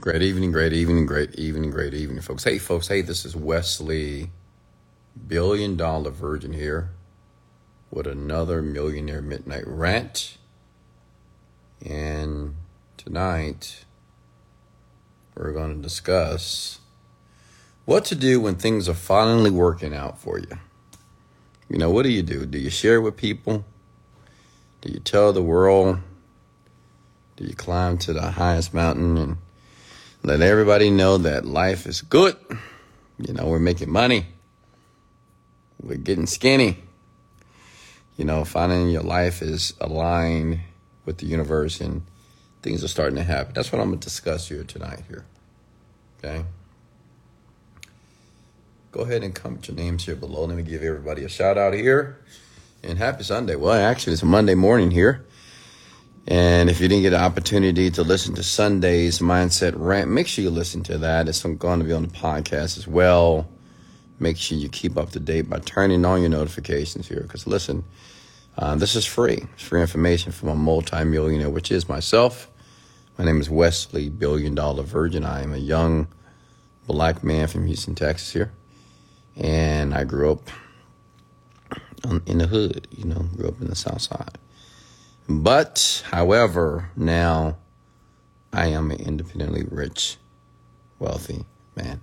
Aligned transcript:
Great 0.00 0.22
evening, 0.22 0.50
great 0.50 0.72
evening, 0.72 1.04
great 1.04 1.34
evening, 1.34 1.70
great 1.70 1.92
evening, 1.92 2.22
folks. 2.22 2.44
Hey, 2.44 2.56
folks. 2.56 2.88
Hey, 2.88 3.02
this 3.02 3.26
is 3.26 3.36
Wesley, 3.36 4.30
billion 5.26 5.76
dollar 5.76 6.10
virgin 6.10 6.54
here 6.54 6.88
with 7.90 8.06
another 8.06 8.62
millionaire 8.62 9.20
midnight 9.20 9.66
rant. 9.66 10.38
And 11.84 12.54
tonight, 12.96 13.84
we're 15.34 15.52
going 15.52 15.76
to 15.76 15.82
discuss 15.82 16.78
what 17.84 18.06
to 18.06 18.14
do 18.14 18.40
when 18.40 18.54
things 18.54 18.88
are 18.88 18.94
finally 18.94 19.50
working 19.50 19.94
out 19.94 20.18
for 20.18 20.38
you. 20.38 20.58
You 21.68 21.76
know, 21.76 21.90
what 21.90 22.04
do 22.04 22.10
you 22.10 22.22
do? 22.22 22.46
Do 22.46 22.56
you 22.56 22.70
share 22.70 23.02
with 23.02 23.18
people? 23.18 23.66
Do 24.80 24.90
you 24.90 25.00
tell 25.00 25.34
the 25.34 25.42
world? 25.42 25.98
Do 27.36 27.44
you 27.44 27.54
climb 27.54 27.98
to 27.98 28.14
the 28.14 28.30
highest 28.30 28.72
mountain 28.72 29.18
and 29.18 29.36
let 30.22 30.40
everybody 30.40 30.90
know 30.90 31.18
that 31.18 31.44
life 31.44 31.86
is 31.86 32.02
good? 32.02 32.36
You 33.18 33.32
know, 33.32 33.46
we're 33.46 33.58
making 33.58 33.90
money. 33.90 34.26
We're 35.82 35.96
getting 35.96 36.26
skinny. 36.26 36.78
You 38.16 38.24
know, 38.24 38.44
finding 38.44 38.90
your 38.90 39.02
life 39.02 39.40
is 39.40 39.72
aligned 39.80 40.60
with 41.06 41.18
the 41.18 41.26
universe 41.26 41.80
and 41.80 42.02
things 42.62 42.84
are 42.84 42.88
starting 42.88 43.16
to 43.16 43.22
happen. 43.22 43.54
That's 43.54 43.72
what 43.72 43.80
I'm 43.80 43.88
going 43.88 44.00
to 44.00 44.04
discuss 44.04 44.48
here 44.48 44.64
tonight 44.64 45.02
here. 45.08 45.24
Okay? 46.18 46.44
Go 48.92 49.02
ahead 49.02 49.22
and 49.22 49.34
comment 49.34 49.68
your 49.68 49.76
names 49.76 50.04
here 50.04 50.16
below. 50.16 50.44
Let 50.44 50.56
me 50.56 50.62
give 50.62 50.82
everybody 50.82 51.24
a 51.24 51.28
shout 51.28 51.56
out 51.56 51.72
here. 51.72 52.18
And 52.82 52.98
happy 52.98 53.24
Sunday. 53.24 53.56
Well, 53.56 53.72
actually, 53.72 54.14
it's 54.14 54.22
a 54.22 54.26
Monday 54.26 54.54
morning 54.54 54.90
here. 54.90 55.24
And 56.26 56.68
if 56.68 56.80
you 56.80 56.88
didn't 56.88 57.02
get 57.02 57.12
an 57.12 57.20
opportunity 57.20 57.90
to 57.90 58.02
listen 58.02 58.34
to 58.34 58.42
Sunday's 58.42 59.20
Mindset 59.20 59.72
Rant, 59.76 60.10
make 60.10 60.26
sure 60.26 60.44
you 60.44 60.50
listen 60.50 60.82
to 60.84 60.98
that. 60.98 61.28
It's 61.28 61.42
going 61.42 61.80
to 61.80 61.84
be 61.84 61.92
on 61.92 62.02
the 62.02 62.08
podcast 62.08 62.76
as 62.78 62.86
well. 62.86 63.48
Make 64.18 64.36
sure 64.36 64.58
you 64.58 64.68
keep 64.68 64.98
up 64.98 65.10
to 65.10 65.20
date 65.20 65.48
by 65.48 65.60
turning 65.60 66.04
on 66.04 66.20
your 66.20 66.30
notifications 66.30 67.08
here. 67.08 67.22
Because 67.22 67.46
listen, 67.46 67.84
uh, 68.58 68.74
this 68.74 68.94
is 68.94 69.06
free. 69.06 69.46
It's 69.54 69.62
free 69.62 69.80
information 69.80 70.30
from 70.30 70.50
a 70.50 70.54
multimillionaire, 70.54 71.50
which 71.50 71.72
is 71.72 71.88
myself. 71.88 72.48
My 73.16 73.24
name 73.24 73.40
is 73.40 73.48
Wesley 73.48 74.10
Billion 74.10 74.54
Dollar 74.54 74.82
Virgin. 74.82 75.24
I 75.24 75.42
am 75.42 75.54
a 75.54 75.58
young 75.58 76.06
black 76.86 77.24
man 77.24 77.48
from 77.48 77.66
Houston, 77.66 77.94
Texas 77.94 78.32
here. 78.32 78.52
And 79.36 79.94
I 79.94 80.04
grew 80.04 80.32
up 80.32 80.50
in 82.26 82.38
the 82.38 82.46
hood, 82.46 82.88
you 82.90 83.04
know, 83.04 83.22
grew 83.36 83.48
up 83.48 83.60
in 83.60 83.68
the 83.68 83.76
South 83.76 84.02
Side. 84.02 84.38
But, 85.32 86.02
however, 86.10 86.90
now 86.96 87.56
I 88.52 88.66
am 88.66 88.90
an 88.90 88.98
independently 88.98 89.64
rich, 89.70 90.16
wealthy 90.98 91.44
man. 91.76 92.00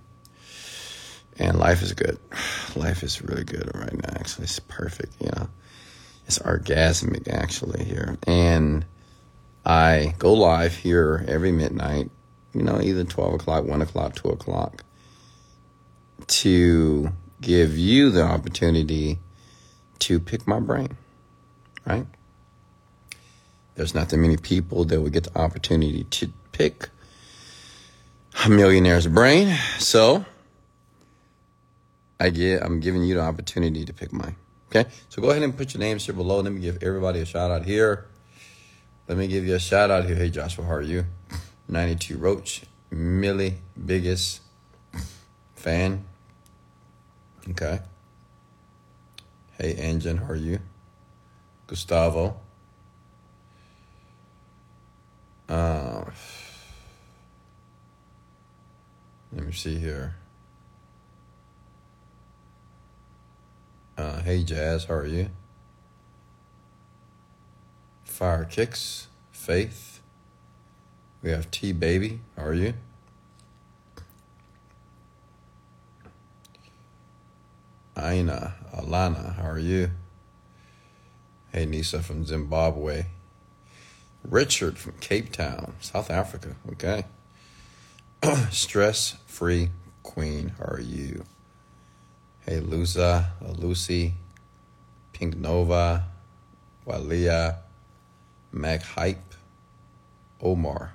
And 1.38 1.58
life 1.58 1.82
is 1.82 1.92
good. 1.92 2.18
Life 2.74 3.02
is 3.02 3.20
really 3.22 3.44
good 3.44 3.70
right 3.74 3.92
now, 3.92 4.14
actually. 4.14 4.44
It's 4.44 4.60
perfect, 4.60 5.14
you 5.20 5.30
know. 5.36 5.48
It's 6.26 6.38
orgasmic, 6.38 7.28
actually, 7.28 7.84
here. 7.84 8.16
And 8.26 8.86
I 9.64 10.14
go 10.18 10.32
live 10.32 10.74
here 10.74 11.22
every 11.28 11.52
midnight, 11.52 12.10
you 12.54 12.62
know, 12.62 12.80
either 12.80 13.04
12 13.04 13.34
o'clock, 13.34 13.64
1 13.64 13.82
o'clock, 13.82 14.14
2 14.14 14.28
o'clock, 14.30 14.84
to 16.28 17.12
give 17.42 17.76
you 17.76 18.08
the 18.10 18.22
opportunity 18.22 19.18
to 19.98 20.18
pick 20.18 20.46
my 20.46 20.60
brain, 20.60 20.96
right? 21.84 22.06
There's 23.78 23.94
not 23.94 24.08
that 24.08 24.16
many 24.16 24.36
people 24.36 24.84
that 24.86 25.00
would 25.00 25.12
get 25.12 25.22
the 25.22 25.38
opportunity 25.38 26.02
to 26.02 26.32
pick 26.50 26.88
a 28.44 28.50
millionaire's 28.50 29.06
brain. 29.06 29.56
So 29.78 30.24
I 32.18 32.30
get 32.30 32.64
I'm 32.64 32.80
giving 32.80 33.04
you 33.04 33.14
the 33.14 33.20
opportunity 33.20 33.84
to 33.84 33.92
pick 33.92 34.12
mine. 34.12 34.34
Okay? 34.68 34.90
So 35.08 35.22
go 35.22 35.30
ahead 35.30 35.44
and 35.44 35.56
put 35.56 35.74
your 35.74 35.78
names 35.78 36.04
here 36.04 36.14
below. 36.16 36.40
Let 36.40 36.52
me 36.52 36.60
give 36.60 36.82
everybody 36.82 37.20
a 37.20 37.24
shout 37.24 37.52
out 37.52 37.66
here. 37.66 38.06
Let 39.06 39.16
me 39.16 39.28
give 39.28 39.46
you 39.46 39.54
a 39.54 39.60
shout 39.60 39.92
out 39.92 40.06
here. 40.06 40.16
Hey 40.16 40.30
Joshua, 40.30 40.64
how 40.64 40.72
are 40.72 40.82
you? 40.82 41.04
92 41.68 42.18
Roach, 42.18 42.62
Millie, 42.90 43.58
biggest 43.86 44.40
fan. 45.54 46.04
Okay. 47.50 47.78
Hey 49.52 49.74
Engine, 49.74 50.16
how 50.16 50.30
are 50.30 50.34
you? 50.34 50.58
Gustavo. 51.68 52.40
Uh, 55.48 56.04
let 59.32 59.46
me 59.46 59.52
see 59.52 59.78
here. 59.78 60.14
Uh, 63.96 64.20
hey 64.20 64.44
Jazz, 64.44 64.84
how 64.84 64.94
are 64.94 65.06
you? 65.06 65.30
Fire 68.04 68.44
Kicks, 68.44 69.06
Faith. 69.32 70.00
We 71.22 71.30
have 71.30 71.50
T 71.50 71.72
Baby, 71.72 72.20
how 72.36 72.44
are 72.44 72.54
you? 72.54 72.74
Aina, 77.96 78.54
Alana, 78.74 79.34
how 79.36 79.48
are 79.48 79.58
you? 79.58 79.90
Hey 81.52 81.64
Nisa 81.64 82.02
from 82.02 82.26
Zimbabwe. 82.26 83.06
Richard 84.24 84.78
from 84.78 84.94
Cape 85.00 85.32
Town, 85.32 85.74
South 85.80 86.10
Africa. 86.10 86.56
Okay. 86.72 87.04
Stress 88.50 89.16
free 89.26 89.70
queen. 90.02 90.52
Are 90.60 90.80
you? 90.80 91.24
Hey, 92.40 92.60
Luza, 92.60 93.26
uh, 93.44 93.52
Lucy, 93.52 94.14
Pink 95.12 95.36
Nova, 95.36 96.04
Walia, 96.86 97.56
Hype, 98.52 99.34
Omar. 100.40 100.94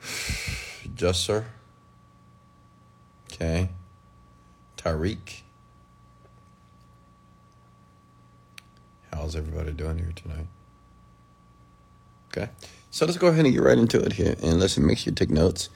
Jusser. 0.94 1.44
Okay. 3.32 3.68
Tariq. 4.76 5.42
How's 9.16 9.34
everybody 9.34 9.72
doing 9.72 9.96
here 9.96 10.12
tonight? 10.14 10.46
Okay. 12.28 12.50
So 12.90 13.06
let's 13.06 13.16
go 13.16 13.28
ahead 13.28 13.46
and 13.46 13.54
get 13.54 13.62
right 13.62 13.78
into 13.78 13.98
it 13.98 14.12
here. 14.12 14.36
And 14.42 14.60
listen, 14.60 14.86
make 14.86 14.98
sure 14.98 15.10
you 15.10 15.14
take 15.14 15.30
notes. 15.30 15.70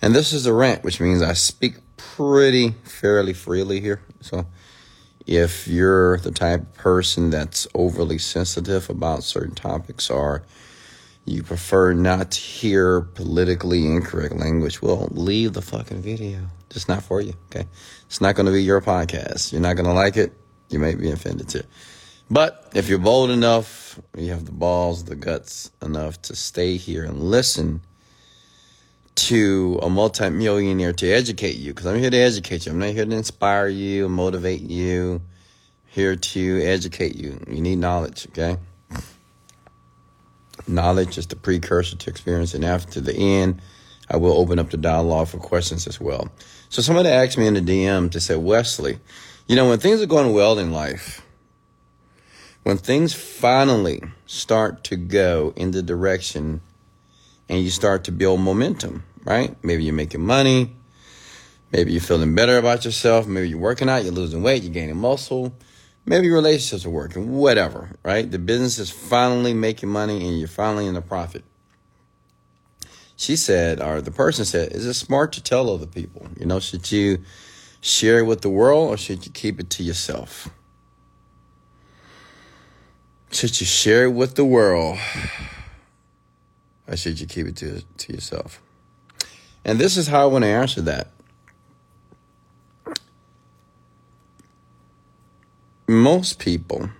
And 0.00 0.14
this 0.14 0.32
is 0.32 0.46
a 0.46 0.52
rant, 0.52 0.84
which 0.84 1.00
means 1.00 1.20
I 1.20 1.32
speak 1.32 1.74
pretty 1.96 2.70
fairly 2.84 3.32
freely 3.32 3.80
here. 3.80 4.00
So 4.20 4.46
if 5.26 5.66
you're 5.66 6.18
the 6.18 6.30
type 6.30 6.60
of 6.60 6.74
person 6.74 7.30
that's 7.30 7.66
overly 7.74 8.18
sensitive 8.18 8.88
about 8.88 9.24
certain 9.24 9.56
topics 9.56 10.08
or 10.08 10.44
you 11.24 11.42
prefer 11.42 11.92
not 11.94 12.30
to 12.30 12.40
hear 12.40 13.00
politically 13.00 13.86
incorrect 13.86 14.36
language, 14.36 14.80
well, 14.80 15.08
leave 15.10 15.52
the 15.52 15.62
fucking 15.62 16.00
video. 16.00 16.46
It's 16.70 16.86
not 16.86 17.02
for 17.02 17.20
you, 17.20 17.34
okay? 17.46 17.66
It's 18.06 18.20
not 18.20 18.36
going 18.36 18.46
to 18.46 18.52
be 18.52 18.62
your 18.62 18.80
podcast. 18.80 19.50
You're 19.50 19.62
not 19.62 19.74
going 19.74 19.86
to 19.86 19.92
like 19.92 20.16
it. 20.16 20.32
You 20.70 20.78
may 20.78 20.94
be 20.94 21.10
offended 21.10 21.48
too. 21.48 21.64
But 22.30 22.72
if 22.74 22.88
you're 22.88 22.98
bold 22.98 23.30
enough, 23.30 23.98
you 24.16 24.30
have 24.30 24.44
the 24.44 24.52
balls, 24.52 25.04
the 25.04 25.16
guts 25.16 25.70
enough 25.80 26.20
to 26.22 26.36
stay 26.36 26.76
here 26.76 27.04
and 27.04 27.22
listen 27.22 27.80
to 29.14 29.80
a 29.82 29.88
multimillionaire 29.90 30.92
to 30.92 31.10
educate 31.10 31.56
you, 31.56 31.72
because 31.72 31.86
I'm 31.86 31.98
here 31.98 32.10
to 32.10 32.16
educate 32.16 32.66
you. 32.66 32.72
I'm 32.72 32.78
not 32.78 32.90
here 32.90 33.04
to 33.04 33.16
inspire 33.16 33.66
you, 33.66 34.08
motivate 34.08 34.60
you, 34.60 35.22
here 35.86 36.14
to 36.16 36.62
educate 36.62 37.16
you. 37.16 37.40
You 37.48 37.60
need 37.60 37.78
knowledge, 37.78 38.28
okay? 38.28 38.58
Knowledge 40.68 41.18
is 41.18 41.26
the 41.26 41.36
precursor 41.36 41.96
to 41.96 42.10
experience, 42.10 42.54
and 42.54 42.64
after 42.64 43.00
the 43.00 43.14
end, 43.14 43.60
I 44.10 44.18
will 44.18 44.38
open 44.38 44.58
up 44.58 44.70
the 44.70 44.76
dialogue 44.76 45.28
for 45.28 45.38
questions 45.38 45.86
as 45.86 45.98
well. 46.00 46.28
So 46.68 46.82
somebody 46.82 47.08
asked 47.08 47.38
me 47.38 47.46
in 47.46 47.54
the 47.54 47.60
DM 47.60 48.10
to 48.12 48.20
say, 48.20 48.36
Wesley, 48.36 48.98
you 49.46 49.56
know, 49.56 49.68
when 49.68 49.78
things 49.78 50.02
are 50.02 50.06
going 50.06 50.32
well 50.32 50.58
in 50.58 50.72
life, 50.72 51.22
when 52.68 52.76
things 52.76 53.14
finally 53.14 54.02
start 54.26 54.84
to 54.84 54.94
go 54.94 55.54
in 55.56 55.70
the 55.70 55.82
direction 55.82 56.60
and 57.48 57.64
you 57.64 57.70
start 57.70 58.04
to 58.04 58.12
build 58.12 58.38
momentum, 58.40 59.02
right? 59.24 59.56
Maybe 59.64 59.84
you're 59.84 59.94
making 59.94 60.20
money. 60.20 60.76
Maybe 61.72 61.92
you're 61.92 62.02
feeling 62.02 62.34
better 62.34 62.58
about 62.58 62.84
yourself. 62.84 63.26
Maybe 63.26 63.48
you're 63.48 63.58
working 63.58 63.88
out, 63.88 64.04
you're 64.04 64.12
losing 64.12 64.42
weight, 64.42 64.64
you're 64.64 64.74
gaining 64.74 64.98
muscle. 64.98 65.54
Maybe 66.04 66.26
your 66.26 66.34
relationships 66.34 66.84
are 66.84 66.90
working, 66.90 67.32
whatever, 67.32 67.88
right? 68.02 68.30
The 68.30 68.38
business 68.38 68.78
is 68.78 68.90
finally 68.90 69.54
making 69.54 69.88
money 69.88 70.28
and 70.28 70.38
you're 70.38 70.46
finally 70.46 70.84
in 70.84 70.94
a 70.94 71.00
profit. 71.00 71.44
She 73.16 73.36
said, 73.36 73.80
or 73.80 74.02
the 74.02 74.10
person 74.10 74.44
said, 74.44 74.72
is 74.72 74.84
it 74.84 74.92
smart 74.92 75.32
to 75.32 75.42
tell 75.42 75.70
other 75.70 75.86
people? 75.86 76.26
You 76.38 76.44
know, 76.44 76.60
should 76.60 76.92
you 76.92 77.24
share 77.80 78.18
it 78.18 78.26
with 78.26 78.42
the 78.42 78.50
world 78.50 78.90
or 78.90 78.98
should 78.98 79.24
you 79.24 79.32
keep 79.32 79.58
it 79.58 79.70
to 79.70 79.82
yourself? 79.82 80.50
Should 83.30 83.60
you 83.60 83.66
share 83.66 84.04
it 84.04 84.12
with 84.12 84.34
the 84.34 84.44
world 84.44 84.98
or 86.88 86.96
should 86.96 87.20
you 87.20 87.26
keep 87.26 87.46
it 87.46 87.56
to 87.56 87.82
to 87.82 88.12
yourself? 88.12 88.60
And 89.64 89.78
this 89.78 89.96
is 89.96 90.06
how 90.06 90.22
I 90.22 90.26
want 90.26 90.44
to 90.44 90.48
answer 90.48 90.80
that. 90.82 91.08
Most 95.86 96.38
people, 96.38 96.90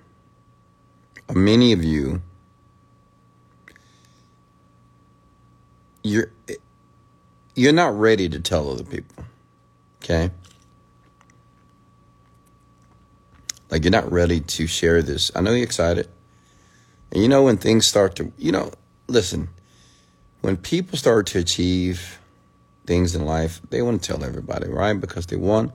many 1.34 1.72
of 1.72 1.82
you, 1.82 2.22
you're 6.02 6.30
you're 7.54 7.72
not 7.72 7.98
ready 7.98 8.28
to 8.28 8.40
tell 8.40 8.70
other 8.70 8.84
people. 8.84 9.24
Okay? 10.02 10.30
Like 13.70 13.84
you're 13.84 13.90
not 13.90 14.10
ready 14.10 14.40
to 14.40 14.66
share 14.66 15.02
this. 15.02 15.30
I 15.34 15.40
know 15.40 15.52
you're 15.52 15.64
excited. 15.64 16.08
And 17.12 17.22
you 17.22 17.28
know 17.28 17.42
when 17.42 17.56
things 17.56 17.86
start 17.86 18.16
to, 18.16 18.32
you 18.36 18.52
know, 18.52 18.72
listen, 19.06 19.48
when 20.42 20.56
people 20.56 20.98
start 20.98 21.26
to 21.28 21.38
achieve 21.38 22.18
things 22.86 23.14
in 23.14 23.24
life, 23.24 23.60
they 23.70 23.82
want 23.82 24.02
to 24.02 24.06
tell 24.06 24.24
everybody, 24.24 24.68
right? 24.68 24.94
Because 24.94 25.26
they 25.26 25.36
want 25.36 25.72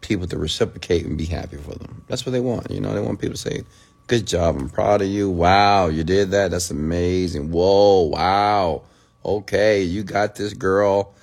people 0.00 0.26
to 0.26 0.38
reciprocate 0.38 1.04
and 1.06 1.16
be 1.16 1.24
happy 1.24 1.56
for 1.56 1.74
them. 1.74 2.04
That's 2.08 2.26
what 2.26 2.32
they 2.32 2.40
want. 2.40 2.70
You 2.70 2.80
know, 2.80 2.92
they 2.94 3.00
want 3.00 3.20
people 3.20 3.34
to 3.34 3.40
say, 3.40 3.64
Good 4.08 4.26
job, 4.26 4.56
I'm 4.56 4.68
proud 4.68 5.00
of 5.00 5.08
you. 5.08 5.30
Wow, 5.30 5.86
you 5.86 6.02
did 6.02 6.32
that. 6.32 6.50
That's 6.50 6.70
amazing. 6.70 7.50
Whoa, 7.50 8.02
wow. 8.02 8.82
Okay, 9.24 9.82
you 9.82 10.02
got 10.02 10.34
this 10.34 10.52
girl. 10.52 11.14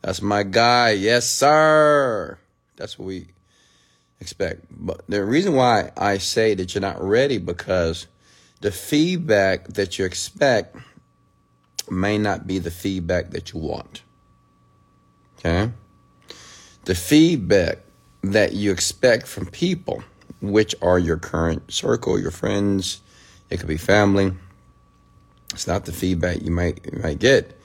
That's 0.00 0.22
my 0.22 0.44
guy. 0.44 0.92
Yes, 0.92 1.28
sir. 1.28 2.38
That's 2.76 2.98
what 2.98 3.06
we 3.06 3.26
expect. 4.20 4.64
But 4.70 5.02
the 5.08 5.24
reason 5.24 5.54
why 5.54 5.90
I 5.96 6.18
say 6.18 6.54
that 6.54 6.74
you're 6.74 6.80
not 6.80 7.02
ready 7.02 7.38
because 7.38 8.06
the 8.60 8.70
feedback 8.70 9.68
that 9.68 9.98
you 9.98 10.04
expect 10.04 10.76
may 11.90 12.18
not 12.18 12.46
be 12.46 12.58
the 12.58 12.70
feedback 12.70 13.30
that 13.30 13.52
you 13.52 13.60
want. 13.60 14.02
Okay? 15.38 15.72
The 16.84 16.94
feedback 16.94 17.78
that 18.22 18.52
you 18.52 18.70
expect 18.70 19.26
from 19.26 19.46
people, 19.46 20.04
which 20.40 20.74
are 20.82 20.98
your 20.98 21.16
current 21.16 21.72
circle, 21.72 22.18
your 22.18 22.30
friends, 22.30 23.00
it 23.48 23.58
could 23.58 23.68
be 23.68 23.76
family. 23.76 24.32
It's 25.52 25.66
not 25.66 25.84
the 25.84 25.92
feedback 25.92 26.42
you 26.42 26.50
might 26.50 26.86
you 26.92 27.00
might 27.02 27.18
get. 27.18 27.58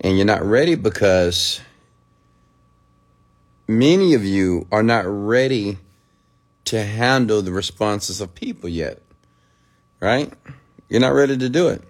And 0.00 0.16
you're 0.16 0.26
not 0.26 0.42
ready 0.42 0.74
because 0.74 1.60
many 3.68 4.14
of 4.14 4.24
you 4.24 4.66
are 4.72 4.82
not 4.82 5.04
ready 5.06 5.78
to 6.66 6.82
handle 6.82 7.42
the 7.42 7.52
responses 7.52 8.20
of 8.20 8.34
people 8.34 8.68
yet. 8.68 9.03
Right? 10.04 10.30
You're 10.90 11.00
not 11.00 11.14
ready 11.14 11.38
to 11.38 11.48
do 11.48 11.68
it. 11.68 11.82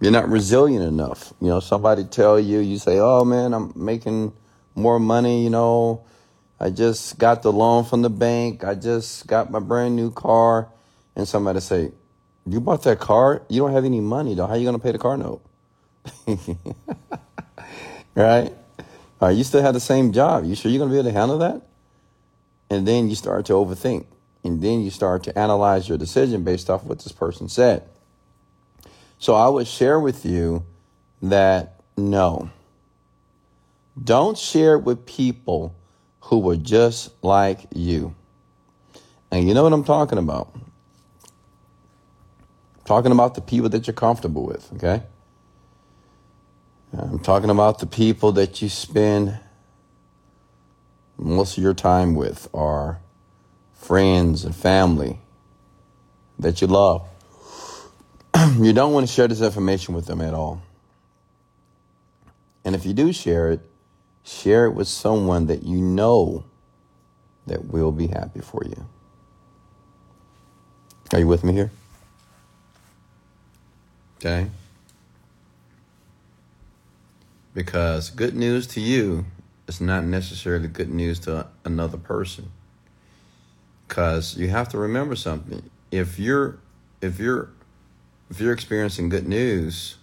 You're 0.00 0.10
not 0.10 0.28
resilient 0.28 0.84
enough. 0.84 1.32
You 1.40 1.46
know, 1.46 1.60
somebody 1.60 2.02
tell 2.02 2.40
you, 2.40 2.58
you 2.58 2.78
say, 2.78 2.98
"Oh 2.98 3.24
man, 3.24 3.54
I'm 3.54 3.72
making 3.76 4.32
more 4.74 4.98
money, 4.98 5.44
you 5.44 5.50
know, 5.50 6.02
I 6.58 6.70
just 6.70 7.18
got 7.18 7.42
the 7.42 7.52
loan 7.52 7.84
from 7.84 8.02
the 8.02 8.10
bank. 8.10 8.64
I 8.64 8.74
just 8.74 9.28
got 9.28 9.48
my 9.48 9.60
brand 9.60 9.94
new 9.94 10.10
car." 10.10 10.68
And 11.14 11.28
somebody 11.28 11.60
say, 11.60 11.92
"You 12.44 12.60
bought 12.60 12.82
that 12.82 12.98
car? 12.98 13.42
You 13.48 13.60
don't 13.60 13.72
have 13.72 13.84
any 13.84 14.00
money, 14.00 14.34
though. 14.34 14.48
How 14.48 14.54
are 14.54 14.58
you 14.58 14.64
going 14.64 14.76
to 14.76 14.82
pay 14.82 14.90
the 14.90 14.98
car 14.98 15.16
note?" 15.16 15.42
right? 18.16 18.52
All 19.20 19.28
right, 19.28 19.36
you 19.36 19.44
still 19.44 19.62
have 19.62 19.74
the 19.74 19.78
same 19.78 20.10
job. 20.10 20.44
You 20.44 20.56
sure 20.56 20.72
you're 20.72 20.80
going 20.80 20.90
to 20.90 20.94
be 20.94 20.98
able 20.98 21.10
to 21.10 21.16
handle 21.16 21.38
that? 21.38 21.62
And 22.70 22.88
then 22.88 23.08
you 23.08 23.14
start 23.14 23.46
to 23.46 23.52
overthink. 23.52 24.06
And 24.46 24.62
then 24.62 24.80
you 24.80 24.90
start 24.90 25.24
to 25.24 25.36
analyze 25.36 25.88
your 25.88 25.98
decision 25.98 26.44
based 26.44 26.70
off 26.70 26.84
what 26.84 27.00
this 27.00 27.10
person 27.10 27.48
said. 27.48 27.82
So 29.18 29.34
I 29.34 29.48
would 29.48 29.66
share 29.66 29.98
with 29.98 30.24
you 30.24 30.64
that 31.20 31.80
no, 31.96 32.50
don't 34.02 34.38
share 34.38 34.78
with 34.78 35.04
people 35.04 35.74
who 36.20 36.38
were 36.38 36.56
just 36.56 37.10
like 37.24 37.66
you. 37.74 38.14
And 39.32 39.48
you 39.48 39.54
know 39.54 39.64
what 39.64 39.72
I'm 39.72 39.82
talking 39.82 40.18
about? 40.18 40.52
I'm 40.54 40.62
talking 42.84 43.10
about 43.10 43.34
the 43.34 43.40
people 43.40 43.68
that 43.70 43.88
you're 43.88 43.94
comfortable 43.94 44.46
with, 44.46 44.72
okay? 44.74 45.02
I'm 46.96 47.18
talking 47.18 47.50
about 47.50 47.80
the 47.80 47.86
people 47.86 48.30
that 48.32 48.62
you 48.62 48.68
spend 48.68 49.40
most 51.18 51.58
of 51.58 51.64
your 51.64 51.74
time 51.74 52.14
with 52.14 52.48
are 52.54 53.00
friends 53.86 54.44
and 54.44 54.54
family 54.54 55.16
that 56.40 56.60
you 56.60 56.66
love. 56.66 57.08
you 58.58 58.72
don't 58.72 58.92
want 58.92 59.06
to 59.06 59.12
share 59.12 59.28
this 59.28 59.40
information 59.40 59.94
with 59.94 60.06
them 60.06 60.20
at 60.20 60.34
all. 60.34 60.60
And 62.64 62.74
if 62.74 62.84
you 62.84 62.92
do 62.92 63.12
share 63.12 63.52
it, 63.52 63.60
share 64.24 64.66
it 64.66 64.72
with 64.72 64.88
someone 64.88 65.46
that 65.46 65.62
you 65.62 65.76
know 65.80 66.44
that 67.46 67.66
will 67.66 67.92
be 67.92 68.08
happy 68.08 68.40
for 68.40 68.64
you. 68.64 68.86
Are 71.12 71.20
you 71.20 71.28
with 71.28 71.44
me 71.44 71.52
here? 71.52 71.70
Okay. 74.16 74.48
Because 77.54 78.10
good 78.10 78.34
news 78.34 78.66
to 78.68 78.80
you 78.80 79.26
is 79.68 79.80
not 79.80 80.04
necessarily 80.04 80.66
good 80.66 80.90
news 80.90 81.20
to 81.20 81.46
another 81.64 81.98
person. 81.98 82.50
Because 83.96 84.36
you 84.36 84.48
have 84.48 84.68
to 84.68 84.78
remember 84.78 85.16
something. 85.16 85.70
If 85.90 86.18
you're 86.18 86.58
if 87.00 87.18
you're 87.18 87.48
if 88.28 88.38
you're 88.38 88.52
experiencing 88.52 89.08
good 89.08 89.26
news, 89.26 89.96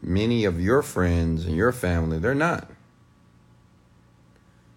many 0.00 0.46
of 0.46 0.58
your 0.58 0.80
friends 0.80 1.44
and 1.44 1.54
your 1.54 1.72
family, 1.72 2.18
they're 2.18 2.34
not. 2.34 2.70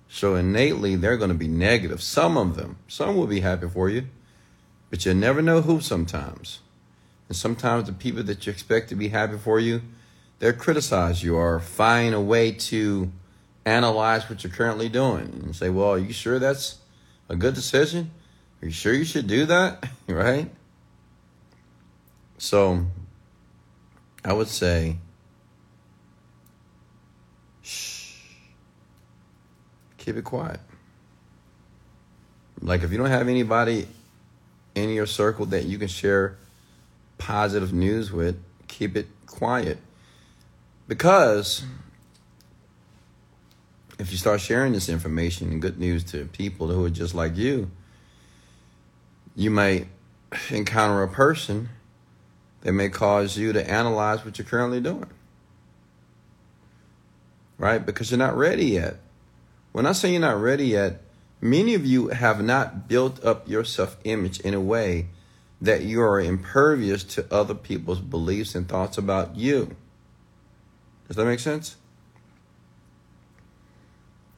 So 0.10 0.36
innately, 0.36 0.98
they're 0.98 1.16
going 1.16 1.30
to 1.30 1.38
be 1.38 1.48
negative. 1.48 2.04
Some 2.04 2.36
of 2.36 2.58
them, 2.58 2.78
some 2.90 3.16
will 3.16 3.26
be 3.26 3.40
happy 3.40 3.70
for 3.70 3.88
you, 3.88 4.08
but 4.90 5.06
you 5.06 5.14
never 5.14 5.42
know 5.42 5.62
who 5.62 5.80
sometimes. 5.80 6.60
And 7.30 7.38
sometimes 7.38 7.88
the 7.88 7.94
people 7.94 8.24
that 8.24 8.46
you 8.46 8.52
expect 8.52 8.90
to 8.90 8.96
be 8.96 9.08
happy 9.08 9.38
for 9.38 9.62
you, 9.62 9.82
they'll 10.40 10.52
criticize 10.52 11.24
you 11.24 11.38
or 11.38 11.62
find 11.62 12.14
a 12.14 12.20
way 12.20 12.52
to 12.52 13.14
analyze 13.66 14.30
what 14.30 14.44
you're 14.44 14.52
currently 14.52 14.90
doing 14.90 15.42
and 15.42 15.56
say, 15.56 15.70
well, 15.70 15.92
are 15.92 15.98
you 15.98 16.12
sure 16.12 16.38
that's 16.38 16.80
a 17.30 17.36
good 17.36 17.54
decision? 17.54 18.12
Are 18.62 18.66
you 18.66 18.72
sure 18.72 18.94
you 18.94 19.06
should 19.06 19.28
do 19.28 19.46
that? 19.46 19.88
right? 20.08 20.50
So 22.38 22.86
I 24.24 24.34
would 24.34 24.48
say, 24.48 24.98
shh, 27.62 28.14
keep 29.98 30.16
it 30.16 30.24
quiet. 30.24 30.60
Like 32.62 32.84
if 32.84 32.92
you 32.92 32.98
don't 32.98 33.10
have 33.10 33.28
anybody 33.28 33.88
in 34.76 34.90
your 34.90 35.06
circle 35.06 35.46
that 35.48 35.66
you 35.66 35.78
can 35.78 35.88
share 35.88 36.38
positive 37.18 37.74
news 37.74 38.12
with, 38.12 38.42
keep 38.68 38.96
it 38.96 39.08
quiet. 39.26 39.78
Because 40.88 41.64
if 44.00 44.12
you 44.12 44.18
start 44.18 44.42
sharing 44.42 44.74
this 44.74 44.90
information 44.90 45.52
and 45.52 45.62
good 45.62 45.80
news 45.80 46.04
to 46.06 46.26
people 46.26 46.68
who 46.68 46.86
are 46.86 46.90
just 46.90 47.16
like 47.16 47.36
you, 47.36 47.72
you 49.36 49.50
might 49.50 49.88
encounter 50.50 51.02
a 51.04 51.08
person 51.08 51.70
that 52.62 52.74
may 52.74 52.90
cause 52.90 53.38
you 53.38 53.54
to 53.54 53.70
analyze 53.70 54.26
what 54.26 54.38
you're 54.38 54.48
currently 54.48 54.82
doing. 54.82 55.10
Right? 57.58 57.84
Because 57.84 58.12
you're 58.12 58.18
not 58.18 58.38
ready 58.38 58.66
yet. 58.66 59.00
When 59.72 59.86
I 59.86 59.92
say 59.92 60.12
you're 60.12 60.22
not 60.22 60.40
ready 60.40 60.66
yet, 60.66 61.02
many 61.42 61.74
of 61.74 61.86
you 61.86 62.10
have 62.10 62.44
not 62.44 62.88
built 62.88 63.24
up 63.24 63.48
your 63.50 63.64
self 63.64 63.98
image 64.04 64.40
in 64.42 64.54
a 64.54 64.62
way 64.62 65.08
that 65.60 65.84
you 65.84 66.02
are 66.02 66.20
impervious 66.20 67.04
to 67.04 67.26
other 67.34 67.56
people's 67.56 68.00
beliefs 68.00 68.54
and 68.54 68.68
thoughts 68.68 68.98
about 68.98 69.36
you. 69.36 69.76
Does 71.08 71.18
that 71.18 71.26
make 71.26 71.40
sense? 71.40 71.78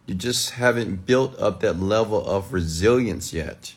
You 0.09 0.15
just 0.15 0.53
haven't 0.53 1.05
built 1.05 1.37
up 1.37 1.59
that 1.59 1.79
level 1.79 2.25
of 2.25 2.51
resilience 2.51 3.31
yet 3.31 3.75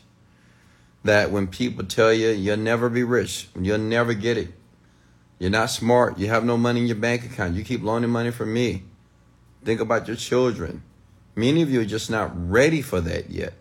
that 1.03 1.29
when 1.29 1.45
people 1.45 1.85
tell 1.85 2.11
you 2.11 2.29
you'll 2.29 2.57
never 2.57 2.89
be 2.89 3.03
rich, 3.03 3.49
you'll 3.55 3.77
never 3.77 4.15
get 4.15 4.39
it, 4.39 4.51
you're 5.37 5.51
not 5.51 5.69
smart, 5.69 6.17
you 6.17 6.29
have 6.29 6.43
no 6.43 6.57
money 6.57 6.81
in 6.81 6.87
your 6.87 6.95
bank 6.95 7.23
account, 7.23 7.53
you 7.53 7.63
keep 7.63 7.83
loaning 7.83 8.09
money 8.09 8.31
from 8.31 8.51
me. 8.51 8.81
Think 9.63 9.79
about 9.79 10.07
your 10.07 10.17
children. 10.17 10.81
Many 11.35 11.61
of 11.61 11.69
you 11.69 11.81
are 11.81 11.85
just 11.85 12.09
not 12.09 12.31
ready 12.33 12.81
for 12.81 12.99
that 12.99 13.29
yet. 13.29 13.53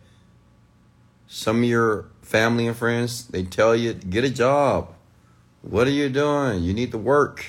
Some 1.26 1.58
of 1.58 1.64
your 1.64 2.06
family 2.22 2.66
and 2.66 2.74
friends, 2.76 3.26
they 3.26 3.42
tell 3.42 3.76
you, 3.76 3.92
get 3.92 4.24
a 4.24 4.30
job. 4.30 4.94
What 5.60 5.86
are 5.86 5.90
you 5.90 6.08
doing? 6.08 6.62
You 6.62 6.72
need 6.72 6.90
to 6.92 6.98
work. 6.98 7.44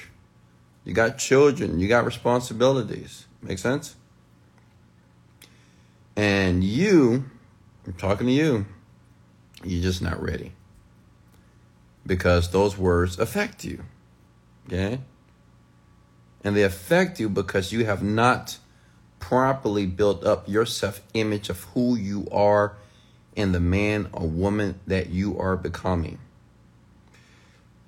You 0.84 0.94
got 0.94 1.18
children, 1.18 1.80
you 1.80 1.88
got 1.88 2.04
responsibilities. 2.04 3.26
Make 3.42 3.60
sense? 3.60 3.96
And 6.16 6.64
you, 6.64 7.26
I'm 7.86 7.94
talking 7.94 8.28
to 8.28 8.34
you, 8.34 8.66
you're 9.64 9.82
just 9.82 10.02
not 10.02 10.22
ready. 10.22 10.54
Because 12.06 12.52
those 12.52 12.78
words 12.78 13.18
affect 13.18 13.64
you. 13.64 13.84
Okay? 14.68 15.00
And 16.44 16.56
they 16.56 16.64
affect 16.64 17.20
you 17.20 17.30
because 17.30 17.72
you 17.72 17.86
have 17.86 18.04
not 18.04 18.58
properly 19.20 19.86
built 19.86 20.26
up 20.26 20.48
your 20.50 20.66
self 20.66 21.02
image 21.14 21.50
of 21.50 21.64
who 21.74 21.96
you 21.96 22.28
are 22.32 22.76
and 23.38 23.56
the 23.56 23.60
man 23.60 24.10
or 24.12 24.28
woman 24.28 24.80
that 24.86 25.10
you 25.10 25.40
are 25.40 25.56
becoming. 25.56 26.20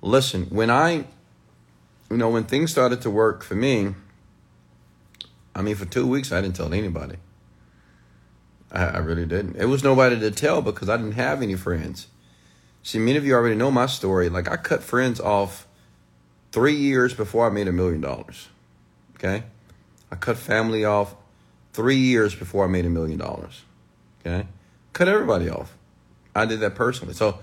Listen, 0.00 0.44
when 0.46 0.70
I, 0.70 1.04
you 2.10 2.16
know, 2.16 2.30
when 2.30 2.44
things 2.44 2.70
started 2.70 3.02
to 3.02 3.10
work 3.10 3.42
for 3.42 3.54
me, 3.54 3.94
I 5.54 5.62
mean, 5.62 5.74
for 5.74 5.84
two 5.84 6.06
weeks, 6.06 6.32
I 6.32 6.40
didn't 6.40 6.56
tell 6.56 6.72
anybody. 6.72 7.16
I, 8.72 8.84
I 8.84 8.98
really 8.98 9.26
didn't. 9.26 9.56
It 9.56 9.66
was 9.66 9.84
nobody 9.84 10.18
to 10.20 10.30
tell 10.30 10.62
because 10.62 10.88
I 10.88 10.96
didn't 10.96 11.12
have 11.12 11.42
any 11.42 11.54
friends. 11.54 12.08
See, 12.82 12.98
many 12.98 13.16
of 13.16 13.24
you 13.24 13.34
already 13.34 13.56
know 13.56 13.70
my 13.70 13.86
story. 13.86 14.28
Like, 14.28 14.48
I 14.48 14.56
cut 14.56 14.82
friends 14.82 15.20
off 15.20 15.66
three 16.52 16.76
years 16.76 17.14
before 17.14 17.46
I 17.46 17.50
made 17.50 17.68
a 17.68 17.72
million 17.72 18.00
dollars. 18.00 18.48
Okay? 19.16 19.42
I 20.10 20.16
cut 20.16 20.36
family 20.36 20.84
off 20.84 21.14
three 21.72 21.96
years 21.96 22.34
before 22.34 22.64
I 22.64 22.68
made 22.68 22.86
a 22.86 22.90
million 22.90 23.18
dollars. 23.18 23.64
Okay? 24.20 24.46
Cut 24.92 25.08
everybody 25.08 25.48
off. 25.48 25.76
I 26.34 26.46
did 26.46 26.60
that 26.60 26.74
personally. 26.74 27.14
So 27.14 27.40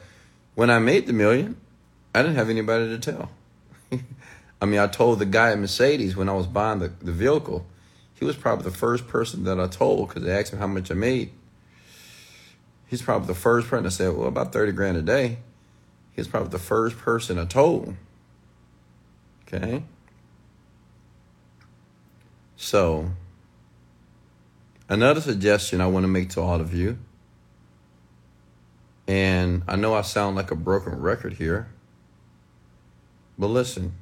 when 0.56 0.70
I 0.70 0.80
made 0.80 1.08
the 1.08 1.14
million, 1.14 1.58
I 2.16 2.22
didn't 2.22 2.36
have 2.36 2.50
anybody 2.50 2.90
to 2.90 3.00
tell. 3.00 3.30
I 4.62 4.66
mean, 4.66 4.80
I 4.80 4.88
told 4.88 5.20
the 5.20 5.26
guy 5.26 5.52
at 5.52 5.60
Mercedes 5.60 6.16
when 6.16 6.30
I 6.30 6.34
was 6.34 6.48
buying 6.48 6.80
the, 6.80 6.88
the 6.88 7.12
vehicle, 7.12 7.66
he 8.16 8.26
was 8.26 8.36
probably 8.36 8.64
the 8.64 8.78
first 8.78 9.08
person 9.08 9.44
that 9.44 9.60
I 9.60 9.68
told 9.68 10.10
because 10.10 10.24
they 10.24 10.32
asked 10.32 10.54
him 10.54 10.60
how 10.60 10.68
much 10.68 10.92
I 10.92 10.94
made. 10.94 11.32
He's 12.88 13.02
probably 13.02 13.28
the 13.28 13.34
first 13.34 13.68
person 13.68 13.86
I 13.86 13.90
said, 13.90 14.16
well, 14.16 14.28
about 14.28 14.54
30 14.54 14.72
grand 14.74 14.98
a 14.98 15.02
day. 15.02 15.40
He's 16.12 16.28
probably 16.28 16.50
the 16.50 16.60
first 16.60 16.98
person 16.98 17.40
I 17.40 17.46
told. 17.46 17.96
Okay? 19.48 19.84
So, 22.56 23.12
another 24.88 25.22
suggestion 25.22 25.82
I 25.82 25.88
want 25.88 26.04
to 26.04 26.08
make 26.08 26.30
to 26.30 26.42
all 26.42 26.62
of 26.62 26.74
you, 26.74 26.98
and 29.08 29.64
I 29.68 29.76
know 29.76 29.96
I 29.96 30.02
sound 30.02 30.36
like 30.36 30.52
a 30.52 30.56
broken 30.56 31.02
record 31.02 31.34
here, 31.34 31.68
but 33.38 33.48
listen. 33.48 33.94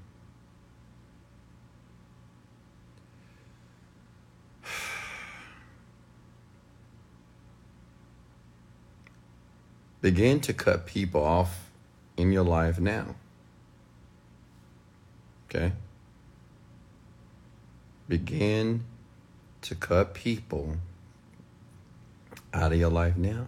Begin 10.02 10.40
to 10.42 10.54
cut 10.54 10.86
people 10.86 11.24
off 11.24 11.70
in 12.18 12.32
your 12.32 12.44
life 12.44 12.80
now. 12.80 13.16
Okay? 15.50 15.74
Begin 18.08 18.84
to 19.62 19.76
cut 19.76 20.14
people 20.14 20.78
out 22.54 22.72
of 22.72 22.80
your 22.80 22.90
life 22.90 23.16
now. 23.16 23.48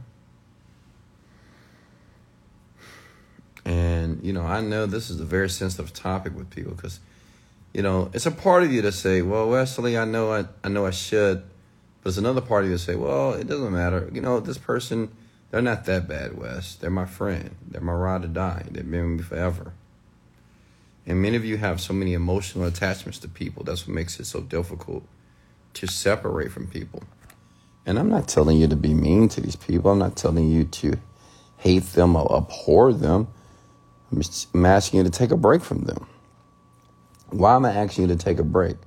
And, 3.66 4.22
you 4.24 4.34
know, 4.34 4.44
I 4.44 4.62
know 4.62 4.86
this 4.86 5.10
is 5.10 5.20
a 5.20 5.26
very 5.26 5.50
sensitive 5.50 5.94
topic 5.94 6.36
with 6.36 6.50
people 6.50 6.74
because, 6.74 7.00
you 7.74 7.82
know, 7.82 8.10
it's 8.14 8.26
a 8.26 8.32
part 8.32 8.64
of 8.64 8.72
you 8.72 8.82
to 8.82 8.92
say, 8.92 9.22
well, 9.22 9.50
Wesley, 9.50 9.98
I 9.98 10.06
know 10.06 10.34
I, 10.34 10.46
I 10.64 10.70
know 10.70 10.86
I 10.86 10.92
should. 10.92 11.44
But 12.02 12.10
it's 12.10 12.18
another 12.18 12.42
part 12.42 12.66
of 12.66 12.70
you 12.70 12.76
to 12.76 12.84
say, 12.84 12.96
well, 12.96 13.34
it 13.34 13.48
doesn't 13.48 13.72
matter. 13.72 14.10
You 14.12 14.20
know, 14.20 14.42
this 14.42 14.58
person, 14.58 15.10
they're 15.54 15.62
not 15.62 15.86
that 15.86 16.08
bad, 16.08 16.36
Wes. 16.36 16.74
They're 16.74 16.90
my 16.90 17.06
friend. 17.06 17.56
They're 17.70 17.80
my 17.80 17.94
ride 17.94 18.26
or 18.26 18.28
die. 18.28 18.64
They've 18.72 18.90
been 18.90 19.12
with 19.12 19.20
me 19.20 19.24
forever. 19.24 19.74
And 21.06 21.22
many 21.22 21.38
of 21.38 21.46
you 21.46 21.58
have 21.58 21.80
so 21.80 21.94
many 21.94 22.14
emotional 22.14 22.66
attachments 22.66 23.20
to 23.20 23.28
people. 23.28 23.64
That's 23.64 23.88
what 23.88 23.94
makes 23.94 24.20
it 24.20 24.26
so 24.26 24.42
difficult 24.42 25.08
to 25.76 25.86
separate 25.86 26.52
from 26.52 26.66
people. 26.66 27.04
And 27.86 28.00
I'm 28.00 28.10
not 28.10 28.28
telling 28.28 28.58
you 28.58 28.68
to 28.68 28.76
be 28.76 28.96
mean 28.96 29.30
to 29.30 29.42
these 29.42 29.56
people. 29.56 29.92
I'm 29.92 30.00
not 30.00 30.16
telling 30.16 30.50
you 30.50 30.64
to 30.64 30.98
hate 31.58 31.84
them 31.94 32.16
or 32.16 32.36
abhor 32.36 32.92
them. 32.92 33.28
I'm 34.12 34.66
asking 34.66 34.98
you 34.98 35.04
to 35.04 35.12
take 35.12 35.30
a 35.30 35.38
break 35.38 35.62
from 35.62 35.82
them. 35.84 36.08
Why 37.30 37.56
am 37.56 37.66
I 37.66 37.74
asking 37.74 38.10
you 38.10 38.16
to 38.16 38.16
take 38.16 38.40
a 38.40 38.44
break? 38.44 38.78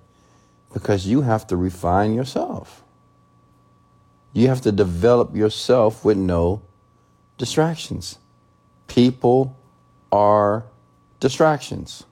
Because 0.72 1.06
you 1.06 1.20
have 1.20 1.46
to 1.46 1.56
refine 1.56 2.12
yourself. 2.12 2.82
You 4.36 4.48
have 4.48 4.60
to 4.62 4.72
develop 4.72 5.34
yourself 5.34 6.04
with 6.04 6.18
no 6.18 6.60
distractions. 7.38 8.18
People 8.86 9.56
are 10.12 10.66
distractions, 11.20 12.04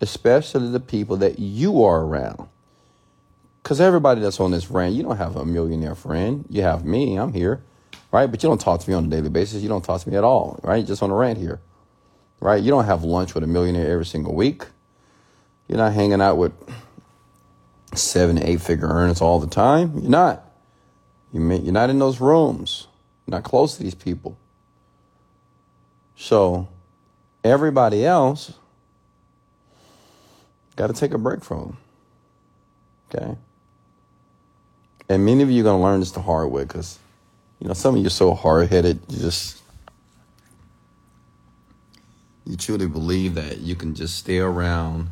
especially 0.00 0.70
the 0.70 0.80
people 0.80 1.18
that 1.18 1.38
you 1.38 1.84
are 1.84 2.02
around. 2.02 2.48
Because 3.62 3.78
everybody 3.78 4.22
that's 4.22 4.40
on 4.40 4.52
this 4.52 4.70
rant, 4.70 4.94
you 4.94 5.02
don't 5.02 5.18
have 5.18 5.36
a 5.36 5.44
millionaire 5.44 5.94
friend. 5.94 6.46
You 6.48 6.62
have 6.62 6.82
me, 6.82 7.16
I'm 7.16 7.34
here, 7.34 7.62
right? 8.10 8.26
But 8.26 8.42
you 8.42 8.48
don't 8.48 8.58
talk 8.58 8.80
to 8.80 8.88
me 8.88 8.96
on 8.96 9.04
a 9.04 9.08
daily 9.08 9.28
basis. 9.28 9.62
You 9.62 9.68
don't 9.68 9.84
talk 9.84 10.00
to 10.00 10.08
me 10.08 10.16
at 10.16 10.24
all, 10.24 10.58
right? 10.62 10.86
Just 10.86 11.02
on 11.02 11.10
a 11.10 11.14
rant 11.14 11.38
here, 11.38 11.60
right? 12.40 12.62
You 12.62 12.70
don't 12.70 12.86
have 12.86 13.04
lunch 13.04 13.34
with 13.34 13.44
a 13.44 13.46
millionaire 13.46 13.92
every 13.92 14.06
single 14.06 14.34
week. 14.34 14.64
You're 15.68 15.76
not 15.76 15.92
hanging 15.92 16.22
out 16.22 16.38
with 16.38 16.54
seven, 17.94 18.42
eight 18.42 18.62
figure 18.62 18.88
earners 18.88 19.20
all 19.20 19.40
the 19.40 19.46
time. 19.46 19.98
You're 19.98 20.10
not. 20.10 20.46
You're 21.32 21.72
not 21.72 21.90
in 21.90 21.98
those 21.98 22.20
rooms. 22.20 22.86
You're 23.26 23.36
not 23.36 23.44
close 23.44 23.76
to 23.76 23.82
these 23.82 23.94
people. 23.94 24.36
So, 26.16 26.68
Everybody 27.42 28.04
else 28.04 28.52
got 30.76 30.88
to 30.88 30.92
take 30.92 31.12
a 31.12 31.18
break 31.18 31.42
from 31.42 31.58
them. 31.60 31.76
Okay? 33.08 33.38
And 35.08 35.24
many 35.24 35.42
of 35.42 35.50
you 35.50 35.62
are 35.62 35.64
going 35.64 35.80
to 35.80 35.82
learn 35.82 36.00
this 36.00 36.12
the 36.12 36.20
hard 36.20 36.50
way 36.50 36.64
because, 36.64 36.98
you 37.58 37.66
know, 37.66 37.74
some 37.74 37.94
of 37.94 38.00
you 38.00 38.06
are 38.06 38.10
so 38.10 38.34
hard 38.34 38.68
headed, 38.68 39.00
you 39.08 39.18
just, 39.18 39.60
you 42.46 42.56
truly 42.56 42.86
believe 42.86 43.34
that 43.34 43.58
you 43.58 43.74
can 43.74 43.94
just 43.94 44.16
stay 44.16 44.38
around 44.38 45.08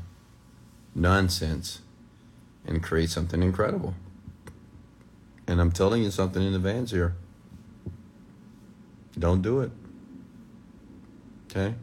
nonsense 0.94 1.80
and 2.66 2.82
create 2.82 3.08
something 3.08 3.42
incredible. 3.42 3.94
And 5.48 5.62
I'm 5.62 5.72
telling 5.72 6.02
you 6.02 6.10
something 6.10 6.42
in 6.42 6.54
advance 6.54 6.90
here. 6.90 7.16
Don't 9.18 9.40
do 9.40 9.62
it. 9.62 9.72
Okay? 11.46 11.74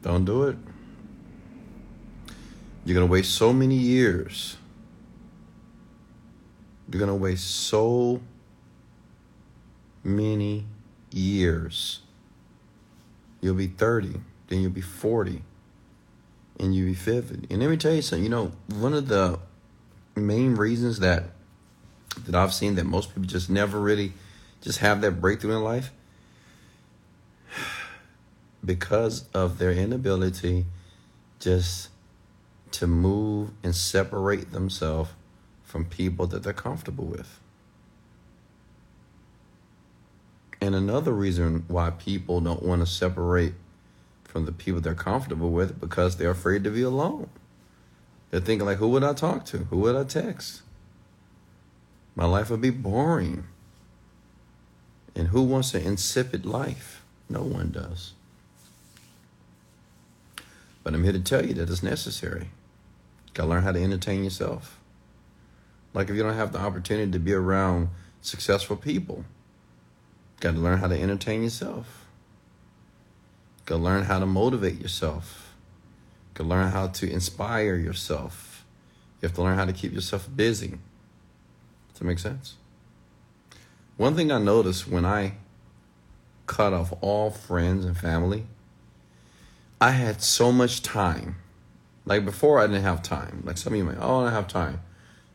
Don't 0.00 0.24
do 0.24 0.44
it. 0.44 0.56
You're 2.84 2.94
going 2.94 3.06
to 3.06 3.12
waste 3.12 3.34
so 3.34 3.52
many 3.52 3.76
years. 3.76 4.56
You're 6.90 6.98
going 6.98 7.10
to 7.10 7.14
waste 7.14 7.48
so 7.48 8.22
many 10.02 10.66
years. 11.10 12.00
You'll 13.42 13.54
be 13.54 13.66
30, 13.66 14.20
then 14.48 14.62
you'll 14.62 14.70
be 14.70 14.80
40, 14.80 15.42
and 16.58 16.74
you'll 16.74 16.86
be 16.86 16.94
50. 16.94 17.46
And 17.50 17.60
let 17.60 17.68
me 17.68 17.76
tell 17.76 17.92
you 17.92 18.02
something, 18.02 18.24
you 18.24 18.30
know, 18.30 18.52
one 18.74 18.94
of 18.94 19.08
the 19.08 19.38
main 20.16 20.54
reasons 20.54 20.98
that 21.00 21.24
that 22.26 22.34
I've 22.34 22.52
seen 22.52 22.74
that 22.76 22.84
most 22.84 23.10
people 23.10 23.24
just 23.24 23.50
never 23.50 23.80
really 23.80 24.12
just 24.60 24.78
have 24.78 25.00
that 25.00 25.20
breakthrough 25.20 25.56
in 25.56 25.64
life 25.64 25.90
because 28.64 29.28
of 29.34 29.58
their 29.58 29.72
inability 29.72 30.66
just 31.40 31.88
to 32.72 32.86
move 32.86 33.50
and 33.62 33.74
separate 33.74 34.52
themselves 34.52 35.10
from 35.64 35.84
people 35.84 36.26
that 36.28 36.42
they're 36.42 36.52
comfortable 36.52 37.04
with. 37.04 37.40
And 40.60 40.74
another 40.74 41.12
reason 41.12 41.64
why 41.66 41.90
people 41.90 42.40
don't 42.40 42.62
want 42.62 42.82
to 42.82 42.86
separate 42.86 43.54
from 44.24 44.46
the 44.46 44.52
people 44.52 44.80
they're 44.80 44.94
comfortable 44.94 45.50
with 45.50 45.80
because 45.80 46.16
they're 46.16 46.30
afraid 46.30 46.62
to 46.64 46.70
be 46.70 46.82
alone. 46.82 47.28
They're 48.30 48.40
thinking 48.40 48.66
like, 48.66 48.78
who 48.78 48.88
would 48.88 49.02
I 49.02 49.12
talk 49.12 49.44
to? 49.46 49.58
Who 49.58 49.78
would 49.78 49.96
I 49.96 50.04
text? 50.04 50.62
My 52.14 52.26
life 52.26 52.50
would 52.50 52.60
be 52.60 52.70
boring. 52.70 53.44
And 55.14 55.28
who 55.28 55.42
wants 55.42 55.74
an 55.74 55.82
insipid 55.82 56.46
life? 56.46 57.02
No 57.28 57.42
one 57.42 57.70
does. 57.70 58.12
But 60.82 60.94
I'm 60.94 61.04
here 61.04 61.12
to 61.12 61.20
tell 61.20 61.44
you 61.44 61.54
that 61.54 61.70
it's 61.70 61.82
necessary. 61.82 62.48
Gotta 63.34 63.48
learn 63.48 63.62
how 63.62 63.72
to 63.72 63.82
entertain 63.82 64.24
yourself. 64.24 64.78
Like 65.94 66.08
if 66.08 66.16
you 66.16 66.22
don't 66.22 66.34
have 66.34 66.52
the 66.52 66.58
opportunity 66.58 67.10
to 67.12 67.18
be 67.18 67.32
around 67.32 67.88
successful 68.20 68.76
people, 68.76 69.24
gotta 70.40 70.58
learn 70.58 70.78
how 70.78 70.88
to 70.88 71.00
entertain 71.00 71.42
yourself. 71.42 72.06
Gotta 73.64 73.82
learn 73.82 74.04
how 74.04 74.18
to 74.18 74.26
motivate 74.26 74.80
yourself. 74.80 75.54
Gotta 76.34 76.48
learn 76.48 76.70
how 76.70 76.88
to 76.88 77.10
inspire 77.10 77.76
yourself. 77.76 78.64
You 79.20 79.28
have 79.28 79.36
to 79.36 79.42
learn 79.42 79.56
how 79.56 79.66
to 79.66 79.72
keep 79.72 79.92
yourself 79.92 80.28
busy. 80.34 80.78
That 82.02 82.08
make 82.08 82.18
sense? 82.18 82.56
One 83.96 84.16
thing 84.16 84.32
I 84.32 84.38
noticed 84.38 84.88
when 84.88 85.04
I 85.04 85.34
cut 86.48 86.72
off 86.72 86.92
all 87.00 87.30
friends 87.30 87.84
and 87.84 87.96
family 87.96 88.46
I 89.80 89.92
had 89.92 90.20
so 90.20 90.50
much 90.50 90.82
time. 90.82 91.36
Like 92.04 92.24
before, 92.24 92.58
I 92.58 92.66
didn't 92.66 92.82
have 92.82 93.04
time. 93.04 93.44
Like 93.44 93.56
some 93.56 93.72
of 93.72 93.76
you 93.76 93.84
might, 93.84 93.98
oh, 94.00 94.22
I 94.22 94.24
don't 94.24 94.32
have 94.32 94.48
time. 94.48 94.80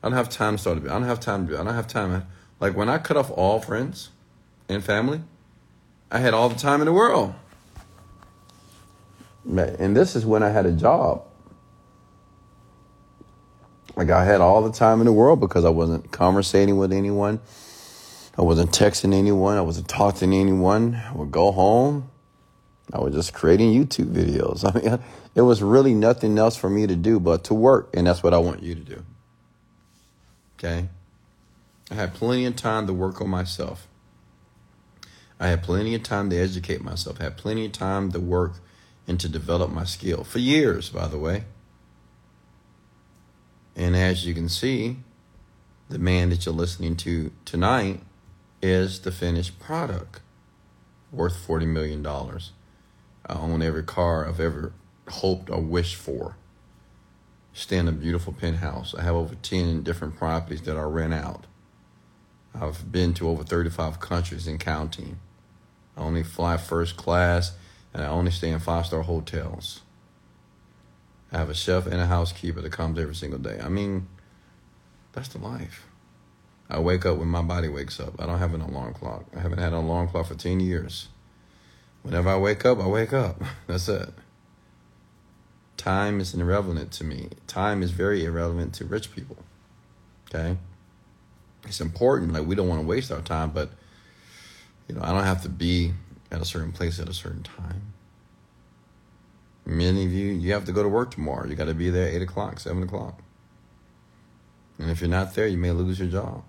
I 0.04 0.10
don't 0.10 0.18
have 0.18 0.28
time 0.28 0.58
to 0.58 0.62
start 0.62 0.78
a 0.78 0.82
bit. 0.82 0.92
I 0.92 0.96
don't 0.96 1.04
have 1.04 1.22
time 1.22 1.48
to 1.48 1.54
do 1.54 1.58
it. 1.58 1.62
I 1.62 1.64
don't 1.64 1.74
have 1.74 1.88
time. 1.88 2.28
Like 2.60 2.76
when 2.76 2.90
I 2.90 2.98
cut 2.98 3.16
off 3.16 3.32
all 3.32 3.62
friends 3.62 4.10
and 4.68 4.84
family, 4.84 5.22
I 6.12 6.20
had 6.20 6.34
all 6.34 6.50
the 6.50 6.60
time 6.60 6.82
in 6.82 6.86
the 6.86 6.92
world. 6.92 7.34
And 9.46 9.96
this 9.96 10.18
is 10.18 10.26
when 10.26 10.44
I 10.44 10.50
had 10.50 10.66
a 10.66 10.74
job. 10.74 11.24
Like 13.98 14.12
I 14.12 14.24
had 14.24 14.42
all 14.42 14.62
the 14.62 14.72
time 14.72 15.02
in 15.02 15.06
the 15.06 15.12
world 15.12 15.40
because 15.40 15.66
I 15.66 15.70
wasn't 15.70 16.12
conversating 16.12 16.78
with 16.78 16.94
anyone. 16.94 17.40
I 18.38 18.44
wasn't 18.44 18.70
texting 18.70 19.12
anyone. 19.12 19.58
I 19.58 19.62
wasn't 19.62 19.88
talking 19.88 20.30
to 20.30 20.38
anyone. 20.38 20.94
I 20.94 21.14
would 21.14 21.32
go 21.32 21.52
home. 21.52 22.12
I 22.94 23.00
was 23.00 23.16
just 23.16 23.34
creating 23.34 23.74
YouTube 23.74 24.14
videos. 24.14 24.64
I 24.76 24.80
mean, 24.80 25.00
it 25.34 25.42
was 25.42 25.64
really 25.64 25.96
nothing 25.96 26.38
else 26.38 26.56
for 26.56 26.70
me 26.70 26.86
to 26.86 26.96
do 26.96 27.20
but 27.20 27.46
to 27.46 27.56
work. 27.56 27.90
And 27.96 28.06
that's 28.06 28.22
what 28.22 28.36
I 28.36 28.38
want 28.38 28.62
you 28.62 28.76
to 28.76 28.82
do. 28.82 29.04
Okay? 30.60 30.90
I 31.90 31.96
had 31.96 32.14
plenty 32.14 32.46
of 32.46 32.56
time 32.56 32.86
to 32.86 32.94
work 32.94 33.20
on 33.20 33.30
myself. 33.30 33.88
I 35.40 35.48
had 35.48 35.64
plenty 35.64 35.96
of 35.96 36.04
time 36.04 36.30
to 36.30 36.38
educate 36.38 36.84
myself. 36.84 37.20
I 37.20 37.24
had 37.24 37.38
plenty 37.38 37.66
of 37.66 37.72
time 37.72 38.12
to 38.12 38.20
work 38.20 38.54
and 39.08 39.20
to 39.20 39.28
develop 39.28 39.72
my 39.72 39.86
skill 39.86 40.24
for 40.24 40.38
years, 40.38 40.90
by 40.90 41.08
the 41.08 41.18
way. 41.18 41.46
And 43.78 43.96
as 43.96 44.26
you 44.26 44.34
can 44.34 44.50
see, 44.50 44.98
the 45.88 46.00
man 46.00 46.32
that 46.32 46.46
you're 46.46 46.56
listening 46.56 46.96
to 46.98 47.32
tonight 47.46 48.02
is 48.60 49.02
the 49.02 49.12
finished 49.12 49.60
product 49.60 50.20
worth 51.12 51.48
$40 51.48 51.68
million. 51.68 52.06
I 52.06 53.34
own 53.34 53.62
every 53.62 53.84
car 53.84 54.28
I've 54.28 54.40
ever 54.40 54.74
hoped 55.08 55.52
or 55.52 55.62
wished 55.62 55.96
for. 55.96 56.38
Stay 57.54 57.78
in 57.78 57.88
a 57.88 57.92
beautiful 57.92 58.34
penthouse. 58.34 58.96
I 58.96 59.04
have 59.04 59.16
over 59.16 59.36
10 59.36 59.84
different 59.84 60.18
properties 60.18 60.64
that 60.64 60.76
I 60.76 60.82
rent 60.82 61.14
out. 61.14 61.46
I've 62.60 62.92
been 62.92 63.14
to 63.16 63.30
over 63.30 63.44
35 63.44 64.00
countries 64.00 64.48
and 64.48 64.60
counting. 64.60 65.20
I 65.96 66.02
only 66.02 66.24
fly 66.24 66.58
first 66.58 66.98
class 66.98 67.54
and 67.94 68.02
I 68.04 68.08
only 68.08 68.32
stay 68.32 68.50
in 68.50 68.60
five 68.60 68.88
star 68.88 69.04
hotels. 69.04 69.82
I 71.32 71.38
have 71.38 71.50
a 71.50 71.54
chef 71.54 71.86
and 71.86 72.00
a 72.00 72.06
housekeeper 72.06 72.62
that 72.62 72.72
comes 72.72 72.98
every 73.00 73.16
single 73.16 73.40
day. 73.40 73.60
I 73.62 73.70
mean, 73.70 74.08
that's 75.12 75.28
the 75.30 75.40
life. 75.40 75.86
I 76.70 76.80
wake 76.80 77.06
up 77.06 77.18
when 77.18 77.28
my 77.28 77.42
body 77.42 77.70
wakes 77.70 78.00
up. 78.00 78.20
I 78.20 78.26
don't 78.26 78.40
have 78.40 78.54
an 78.54 78.62
alarm 78.62 78.94
clock. 78.94 79.26
I 79.36 79.40
haven't 79.40 79.60
had 79.60 79.74
an 79.74 79.80
alarm 79.80 80.10
clock 80.10 80.28
for 80.28 80.36
10 80.36 80.60
years. 80.60 81.08
Whenever 82.04 82.30
I 82.30 82.38
wake 82.38 82.66
up, 82.66 82.80
I 82.80 82.88
wake 82.88 83.14
up. 83.14 83.42
That's 83.68 83.88
it. 83.90 84.10
Time 85.76 86.20
is 86.20 86.34
irrelevant 86.34 86.92
to 86.94 87.04
me. 87.04 87.30
Time 87.46 87.84
is 87.84 87.92
very 87.92 88.26
irrelevant 88.26 88.74
to 88.76 88.86
rich 88.86 89.14
people. 89.14 89.38
Okay? 90.28 90.58
It's 91.66 91.82
important. 91.82 92.34
Like, 92.34 92.46
we 92.46 92.56
don't 92.56 92.68
want 92.68 92.82
to 92.82 92.88
waste 92.88 93.12
our 93.12 93.22
time, 93.22 93.52
but, 93.52 93.70
you 94.88 94.96
know, 94.96 95.02
I 95.02 95.12
don't 95.12 95.24
have 95.24 95.44
to 95.44 95.50
be 95.50 95.94
at 96.32 96.42
a 96.42 96.46
certain 96.46 96.72
place 96.72 97.00
at 97.00 97.08
a 97.08 97.14
certain 97.14 97.44
time. 97.44 97.94
Many 99.70 100.06
of 100.06 100.14
you, 100.14 100.28
you 100.28 100.54
have 100.54 100.64
to 100.64 100.72
go 100.72 100.82
to 100.82 100.88
work 100.88 101.12
tomorrow. 101.12 101.46
You 101.46 101.56
got 101.56 101.66
to 101.66 101.74
be 101.74 101.90
there 101.90 102.08
8 102.08 102.22
o'clock, 102.22 102.62
7 102.62 102.82
o'clock. 102.84 103.22
And 104.80 104.90
if 104.90 105.02
you're 105.02 105.10
not 105.10 105.36
there, 105.36 105.46
you 105.46 105.58
may 105.58 105.72
lose 105.72 106.00
your 106.00 106.08
job. 106.08 106.46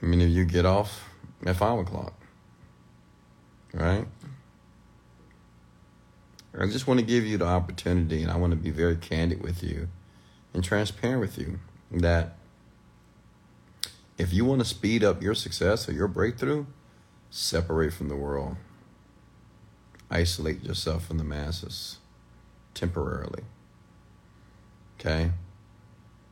Many 0.00 0.24
of 0.24 0.30
you 0.30 0.44
get 0.44 0.64
off 0.64 1.08
at 1.44 1.56
5 1.56 1.80
o'clock. 1.80 2.14
Right? 3.74 4.06
I 6.56 6.66
just 6.66 6.86
want 6.86 7.00
to 7.00 7.06
give 7.06 7.24
you 7.26 7.36
the 7.36 7.46
opportunity, 7.46 8.22
and 8.22 8.30
I 8.30 8.36
want 8.36 8.52
to 8.52 8.56
be 8.56 8.70
very 8.70 8.94
candid 8.94 9.42
with 9.42 9.64
you 9.64 9.88
and 10.54 10.62
transparent 10.62 11.20
with 11.20 11.36
you 11.36 11.58
that 11.90 12.36
if 14.18 14.32
you 14.32 14.44
want 14.44 14.60
to 14.60 14.64
speed 14.64 15.02
up 15.02 15.20
your 15.20 15.34
success 15.34 15.88
or 15.88 15.92
your 15.92 16.06
breakthrough, 16.06 16.66
separate 17.28 17.92
from 17.92 18.08
the 18.08 18.16
world. 18.16 18.56
Isolate 20.10 20.64
yourself 20.64 21.06
from 21.06 21.18
the 21.18 21.24
masses 21.24 21.98
temporarily. 22.74 23.44
Okay? 24.98 25.30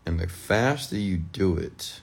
And 0.04 0.18
the 0.18 0.26
faster 0.26 0.96
you 0.96 1.18
do 1.18 1.56
it, 1.56 2.00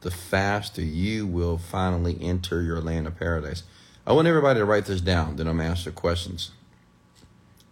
the 0.00 0.10
faster 0.10 0.82
you 0.82 1.26
will 1.26 1.58
finally 1.58 2.18
enter 2.20 2.60
your 2.62 2.80
land 2.80 3.06
of 3.06 3.18
paradise. 3.18 3.62
I 4.06 4.12
want 4.12 4.28
everybody 4.28 4.58
to 4.60 4.64
write 4.64 4.86
this 4.86 5.00
down, 5.00 5.36
then 5.36 5.46
I'm 5.46 5.56
going 5.56 5.66
to 5.66 5.70
answer 5.70 5.90
questions. 5.90 6.50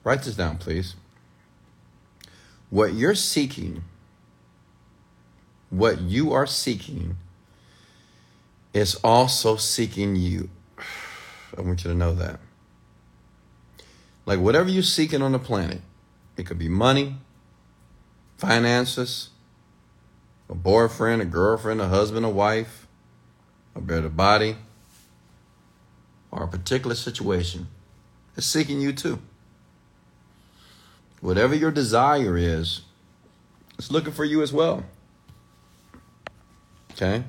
Write 0.04 0.22
this 0.22 0.36
down, 0.36 0.58
please. 0.58 0.94
What 2.70 2.94
you're 2.94 3.14
seeking, 3.14 3.82
what 5.70 6.00
you 6.00 6.32
are 6.32 6.46
seeking, 6.46 7.16
is 8.72 8.94
also 8.96 9.56
seeking 9.56 10.16
you. 10.16 10.50
I 11.58 11.62
want 11.62 11.84
you 11.84 11.90
to 11.90 11.96
know 11.96 12.14
that. 12.14 12.38
Like 14.26 14.40
whatever 14.40 14.68
you're 14.68 14.82
seeking 14.82 15.22
on 15.22 15.32
the 15.32 15.38
planet, 15.38 15.80
it 16.36 16.44
could 16.44 16.58
be 16.58 16.68
money, 16.68 17.16
finances, 18.36 19.30
a 20.50 20.54
boyfriend, 20.54 21.22
a 21.22 21.24
girlfriend, 21.24 21.80
a 21.80 21.88
husband, 21.88 22.26
a 22.26 22.28
wife, 22.28 22.86
a 23.74 23.80
better 23.80 24.08
body, 24.08 24.56
or 26.30 26.42
a 26.42 26.48
particular 26.48 26.96
situation. 26.96 27.68
It's 28.36 28.46
seeking 28.46 28.80
you 28.80 28.92
too. 28.92 29.20
Whatever 31.20 31.54
your 31.54 31.70
desire 31.70 32.36
is, 32.36 32.82
it's 33.78 33.90
looking 33.90 34.12
for 34.12 34.24
you 34.24 34.42
as 34.42 34.52
well. 34.52 34.84
Okay? 36.92 37.22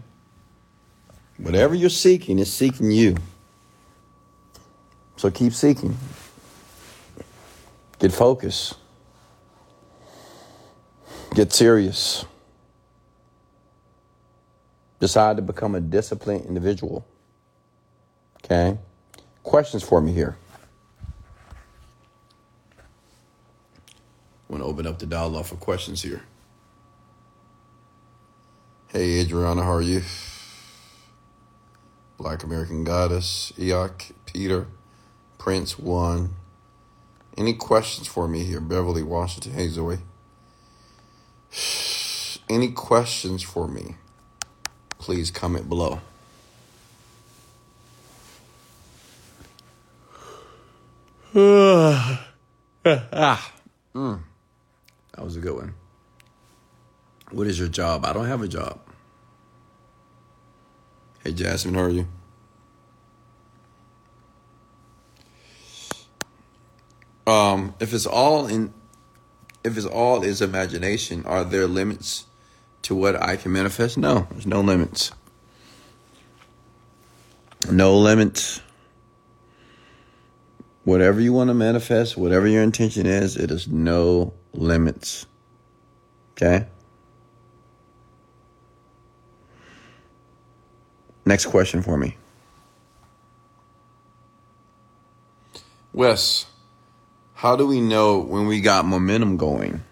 Whatever 1.37 1.75
you're 1.75 1.89
seeking 1.89 2.39
is 2.39 2.51
seeking 2.51 2.91
you. 2.91 3.17
So 5.15 5.29
keep 5.29 5.53
seeking. 5.53 5.97
Get 7.99 8.13
focused. 8.13 8.75
Get 11.33 11.51
serious. 11.51 12.25
Decide 14.99 15.37
to 15.37 15.41
become 15.41 15.75
a 15.75 15.79
disciplined 15.79 16.45
individual. 16.45 17.05
Okay? 18.43 18.77
Questions 19.43 19.83
for 19.83 20.01
me 20.01 20.11
here. 20.11 20.37
I 24.49 24.53
want 24.53 24.63
to 24.63 24.67
open 24.67 24.87
up 24.87 24.99
the 24.99 25.05
dialogue 25.05 25.45
for 25.45 25.55
questions 25.55 26.01
here. 26.01 26.21
Hey, 28.87 29.19
Adriana, 29.19 29.63
how 29.63 29.73
are 29.73 29.81
you? 29.81 30.01
Black 32.17 32.43
American 32.43 32.83
Goddess, 32.83 33.51
Eok, 33.57 34.13
Peter, 34.25 34.67
Prince 35.37 35.77
One. 35.77 36.35
Any 37.37 37.53
questions 37.53 38.07
for 38.07 38.27
me 38.27 38.43
here? 38.43 38.59
Beverly, 38.59 39.03
Washington. 39.03 39.53
Hey, 39.53 39.67
Zoe. 39.67 39.99
Any 42.49 42.71
questions 42.71 43.43
for 43.43 43.67
me? 43.67 43.95
Please 44.97 45.29
comment 45.29 45.69
below. 45.69 46.01
ah. 51.35 52.23
Mm. 53.95 54.19
That 55.15 55.25
was 55.25 55.35
a 55.35 55.39
good 55.39 55.55
one. 55.55 55.73
What 57.31 57.47
is 57.47 57.57
your 57.57 57.67
job? 57.67 58.05
I 58.05 58.13
don't 58.13 58.27
have 58.27 58.43
a 58.43 58.47
job. 58.47 58.79
Hey, 61.23 61.33
Jasmine, 61.33 61.73
how 61.73 61.81
are 61.81 61.89
you? 61.89 62.07
Um, 67.27 67.75
if 67.81 67.93
it's 67.93 68.05
all 68.05 68.47
in, 68.47 68.73
if 69.63 69.75
it's 69.75 69.85
all 69.85 70.23
is 70.23 70.41
imagination, 70.41 71.25
are 71.25 71.43
there 71.43 71.67
limits 71.67 72.25
to 72.83 72.95
what 72.95 73.21
I 73.21 73.35
can 73.35 73.51
manifest? 73.51 73.97
No, 73.97 74.27
there's 74.31 74.47
no 74.47 74.61
limits. 74.61 75.11
No 77.69 77.97
limits. 77.97 78.61
Whatever 80.85 81.19
you 81.19 81.33
want 81.33 81.49
to 81.49 81.53
manifest, 81.53 82.15
whatever 82.15 82.47
your 82.47 82.63
intention 82.63 83.05
is, 83.05 83.35
it 83.35 83.51
is 83.51 83.67
no 83.67 84.33
limits. 84.53 85.25
Okay? 86.31 86.65
Next 91.25 91.47
question 91.47 91.81
for 91.81 91.97
me. 91.97 92.15
Wes, 95.91 96.45
how 97.37 97.55
do 97.55 97.67
we 97.67 97.81
know 97.81 98.17
when 98.17 98.47
we 98.47 98.61
got 98.61 98.83
momentum 98.83 99.37
going? 99.37 99.83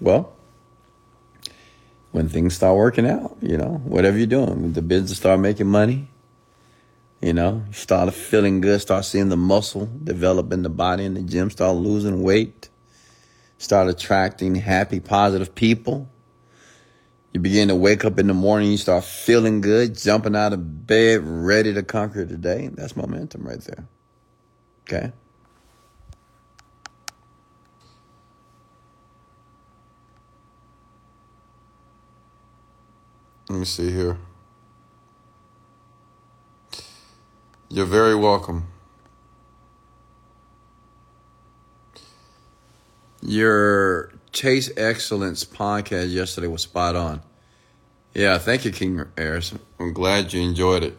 Well, 0.00 0.34
when 2.10 2.28
things 2.28 2.56
start 2.56 2.76
working 2.76 3.06
out, 3.06 3.36
you 3.40 3.56
know, 3.56 3.80
whatever 3.84 4.18
you're 4.18 4.26
doing, 4.26 4.72
the 4.72 4.82
business 4.82 5.18
start 5.18 5.38
making 5.38 5.68
money, 5.68 6.08
You 7.22 7.32
know, 7.32 7.62
start 7.70 8.12
feeling 8.12 8.60
good, 8.60 8.80
start 8.80 9.04
seeing 9.04 9.28
the 9.28 9.36
muscle 9.36 9.88
develop 10.02 10.52
in 10.52 10.64
the 10.64 10.68
body 10.68 11.04
in 11.04 11.14
the 11.14 11.22
gym, 11.22 11.50
start 11.50 11.76
losing 11.76 12.20
weight, 12.20 12.68
start 13.58 13.86
attracting 13.86 14.56
happy, 14.56 14.98
positive 14.98 15.54
people. 15.54 16.10
You 17.32 17.38
begin 17.38 17.68
to 17.68 17.76
wake 17.76 18.04
up 18.04 18.18
in 18.18 18.26
the 18.26 18.34
morning, 18.34 18.72
you 18.72 18.76
start 18.76 19.04
feeling 19.04 19.60
good, 19.60 19.96
jumping 19.96 20.34
out 20.34 20.52
of 20.52 20.84
bed, 20.88 21.20
ready 21.22 21.72
to 21.72 21.84
conquer 21.84 22.24
the 22.24 22.36
day. 22.36 22.68
That's 22.74 22.96
momentum 22.96 23.44
right 23.44 23.60
there. 23.60 23.86
Okay? 24.82 25.12
Let 33.52 33.58
me 33.58 33.64
see 33.66 33.92
here. 33.92 34.16
You're 37.68 37.84
very 37.84 38.14
welcome. 38.14 38.68
Your 43.20 44.10
Chase 44.32 44.70
Excellence 44.74 45.44
podcast 45.44 46.14
yesterday 46.14 46.46
was 46.46 46.62
spot 46.62 46.96
on. 46.96 47.20
Yeah, 48.14 48.38
thank 48.38 48.64
you, 48.64 48.72
King 48.72 49.04
Ayers. 49.18 49.52
I'm 49.78 49.92
glad 49.92 50.32
you 50.32 50.40
enjoyed 50.40 50.84
it. 50.84 50.96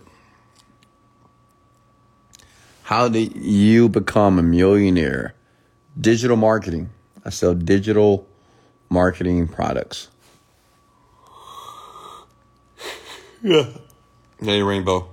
How 2.84 3.10
did 3.10 3.36
you 3.36 3.89
become 3.89 4.38
a 4.38 4.44
millionaire? 4.44 5.34
Digital 6.00 6.38
marketing. 6.38 6.92
I 7.26 7.32
sell 7.32 7.56
digital 7.56 8.28
marketing 8.92 9.48
products. 9.48 10.10
Yeah. 13.45 13.65
Hey, 14.39 14.63
Rainbow. 14.63 15.10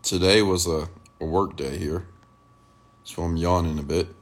Today 0.00 0.42
was 0.42 0.68
a, 0.68 0.88
a 1.20 1.24
work 1.24 1.56
day 1.56 1.76
here, 1.76 2.06
so 3.02 3.24
I'm 3.24 3.36
yawning 3.36 3.80
a 3.80 3.82
bit. 3.82 4.14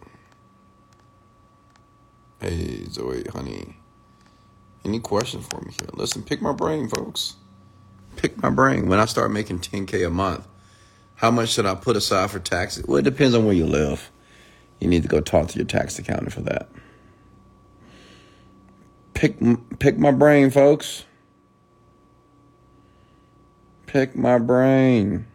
Hey, 2.40 2.86
Zoe, 2.86 3.24
honey. 3.30 3.76
Any 4.86 5.00
questions 5.00 5.46
for 5.46 5.60
me 5.60 5.72
here? 5.78 5.90
Listen, 5.92 6.22
pick 6.22 6.40
my 6.40 6.52
brain, 6.52 6.88
folks. 6.88 7.36
Pick 8.16 8.42
my 8.42 8.48
brain. 8.48 8.88
When 8.88 8.98
I 8.98 9.04
start 9.04 9.32
making 9.32 9.58
10K 9.58 10.06
a 10.06 10.10
month, 10.10 10.48
how 11.16 11.30
much 11.30 11.50
should 11.50 11.66
I 11.66 11.74
put 11.74 11.96
aside 11.98 12.30
for 12.30 12.38
taxes? 12.38 12.86
Well, 12.86 12.96
it 12.96 13.04
depends 13.04 13.34
on 13.34 13.44
where 13.44 13.54
you 13.54 13.66
live. 13.66 14.10
You 14.80 14.88
need 14.88 15.02
to 15.02 15.08
go 15.08 15.20
talk 15.20 15.48
to 15.48 15.58
your 15.58 15.66
tax 15.66 15.98
accountant 15.98 16.32
for 16.32 16.40
that 16.40 16.70
pick 19.16 19.36
pick 19.78 19.98
my 19.98 20.12
brain, 20.12 20.50
folks. 20.50 21.04
Pick 23.86 24.14
my 24.14 24.38
brain. 24.38 25.26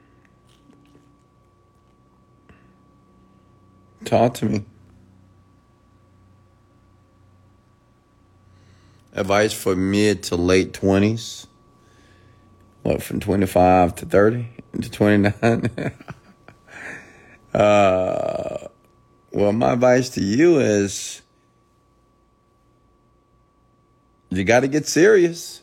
Talk 4.06 4.36
to 4.36 4.46
me. 4.46 4.66
Advice 9.14 9.52
for 9.52 9.76
mid 9.76 10.24
to 10.24 10.36
late 10.36 10.74
20s. 10.74 11.48
What, 12.84 13.04
from 13.04 13.20
25 13.20 13.96
to 13.96 14.06
30 14.06 14.48
to 14.82 14.90
29? 14.90 15.72
uh, 17.54 18.68
well, 19.32 19.54
my 19.54 19.74
advice 19.74 20.10
to 20.12 20.22
you 20.22 20.60
is 20.60 21.21
you 24.32 24.46
got 24.46 24.62
to 24.62 24.68
get 24.68 24.88
serious. 24.88 25.62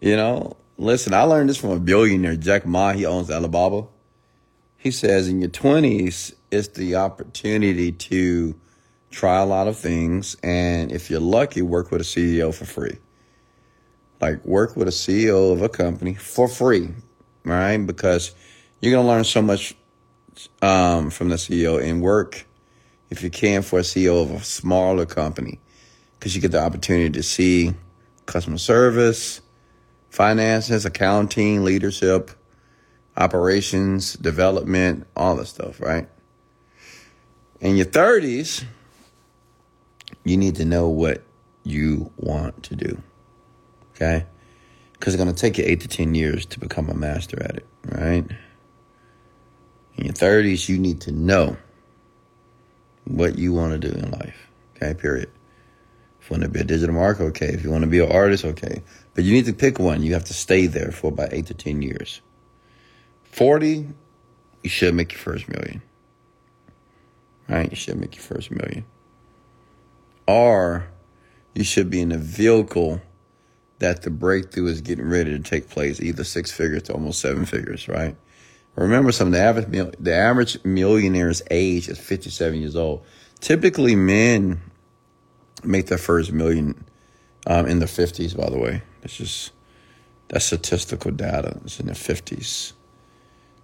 You 0.00 0.16
know, 0.16 0.56
listen, 0.78 1.12
I 1.12 1.22
learned 1.22 1.50
this 1.50 1.56
from 1.56 1.70
a 1.70 1.80
billionaire, 1.80 2.36
Jack 2.36 2.64
Ma. 2.64 2.92
He 2.92 3.04
owns 3.04 3.30
Alibaba. 3.30 3.86
He 4.76 4.90
says 4.90 5.28
in 5.28 5.40
your 5.40 5.50
20s, 5.50 6.32
it's 6.50 6.68
the 6.68 6.96
opportunity 6.96 7.92
to 7.92 8.58
try 9.10 9.40
a 9.40 9.44
lot 9.44 9.68
of 9.68 9.76
things. 9.76 10.36
And 10.42 10.90
if 10.92 11.10
you're 11.10 11.20
lucky, 11.20 11.62
work 11.62 11.90
with 11.90 12.00
a 12.00 12.04
CEO 12.04 12.54
for 12.54 12.64
free. 12.64 12.96
Like, 14.20 14.44
work 14.44 14.76
with 14.76 14.88
a 14.88 14.92
CEO 14.92 15.52
of 15.52 15.62
a 15.62 15.68
company 15.68 16.14
for 16.14 16.46
free, 16.48 16.90
right? 17.44 17.78
Because 17.78 18.34
you're 18.80 18.92
going 18.92 19.04
to 19.04 19.08
learn 19.08 19.24
so 19.24 19.42
much 19.42 19.74
um, 20.62 21.10
from 21.10 21.28
the 21.28 21.36
CEO 21.36 21.82
and 21.82 22.00
work, 22.00 22.46
if 23.10 23.22
you 23.22 23.30
can, 23.30 23.62
for 23.62 23.80
a 23.80 23.82
CEO 23.82 24.22
of 24.22 24.30
a 24.30 24.44
smaller 24.44 25.06
company 25.06 25.58
because 26.20 26.36
you 26.36 26.42
get 26.42 26.50
the 26.52 26.62
opportunity 26.62 27.08
to 27.08 27.22
see 27.22 27.72
customer 28.26 28.58
service, 28.58 29.40
finances, 30.10 30.84
accounting, 30.84 31.64
leadership, 31.64 32.30
operations, 33.16 34.12
development, 34.14 35.06
all 35.16 35.34
that 35.36 35.46
stuff, 35.46 35.80
right? 35.80 36.06
In 37.60 37.74
your 37.76 37.86
30s, 37.86 38.64
you 40.22 40.36
need 40.36 40.56
to 40.56 40.66
know 40.66 40.88
what 40.88 41.22
you 41.64 42.12
want 42.18 42.64
to 42.64 42.76
do, 42.76 43.02
okay? 43.94 44.26
Because 44.92 45.14
it's 45.14 45.22
going 45.22 45.34
to 45.34 45.40
take 45.40 45.56
you 45.56 45.64
eight 45.66 45.80
to 45.80 45.88
10 45.88 46.14
years 46.14 46.44
to 46.46 46.60
become 46.60 46.90
a 46.90 46.94
master 46.94 47.42
at 47.42 47.56
it, 47.56 47.66
right? 47.86 48.26
In 49.96 50.04
your 50.04 50.14
30s, 50.14 50.68
you 50.68 50.78
need 50.78 51.00
to 51.02 51.12
know 51.12 51.56
what 53.04 53.38
you 53.38 53.54
want 53.54 53.80
to 53.80 53.88
do 53.88 53.98
in 53.98 54.10
life, 54.10 54.48
okay? 54.76 54.92
Period 54.92 55.30
want 56.30 56.42
to 56.42 56.48
be 56.48 56.60
a 56.60 56.64
digital 56.64 56.94
marketer, 56.94 57.28
okay. 57.30 57.48
If 57.48 57.64
you 57.64 57.70
want 57.70 57.82
to 57.82 57.90
be 57.90 58.00
an 58.00 58.10
artist, 58.10 58.44
okay. 58.44 58.82
But 59.14 59.24
you 59.24 59.32
need 59.32 59.46
to 59.46 59.52
pick 59.52 59.78
one. 59.78 60.02
You 60.02 60.14
have 60.14 60.24
to 60.24 60.34
stay 60.34 60.66
there 60.66 60.92
for 60.92 61.08
about 61.08 61.32
eight 61.32 61.46
to 61.46 61.54
10 61.54 61.82
years. 61.82 62.20
40, 63.24 63.88
you 64.62 64.70
should 64.70 64.94
make 64.94 65.12
your 65.12 65.20
first 65.20 65.48
million. 65.48 65.82
Right? 67.48 67.68
You 67.68 67.76
should 67.76 67.98
make 67.98 68.14
your 68.14 68.22
first 68.22 68.50
million. 68.50 68.84
Or 70.26 70.86
you 71.54 71.64
should 71.64 71.90
be 71.90 72.00
in 72.00 72.12
a 72.12 72.18
vehicle 72.18 73.00
that 73.80 74.02
the 74.02 74.10
breakthrough 74.10 74.66
is 74.66 74.80
getting 74.80 75.08
ready 75.08 75.30
to 75.30 75.40
take 75.40 75.68
place, 75.68 76.00
either 76.00 76.22
six 76.22 76.52
figures 76.52 76.84
to 76.84 76.92
almost 76.92 77.20
seven 77.20 77.46
figures, 77.46 77.88
right? 77.88 78.16
Remember, 78.76 79.10
some 79.10 79.30
the 79.32 79.40
average 79.40 79.66
the 79.98 80.14
average 80.14 80.62
millionaire's 80.62 81.42
age 81.50 81.88
is 81.88 81.98
57 81.98 82.60
years 82.60 82.76
old. 82.76 83.04
Typically, 83.40 83.96
men 83.96 84.60
make 85.64 85.86
their 85.86 85.98
first 85.98 86.32
million 86.32 86.84
um, 87.46 87.66
in 87.66 87.78
the 87.78 87.86
50s, 87.86 88.36
by 88.36 88.48
the 88.50 88.58
way. 88.58 88.82
It's 89.02 89.16
just, 89.16 89.52
that's 90.28 90.44
statistical 90.44 91.10
data. 91.10 91.58
It's 91.64 91.80
in 91.80 91.86
the 91.86 91.92
50s 91.92 92.72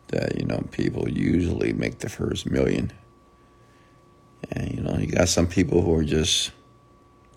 that, 0.08 0.38
you 0.38 0.46
know, 0.46 0.64
people 0.70 1.08
usually 1.08 1.72
make 1.72 1.98
the 1.98 2.08
first 2.08 2.50
million. 2.50 2.92
And, 4.50 4.72
you 4.72 4.80
know, 4.80 4.96
you 4.96 5.06
got 5.06 5.28
some 5.28 5.46
people 5.46 5.82
who 5.82 5.94
are 5.94 6.04
just 6.04 6.52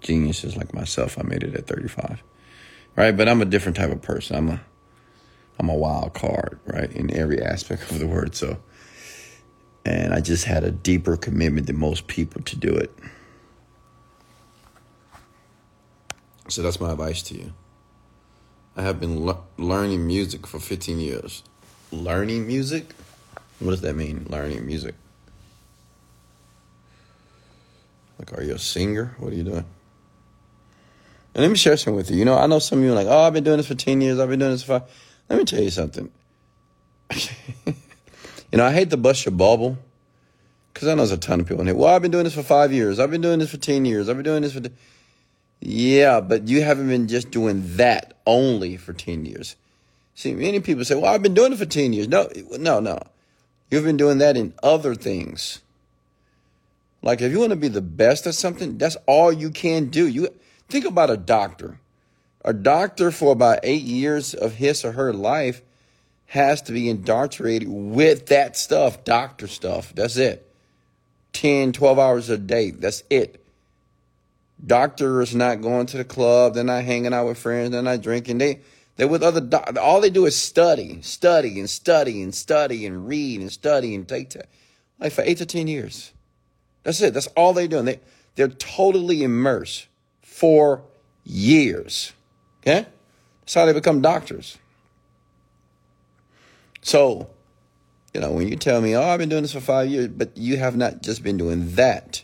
geniuses 0.01 0.55
like 0.55 0.73
myself. 0.73 1.17
I 1.17 1.23
made 1.23 1.43
it 1.43 1.55
at 1.55 1.67
35. 1.67 2.23
Right? 2.95 3.15
But 3.15 3.29
I'm 3.29 3.41
a 3.41 3.45
different 3.45 3.77
type 3.77 3.91
of 3.91 4.01
person. 4.01 4.35
I'm 4.35 4.49
a, 4.49 4.61
I'm 5.59 5.69
a 5.69 5.75
wild 5.75 6.13
card, 6.13 6.59
right? 6.65 6.91
In 6.91 7.13
every 7.13 7.41
aspect 7.41 7.91
of 7.91 7.99
the 7.99 8.07
word. 8.07 8.35
So, 8.35 8.57
and 9.85 10.13
I 10.13 10.21
just 10.21 10.45
had 10.45 10.63
a 10.63 10.71
deeper 10.71 11.17
commitment 11.17 11.67
than 11.67 11.77
most 11.77 12.07
people 12.07 12.41
to 12.43 12.55
do 12.57 12.73
it. 12.73 12.93
So 16.49 16.63
that's 16.63 16.79
my 16.79 16.91
advice 16.91 17.21
to 17.23 17.35
you. 17.35 17.53
I 18.75 18.81
have 18.81 18.99
been 18.99 19.25
le- 19.25 19.43
learning 19.57 20.05
music 20.07 20.47
for 20.47 20.59
15 20.59 20.99
years. 20.99 21.43
Learning 21.91 22.47
music? 22.47 22.85
What 23.59 23.71
does 23.71 23.81
that 23.81 23.95
mean, 23.95 24.25
learning 24.29 24.65
music? 24.65 24.95
Like, 28.17 28.33
are 28.37 28.43
you 28.43 28.55
a 28.55 28.59
singer? 28.59 29.15
What 29.19 29.31
are 29.31 29.35
you 29.35 29.43
doing? 29.43 29.65
And 31.35 31.43
let 31.43 31.49
me 31.49 31.55
share 31.55 31.77
something 31.77 31.95
with 31.95 32.09
you. 32.09 32.17
You 32.17 32.25
know, 32.25 32.37
I 32.37 32.47
know 32.47 32.59
some 32.59 32.79
of 32.79 32.85
you 32.85 32.91
are 32.91 32.95
like, 32.95 33.07
oh, 33.07 33.19
I've 33.19 33.33
been 33.33 33.43
doing 33.43 33.57
this 33.57 33.67
for 33.67 33.75
10 33.75 34.01
years. 34.01 34.19
I've 34.19 34.29
been 34.29 34.39
doing 34.39 34.51
this 34.51 34.63
for 34.63 34.79
five. 34.79 34.89
Let 35.29 35.39
me 35.39 35.45
tell 35.45 35.61
you 35.61 35.69
something. 35.69 36.11
you 37.65 37.73
know, 38.53 38.65
I 38.65 38.73
hate 38.73 38.89
to 38.89 38.97
bust 38.97 39.25
your 39.25 39.33
bubble 39.33 39.77
because 40.73 40.87
I 40.87 40.91
know 40.91 40.97
there's 40.97 41.11
a 41.11 41.17
ton 41.17 41.41
of 41.41 41.47
people 41.47 41.61
in 41.61 41.67
here. 41.67 41.75
Well, 41.75 41.93
I've 41.93 42.01
been 42.01 42.11
doing 42.11 42.23
this 42.23 42.33
for 42.33 42.43
five 42.43 42.73
years. 42.73 42.99
I've 42.99 43.11
been 43.11 43.21
doing 43.21 43.39
this 43.39 43.51
for 43.51 43.57
10 43.57 43.85
years. 43.85 44.09
I've 44.09 44.15
been 44.15 44.25
doing 44.25 44.41
this 44.41 44.53
for. 44.53 44.61
Yeah, 45.61 46.21
but 46.21 46.47
you 46.47 46.61
haven't 46.61 46.87
been 46.87 47.07
just 47.07 47.31
doing 47.31 47.75
that 47.75 48.13
only 48.25 48.77
for 48.77 48.93
10 48.93 49.25
years. 49.25 49.55
See, 50.15 50.33
many 50.33 50.59
people 50.59 50.85
say, 50.85 50.95
well, 50.95 51.13
I've 51.13 51.23
been 51.23 51.33
doing 51.33 51.53
it 51.53 51.59
for 51.59 51.65
10 51.65 51.93
years. 51.93 52.07
No, 52.07 52.29
no, 52.57 52.79
no. 52.79 52.99
You've 53.69 53.83
been 53.83 53.97
doing 53.97 54.17
that 54.19 54.37
in 54.37 54.53
other 54.63 54.95
things. 54.95 55.61
Like 57.01 57.21
if 57.21 57.31
you 57.31 57.39
want 57.39 57.51
to 57.51 57.55
be 57.55 57.67
the 57.67 57.81
best 57.81 58.27
at 58.27 58.35
something, 58.35 58.77
that's 58.77 58.97
all 59.05 59.31
you 59.31 59.51
can 59.51 59.85
do. 59.85 60.07
You 60.07 60.29
think 60.67 60.85
about 60.85 61.09
a 61.09 61.17
doctor. 61.17 61.79
A 62.43 62.53
doctor 62.53 63.11
for 63.11 63.31
about 63.31 63.59
eight 63.63 63.83
years 63.83 64.33
of 64.33 64.55
his 64.55 64.83
or 64.85 64.93
her 64.93 65.13
life 65.13 65.61
has 66.27 66.61
to 66.63 66.71
be 66.71 66.89
indoctrinated 66.89 67.67
with 67.67 68.27
that 68.27 68.55
stuff, 68.55 69.03
doctor 69.03 69.47
stuff. 69.47 69.93
That's 69.95 70.17
it. 70.17 70.45
10, 71.33 71.73
12 71.73 71.99
hours 71.99 72.29
a 72.29 72.37
day. 72.37 72.71
That's 72.71 73.03
it. 73.09 73.38
Doctors 74.65 75.33
not 75.35 75.61
going 75.61 75.85
to 75.87 75.97
the 75.97 76.03
club. 76.03 76.53
They're 76.53 76.63
not 76.63 76.83
hanging 76.83 77.13
out 77.13 77.27
with 77.27 77.37
friends. 77.37 77.71
They're 77.71 77.81
not 77.81 78.01
drinking. 78.01 78.39
They 78.39 78.59
they're 78.97 79.07
with 79.07 79.23
other. 79.23 79.39
doc- 79.39 79.77
All 79.81 80.01
they 80.01 80.09
do 80.09 80.25
is 80.25 80.35
study, 80.35 81.01
study, 81.01 81.59
and 81.59 81.69
study, 81.69 82.21
and 82.21 82.35
study, 82.35 82.85
and 82.85 83.07
read, 83.07 83.39
and 83.39 83.51
study, 83.51 83.95
and 83.95 84.07
take 84.07 84.31
time. 84.31 84.43
Like 84.99 85.13
for 85.13 85.21
eight 85.21 85.37
to 85.37 85.45
ten 85.45 85.67
years. 85.67 86.11
That's 86.83 87.01
it. 87.01 87.13
That's 87.13 87.27
all 87.27 87.53
they're 87.53 87.67
doing. 87.69 87.85
They 87.85 87.99
they're 88.35 88.49
totally 88.49 89.23
immersed 89.23 89.87
for 90.21 90.83
years. 91.23 92.11
Okay, 92.61 92.85
that's 93.41 93.53
how 93.53 93.65
they 93.65 93.73
become 93.73 94.01
doctors. 94.01 94.57
So, 96.81 97.29
you 98.13 98.21
know, 98.21 98.31
when 98.31 98.49
you 98.49 98.57
tell 98.57 98.81
me, 98.81 98.95
"Oh, 98.95 99.03
I've 99.03 99.19
been 99.19 99.29
doing 99.29 99.43
this 99.43 99.53
for 99.53 99.61
five 99.61 99.89
years," 99.89 100.09
but 100.09 100.35
you 100.35 100.57
have 100.57 100.75
not 100.75 101.01
just 101.01 101.23
been 101.23 101.37
doing 101.37 101.75
that. 101.75 102.23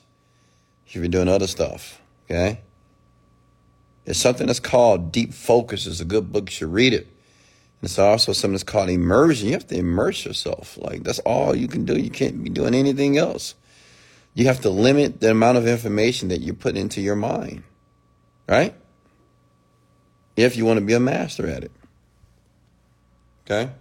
You've 0.88 1.02
been 1.02 1.12
doing 1.12 1.28
other 1.30 1.48
stuff. 1.48 2.02
Okay. 2.26 2.62
There's 4.06 4.18
something 4.18 4.48
that's 4.48 4.60
called 4.60 5.12
deep 5.12 5.34
focus. 5.34 5.88
It's 5.88 6.00
a 6.00 6.06
good 6.06 6.32
book. 6.32 6.50
You 6.50 6.56
should 6.56 6.74
read 6.74 6.94
it. 6.94 7.08
And 7.82 7.90
it's 7.90 8.00
also 8.00 8.34
something 8.34 8.54
that's 8.54 8.64
called 8.64 8.90
immersion. 8.90 9.48
You 9.48 9.54
have 9.54 9.68
to 9.68 9.78
immerse 9.78 10.26
yourself. 10.26 10.78
Like 10.78 11.04
that's 11.04 11.20
all 11.20 11.56
you 11.56 11.68
can 11.68 11.86
do. 11.86 11.98
You 11.98 12.10
can't 12.10 12.44
be 12.44 12.50
doing 12.50 12.76
anything 12.76 13.18
else. 13.18 13.56
You 14.34 14.46
have 14.46 14.62
to 14.62 14.70
limit 14.70 15.22
the 15.22 15.32
amount 15.32 15.58
of 15.58 15.68
information 15.68 16.30
that 16.30 16.42
you 16.42 16.54
put 16.54 16.78
into 16.78 17.02
your 17.02 17.16
mind. 17.16 17.64
Right? 18.48 18.76
If 20.36 20.58
you 20.58 20.66
want 20.66 20.80
to 20.80 20.86
be 20.86 20.94
a 20.94 21.00
master 21.00 21.48
at 21.48 21.64
it. 21.64 21.72
Okay? 23.46 23.72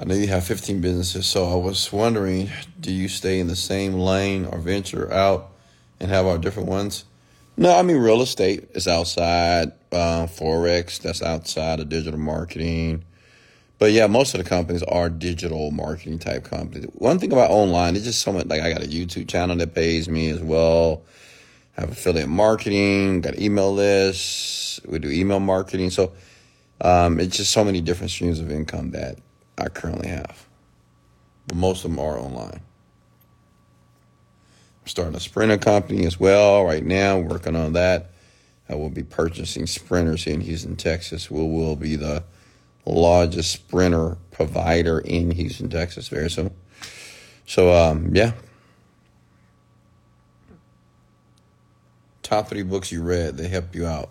I 0.00 0.04
know 0.04 0.14
you 0.14 0.28
have 0.28 0.44
15 0.44 0.80
businesses, 0.80 1.26
so 1.26 1.50
I 1.50 1.56
was 1.56 1.92
wondering 1.92 2.50
do 2.78 2.92
you 2.92 3.08
stay 3.08 3.40
in 3.40 3.48
the 3.48 3.56
same 3.56 3.94
lane 3.94 4.44
or 4.44 4.58
venture 4.58 5.12
out 5.12 5.50
and 5.98 6.08
have 6.08 6.24
our 6.24 6.38
different 6.38 6.68
ones? 6.68 7.04
No, 7.56 7.76
I 7.76 7.82
mean, 7.82 7.96
real 7.96 8.22
estate 8.22 8.68
is 8.74 8.86
outside, 8.86 9.72
uh, 9.90 10.26
Forex, 10.26 11.00
that's 11.00 11.20
outside 11.20 11.80
of 11.80 11.88
digital 11.88 12.20
marketing. 12.20 13.02
But 13.80 13.90
yeah, 13.90 14.06
most 14.06 14.34
of 14.34 14.38
the 14.42 14.48
companies 14.48 14.84
are 14.84 15.10
digital 15.10 15.72
marketing 15.72 16.20
type 16.20 16.44
companies. 16.44 16.88
One 16.92 17.18
thing 17.18 17.32
about 17.32 17.50
online, 17.50 17.96
it's 17.96 18.04
just 18.04 18.22
so 18.22 18.32
much 18.32 18.46
like 18.46 18.60
I 18.60 18.72
got 18.72 18.84
a 18.84 18.86
YouTube 18.86 19.26
channel 19.26 19.56
that 19.56 19.74
pays 19.74 20.08
me 20.08 20.30
as 20.30 20.40
well. 20.40 21.02
I 21.76 21.80
have 21.80 21.90
affiliate 21.90 22.28
marketing, 22.28 23.22
got 23.22 23.36
email 23.36 23.74
lists, 23.74 24.80
we 24.86 25.00
do 25.00 25.10
email 25.10 25.40
marketing. 25.40 25.90
So 25.90 26.12
um, 26.80 27.18
it's 27.18 27.36
just 27.36 27.50
so 27.50 27.64
many 27.64 27.80
different 27.80 28.12
streams 28.12 28.38
of 28.38 28.52
income 28.52 28.92
that 28.92 29.18
I 29.58 29.68
currently 29.68 30.08
have. 30.08 30.46
But 31.46 31.56
most 31.56 31.84
of 31.84 31.90
them 31.90 32.00
are 32.00 32.18
online. 32.18 32.60
I'm 34.82 34.86
starting 34.86 35.16
a 35.16 35.20
sprinter 35.20 35.58
company 35.58 36.06
as 36.06 36.18
well 36.20 36.64
right 36.64 36.84
now, 36.84 37.18
working 37.18 37.56
on 37.56 37.72
that. 37.74 38.10
I 38.68 38.74
will 38.74 38.90
be 38.90 39.02
purchasing 39.02 39.66
sprinters 39.66 40.26
in 40.26 40.42
Houston, 40.42 40.76
Texas. 40.76 41.30
We 41.30 41.40
will 41.40 41.76
be 41.76 41.96
the 41.96 42.22
largest 42.84 43.52
sprinter 43.52 44.16
provider 44.30 44.98
in 45.00 45.30
Houston, 45.30 45.68
Texas 45.70 46.08
very 46.08 46.30
soon. 46.30 46.50
So, 47.46 47.72
um, 47.72 48.14
yeah. 48.14 48.32
Top 52.22 52.48
three 52.48 52.62
books 52.62 52.92
you 52.92 53.02
read 53.02 53.38
that 53.38 53.48
help 53.48 53.74
you 53.74 53.86
out. 53.86 54.10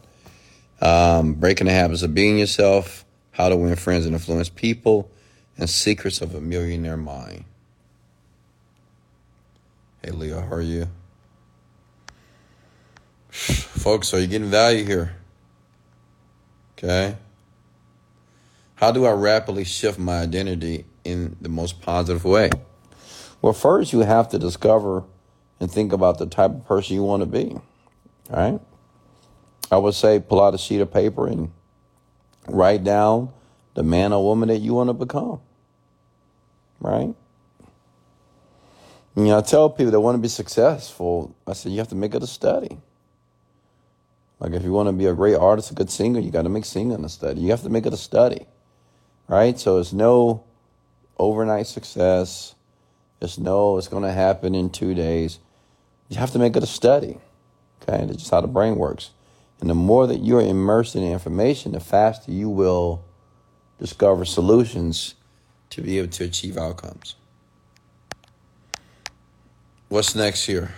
Um, 0.81 1.33
Breaking 1.33 1.67
the 1.67 1.73
Habits 1.73 2.01
of 2.01 2.15
Being 2.15 2.39
Yourself, 2.39 3.05
How 3.31 3.49
to 3.49 3.55
Win 3.55 3.75
Friends 3.75 4.05
and 4.05 4.15
Influence 4.15 4.49
People, 4.49 5.11
and 5.57 5.69
Secrets 5.69 6.21
of 6.21 6.35
a 6.35 6.41
Millionaire 6.41 6.97
Mind. 6.97 7.45
Hey, 10.03 10.11
Leo, 10.11 10.41
how 10.41 10.55
are 10.55 10.61
you? 10.61 10.87
Folks, 13.29 14.13
are 14.13 14.19
you 14.19 14.27
getting 14.27 14.49
value 14.49 14.85
here? 14.85 15.15
Okay. 16.77 17.15
How 18.75 18.91
do 18.91 19.05
I 19.05 19.11
rapidly 19.11 19.63
shift 19.63 19.97
my 19.97 20.21
identity 20.21 20.85
in 21.03 21.35
the 21.41 21.49
most 21.49 21.81
positive 21.81 22.23
way? 22.23 22.51
Well, 23.41 23.53
first, 23.53 23.91
you 23.91 23.99
have 24.01 24.29
to 24.29 24.39
discover 24.39 25.03
and 25.59 25.71
think 25.71 25.91
about 25.91 26.19
the 26.19 26.27
type 26.27 26.51
of 26.51 26.67
person 26.67 26.95
you 26.95 27.03
want 27.03 27.21
to 27.21 27.25
be. 27.25 27.55
All 28.29 28.51
right. 28.51 28.59
I 29.71 29.77
would 29.77 29.95
say 29.95 30.19
pull 30.19 30.41
out 30.41 30.53
a 30.53 30.57
sheet 30.57 30.81
of 30.81 30.93
paper 30.93 31.27
and 31.27 31.51
write 32.47 32.83
down 32.83 33.33
the 33.73 33.83
man 33.83 34.13
or 34.13 34.23
woman 34.23 34.49
that 34.49 34.59
you 34.59 34.75
want 34.75 34.89
to 34.89 34.93
become. 34.93 35.41
Right? 36.79 37.13
You 39.15 39.23
know, 39.23 39.37
I 39.39 39.41
tell 39.41 39.69
people 39.69 39.91
that 39.91 39.99
want 39.99 40.15
to 40.15 40.21
be 40.21 40.27
successful, 40.27 41.35
I 41.47 41.53
said, 41.53 41.71
you 41.71 41.79
have 41.79 41.87
to 41.87 41.95
make 41.95 42.13
it 42.13 42.21
a 42.21 42.27
study. 42.27 42.77
Like, 44.39 44.53
if 44.53 44.63
you 44.63 44.71
want 44.71 44.87
to 44.87 44.93
be 44.93 45.07
a 45.07 45.13
great 45.13 45.35
artist, 45.35 45.71
a 45.71 45.73
good 45.73 45.89
singer, 45.89 46.19
you 46.19 46.29
got 46.29 46.43
to 46.43 46.49
make 46.49 46.65
singing 46.65 47.03
a 47.03 47.09
study. 47.09 47.41
You 47.41 47.49
have 47.49 47.63
to 47.63 47.69
make 47.69 47.87
it 47.87 47.93
a 47.93 47.97
study. 47.97 48.45
Right? 49.27 49.59
So 49.59 49.79
it's 49.79 49.91
no 49.91 50.43
overnight 51.17 51.65
success. 51.65 52.53
It's 53.19 53.39
no, 53.39 53.79
it's 53.79 53.87
going 53.87 54.03
to 54.03 54.11
happen 54.11 54.53
in 54.53 54.69
two 54.69 54.93
days. 54.93 55.39
You 56.09 56.17
have 56.17 56.31
to 56.31 56.39
make 56.39 56.55
it 56.55 56.61
a 56.61 56.67
study. 56.67 57.17
Okay? 57.81 58.05
That's 58.05 58.19
just 58.19 58.29
how 58.31 58.41
the 58.41 58.47
brain 58.47 58.75
works. 58.75 59.09
And 59.59 59.69
the 59.69 59.73
more 59.73 60.05
that 60.05 60.17
you're 60.17 60.41
immersed 60.41 60.95
in 60.95 61.03
information, 61.03 61.71
the 61.71 61.79
faster 61.79 62.31
you 62.31 62.49
will 62.49 63.03
discover 63.79 64.25
solutions 64.25 65.15
to 65.69 65.81
be 65.81 65.97
able 65.97 66.09
to 66.09 66.23
achieve 66.23 66.57
outcomes. 66.57 67.15
What's 69.89 70.15
next 70.15 70.45
here? 70.45 70.73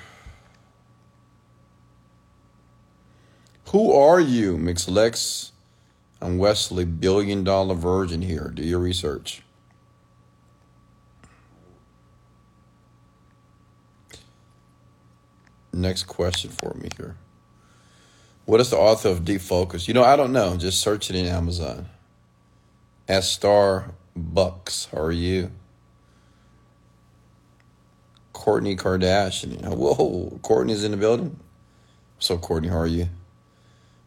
Who 3.69 3.93
are 3.93 4.19
you, 4.19 4.58
MixLex? 4.58 5.52
I'm 6.21 6.38
Wesley, 6.38 6.86
billion 6.86 7.43
dollar 7.43 7.75
virgin 7.75 8.21
here. 8.21 8.52
Do 8.54 8.63
your 8.63 8.80
research. 8.80 9.41
Next 15.71 16.04
question 16.04 16.49
for 16.49 16.73
me 16.73 16.89
here. 16.97 17.15
What 18.45 18.60
is 18.60 18.71
the 18.71 18.78
author 18.78 19.10
of 19.10 19.23
Deep 19.23 19.41
Focus? 19.41 19.88
You 19.88 19.93
know, 19.93 20.04
I 20.04 20.15
don't 20.15 20.34
know. 20.34 20.58
Just 20.58 20.82
search 20.82 21.10
it 21.10 21.15
in 21.15 21.25
Amazon. 21.25 21.88
As 23.08 23.32
Star 23.32 23.91
Bucks, 24.19 24.88
how 24.91 25.01
are 25.01 25.12
you? 25.12 25.51
Kourtney 28.34 28.77
Kardashian. 28.77 29.65
Whoa, 29.65 30.39
Courtney's 30.41 30.84
in 30.84 30.91
the 30.91 30.97
building. 30.97 31.39
So, 32.19 32.38
Courtney, 32.38 32.69
how 32.69 32.79
are 32.79 32.88
you? 32.88 33.10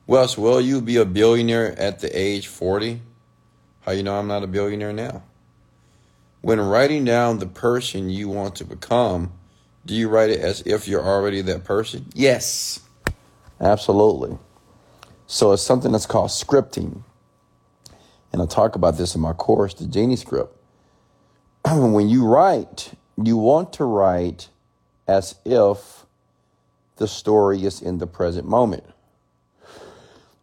Wes, 0.07 0.37
will 0.37 0.61
you 0.61 0.81
be 0.81 0.97
a 0.97 1.05
billionaire 1.05 1.79
at 1.79 2.01
the 2.01 2.19
age 2.19 2.47
40? 2.47 3.01
How 3.83 3.93
you 3.93 4.03
know 4.03 4.19
I'm 4.19 4.29
not 4.29 4.43
a 4.43 4.47
billionaire 4.47 4.93
now? 4.93 5.23
When 6.41 6.61
writing 6.61 7.05
down 7.05 7.39
the 7.39 7.47
person 7.47 8.11
you 8.11 8.29
want 8.29 8.57
to 8.57 8.65
become, 8.65 9.33
do 9.87 9.95
you 9.95 10.09
write 10.09 10.31
it 10.31 10.41
as 10.41 10.61
if 10.63 10.89
you're 10.89 11.05
already 11.05 11.41
that 11.43 11.65
person? 11.65 12.07
Yes. 12.15 12.81
Absolutely. 13.61 14.39
So 15.27 15.53
it's 15.53 15.63
something 15.63 15.93
that's 15.93 16.07
called 16.07 16.31
scripting. 16.31 17.03
And 18.33 18.41
I 18.41 18.47
talk 18.47 18.77
about 18.77 18.97
this 18.97 19.15
in 19.15 19.21
my 19.21 19.33
course, 19.33 19.75
the 19.75 19.87
Genie 19.87 20.17
Script. 20.17 20.57
when 21.69 22.09
you 22.09 22.27
write, 22.27 22.93
you 23.23 23.37
want 23.37 23.73
to 23.75 23.85
write 23.85 24.49
as 25.07 25.35
if 25.45 26.07
the 26.97 27.07
story 27.07 27.65
is 27.65 27.83
in 27.83 27.99
the 27.99 28.07
present 28.07 28.49
moment. 28.49 28.85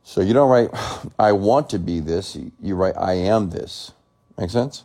So 0.03 0.21
you 0.21 0.33
don't 0.33 0.49
write, 0.49 0.69
I 1.19 1.31
want 1.31 1.69
to 1.71 1.79
be 1.79 1.99
this. 1.99 2.37
You 2.61 2.75
write, 2.75 2.95
I 2.97 3.13
am 3.13 3.49
this. 3.49 3.91
Make 4.37 4.49
sense? 4.49 4.83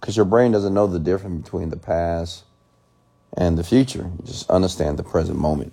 Because 0.00 0.16
your 0.16 0.26
brain 0.26 0.52
doesn't 0.52 0.74
know 0.74 0.86
the 0.86 0.98
difference 0.98 1.42
between 1.42 1.70
the 1.70 1.76
past 1.76 2.44
and 3.36 3.56
the 3.56 3.64
future. 3.64 4.10
You 4.18 4.24
just 4.24 4.50
understand 4.50 4.98
the 4.98 5.02
present 5.02 5.38
moment. 5.38 5.72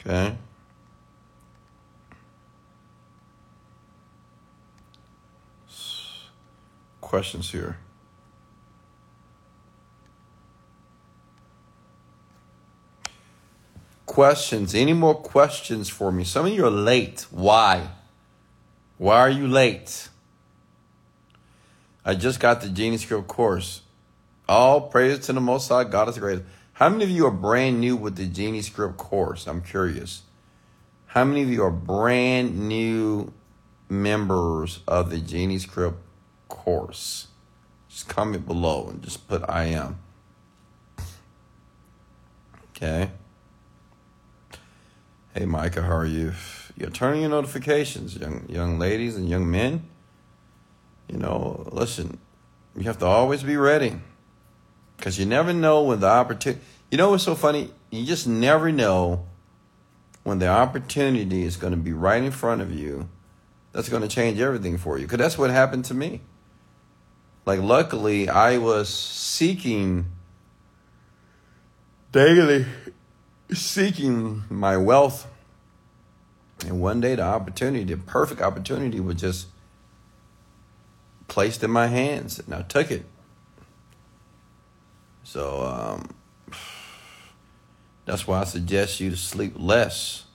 Okay. 0.00 0.36
Questions 7.08 7.52
here. 7.52 7.78
Questions. 14.04 14.74
Any 14.74 14.92
more 14.92 15.14
questions 15.14 15.88
for 15.88 16.12
me? 16.12 16.24
Some 16.24 16.44
of 16.44 16.52
you 16.52 16.66
are 16.66 16.70
late. 16.70 17.24
Why? 17.30 17.88
Why 18.98 19.20
are 19.20 19.30
you 19.30 19.48
late? 19.48 20.10
I 22.04 22.14
just 22.14 22.40
got 22.40 22.60
the 22.60 22.68
Genie 22.68 22.98
Script 22.98 23.26
course. 23.26 23.80
All 24.46 24.82
praise 24.82 25.20
to 25.20 25.32
the 25.32 25.40
Most 25.40 25.70
High, 25.70 25.84
God 25.84 26.10
is 26.10 26.16
the 26.16 26.20
greatest. 26.20 26.44
How 26.74 26.90
many 26.90 27.04
of 27.04 27.10
you 27.10 27.24
are 27.24 27.30
brand 27.30 27.80
new 27.80 27.96
with 27.96 28.16
the 28.16 28.26
Genie 28.26 28.60
Script 28.60 28.98
course? 28.98 29.46
I'm 29.46 29.62
curious. 29.62 30.24
How 31.06 31.24
many 31.24 31.40
of 31.40 31.48
you 31.48 31.62
are 31.62 31.70
brand 31.70 32.68
new 32.68 33.32
members 33.88 34.80
of 34.86 35.08
the 35.08 35.20
Genie 35.20 35.58
Script 35.58 36.02
course, 36.48 37.28
just 37.88 38.08
comment 38.08 38.46
below 38.46 38.88
and 38.88 39.02
just 39.02 39.28
put 39.28 39.42
I 39.48 39.64
am. 39.64 39.98
Okay. 42.70 43.10
Hey 45.34 45.44
Micah, 45.44 45.82
how 45.82 45.96
are 45.96 46.06
you? 46.06 46.32
You're 46.76 46.90
turning 46.90 47.22
your 47.22 47.30
notifications, 47.30 48.16
young 48.16 48.44
young 48.48 48.78
ladies 48.78 49.16
and 49.16 49.28
young 49.28 49.50
men. 49.50 49.84
You 51.08 51.18
know, 51.18 51.68
listen, 51.72 52.18
you 52.76 52.84
have 52.84 52.98
to 52.98 53.06
always 53.06 53.42
be 53.42 53.56
ready. 53.56 54.00
Because 54.96 55.18
you 55.18 55.26
never 55.26 55.52
know 55.52 55.82
when 55.82 56.00
the 56.00 56.08
opportunity 56.08 56.60
you 56.90 56.96
know 56.96 57.10
what's 57.10 57.24
so 57.24 57.34
funny? 57.34 57.70
You 57.90 58.06
just 58.06 58.26
never 58.26 58.72
know 58.72 59.26
when 60.22 60.38
the 60.38 60.48
opportunity 60.48 61.42
is 61.42 61.56
going 61.56 61.72
to 61.72 61.78
be 61.78 61.92
right 61.92 62.22
in 62.22 62.30
front 62.30 62.62
of 62.62 62.72
you 62.72 63.08
that's 63.72 63.88
going 63.88 64.02
to 64.02 64.08
change 64.08 64.40
everything 64.40 64.78
for 64.78 64.98
you. 64.98 65.04
Because 65.04 65.18
that's 65.18 65.38
what 65.38 65.50
happened 65.50 65.84
to 65.86 65.94
me. 65.94 66.22
Like, 67.48 67.62
luckily, 67.62 68.28
I 68.28 68.58
was 68.58 68.90
seeking 68.90 70.04
daily, 72.12 72.66
seeking 73.50 74.42
my 74.50 74.76
wealth. 74.76 75.26
And 76.66 76.78
one 76.78 77.00
day, 77.00 77.14
the 77.14 77.22
opportunity, 77.22 77.84
the 77.84 77.96
perfect 77.96 78.42
opportunity, 78.42 79.00
was 79.00 79.16
just 79.16 79.46
placed 81.26 81.64
in 81.64 81.70
my 81.70 81.86
hands, 81.86 82.38
and 82.38 82.54
I 82.54 82.60
took 82.60 82.90
it. 82.90 83.06
So, 85.24 85.62
um, 85.62 86.10
that's 88.04 88.26
why 88.26 88.42
I 88.42 88.44
suggest 88.44 89.00
you 89.00 89.08
to 89.08 89.16
sleep 89.16 89.54
less. 89.56 90.26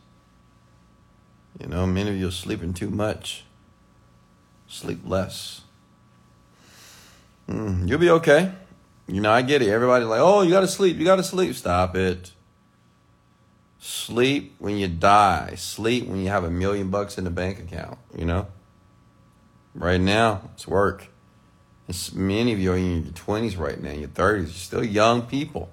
You 1.61 1.67
know, 1.67 1.85
many 1.85 2.09
of 2.09 2.15
you 2.15 2.29
are 2.29 2.31
sleeping 2.31 2.73
too 2.73 2.89
much. 2.89 3.43
Sleep 4.65 5.01
less. 5.05 5.62
Mm, 7.47 7.87
you'll 7.87 7.99
be 7.99 8.09
okay. 8.09 8.51
You 9.07 9.21
know, 9.21 9.31
I 9.31 9.41
get 9.41 9.61
it. 9.61 9.69
Everybody's 9.69 10.07
like, 10.07 10.21
oh, 10.21 10.41
you 10.41 10.51
got 10.51 10.61
to 10.61 10.67
sleep. 10.67 10.97
You 10.97 11.05
got 11.05 11.17
to 11.17 11.23
sleep. 11.23 11.55
Stop 11.55 11.95
it. 11.95 12.31
Sleep 13.79 14.55
when 14.59 14.77
you 14.77 14.87
die. 14.87 15.55
Sleep 15.57 16.07
when 16.07 16.19
you 16.19 16.29
have 16.29 16.45
a 16.45 16.49
million 16.49 16.89
bucks 16.89 17.17
in 17.17 17.25
the 17.25 17.29
bank 17.29 17.59
account, 17.59 17.99
you 18.17 18.23
know? 18.23 18.47
Right 19.75 19.99
now, 19.99 20.49
it's 20.53 20.67
work. 20.67 21.07
It's, 21.89 22.13
many 22.13 22.53
of 22.53 22.59
you 22.59 22.71
are 22.71 22.77
in 22.77 23.03
your 23.03 23.13
20s 23.13 23.57
right 23.57 23.81
now, 23.81 23.91
your 23.91 24.07
30s. 24.07 24.37
You're 24.37 24.47
still 24.47 24.83
young 24.85 25.23
people. 25.23 25.69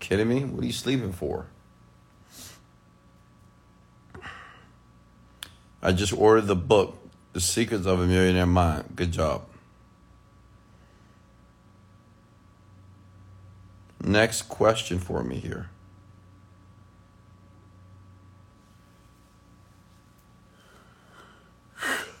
Kidding 0.00 0.28
me? 0.28 0.44
What 0.44 0.64
are 0.64 0.66
you 0.66 0.72
sleeping 0.72 1.12
for? 1.12 1.46
I 5.80 5.92
just 5.92 6.12
ordered 6.12 6.46
the 6.46 6.56
book, 6.56 6.98
The 7.32 7.40
Secrets 7.40 7.86
of 7.86 8.00
a 8.00 8.06
Millionaire 8.06 8.46
Mind. 8.46 8.84
Good 8.94 9.12
job. 9.12 9.46
Next 14.14 14.42
question 14.42 15.00
for 15.00 15.24
me 15.24 15.34
here. 15.40 15.70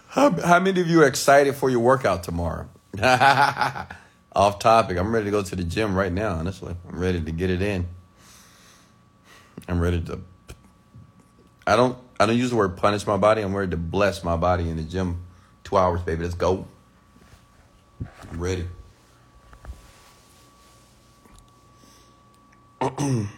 How, 0.08 0.32
how 0.40 0.58
many 0.58 0.80
of 0.80 0.88
you 0.88 1.02
are 1.02 1.06
excited 1.06 1.54
for 1.54 1.70
your 1.70 1.78
workout 1.78 2.24
tomorrow? 2.24 2.68
off 4.32 4.58
topic. 4.58 4.98
I'm 4.98 5.14
ready 5.14 5.26
to 5.26 5.30
go 5.30 5.44
to 5.44 5.54
the 5.54 5.62
gym 5.62 5.94
right 5.94 6.10
now, 6.10 6.32
honestly. 6.32 6.74
I'm 6.88 6.98
ready 6.98 7.20
to 7.20 7.30
get 7.30 7.48
it 7.48 7.62
in. 7.62 7.86
I'm 9.68 9.78
ready 9.78 10.00
to 10.00 10.18
I 11.64 11.76
don't 11.76 11.96
I 12.18 12.26
don't 12.26 12.36
use 12.36 12.50
the 12.50 12.56
word 12.56 12.76
punish 12.76 13.06
my 13.06 13.16
body. 13.16 13.40
I'm 13.40 13.54
ready 13.54 13.70
to 13.70 13.76
bless 13.76 14.24
my 14.24 14.34
body 14.34 14.68
in 14.68 14.78
the 14.78 14.82
gym. 14.82 15.22
Two 15.62 15.76
hours, 15.76 16.02
baby. 16.02 16.24
Let's 16.24 16.34
go. 16.34 16.66
I'm 18.32 18.40
ready. 18.40 18.66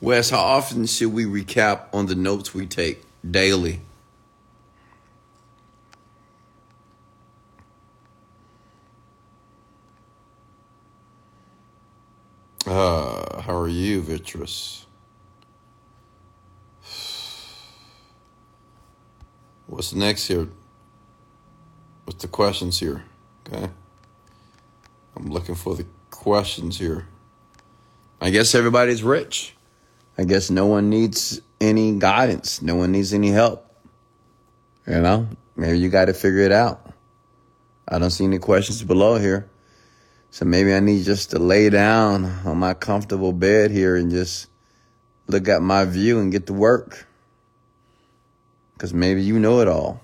Wes, 0.00 0.30
how 0.30 0.38
often 0.38 0.86
should 0.86 1.12
we 1.12 1.24
recap 1.24 1.86
on 1.92 2.06
the 2.06 2.14
notes 2.14 2.54
we 2.54 2.66
take 2.66 3.02
daily? 3.28 3.80
Uh, 12.66 13.42
how 13.42 13.54
are 13.54 13.68
you, 13.68 14.00
Vitrus? 14.02 14.84
What's 19.66 19.92
next 19.92 20.26
here? 20.28 20.48
What's 22.04 22.22
the 22.22 22.28
questions 22.28 22.80
here? 22.80 23.04
Okay. 23.46 23.68
I'm 25.16 25.26
looking 25.30 25.54
for 25.54 25.74
the 25.74 25.84
questions 26.10 26.78
here. 26.78 27.06
I 28.20 28.30
guess 28.30 28.54
everybody's 28.54 29.02
rich. 29.02 29.54
I 30.18 30.24
guess 30.24 30.50
no 30.50 30.66
one 30.66 30.88
needs 30.88 31.40
any 31.60 31.98
guidance. 31.98 32.62
No 32.62 32.76
one 32.76 32.92
needs 32.92 33.12
any 33.12 33.28
help. 33.30 33.70
You 34.86 35.00
know, 35.00 35.28
maybe 35.56 35.78
you 35.78 35.88
got 35.88 36.06
to 36.06 36.14
figure 36.14 36.40
it 36.40 36.52
out. 36.52 36.92
I 37.88 37.98
don't 37.98 38.10
see 38.10 38.24
any 38.24 38.38
questions 38.38 38.82
below 38.82 39.18
here. 39.18 39.48
So 40.30 40.44
maybe 40.44 40.74
I 40.74 40.80
need 40.80 41.04
just 41.04 41.30
to 41.30 41.38
lay 41.38 41.70
down 41.70 42.24
on 42.44 42.58
my 42.58 42.74
comfortable 42.74 43.32
bed 43.32 43.70
here 43.70 43.96
and 43.96 44.10
just 44.10 44.48
look 45.28 45.48
at 45.48 45.62
my 45.62 45.84
view 45.84 46.18
and 46.18 46.32
get 46.32 46.46
to 46.46 46.52
work. 46.52 47.06
Because 48.74 48.92
maybe 48.92 49.22
you 49.22 49.38
know 49.38 49.60
it 49.60 49.68
all. 49.68 50.00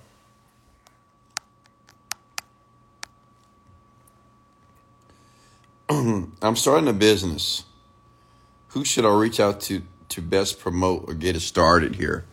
I'm 5.89 6.57
starting 6.57 6.89
a 6.89 6.93
business. 6.93 7.65
Who 8.73 8.87
should 8.87 9.05
I 9.05 9.15
reach 9.15 9.39
out 9.39 9.61
to 9.63 9.83
to 10.09 10.23
best 10.23 10.59
promote 10.59 11.05
or 11.07 11.15
get 11.15 11.37
it 11.37 11.41
started 11.41 11.97
here? 11.97 12.25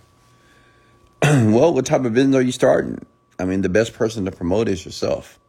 well, 1.21 1.73
what 1.73 1.85
type 1.85 2.05
of 2.05 2.13
business 2.13 2.35
are 2.35 2.41
you 2.41 2.51
starting? 2.51 3.05
I 3.37 3.45
mean, 3.45 3.61
the 3.61 3.69
best 3.69 3.93
person 3.93 4.25
to 4.25 4.31
promote 4.31 4.67
is 4.67 4.85
yourself. 4.85 5.39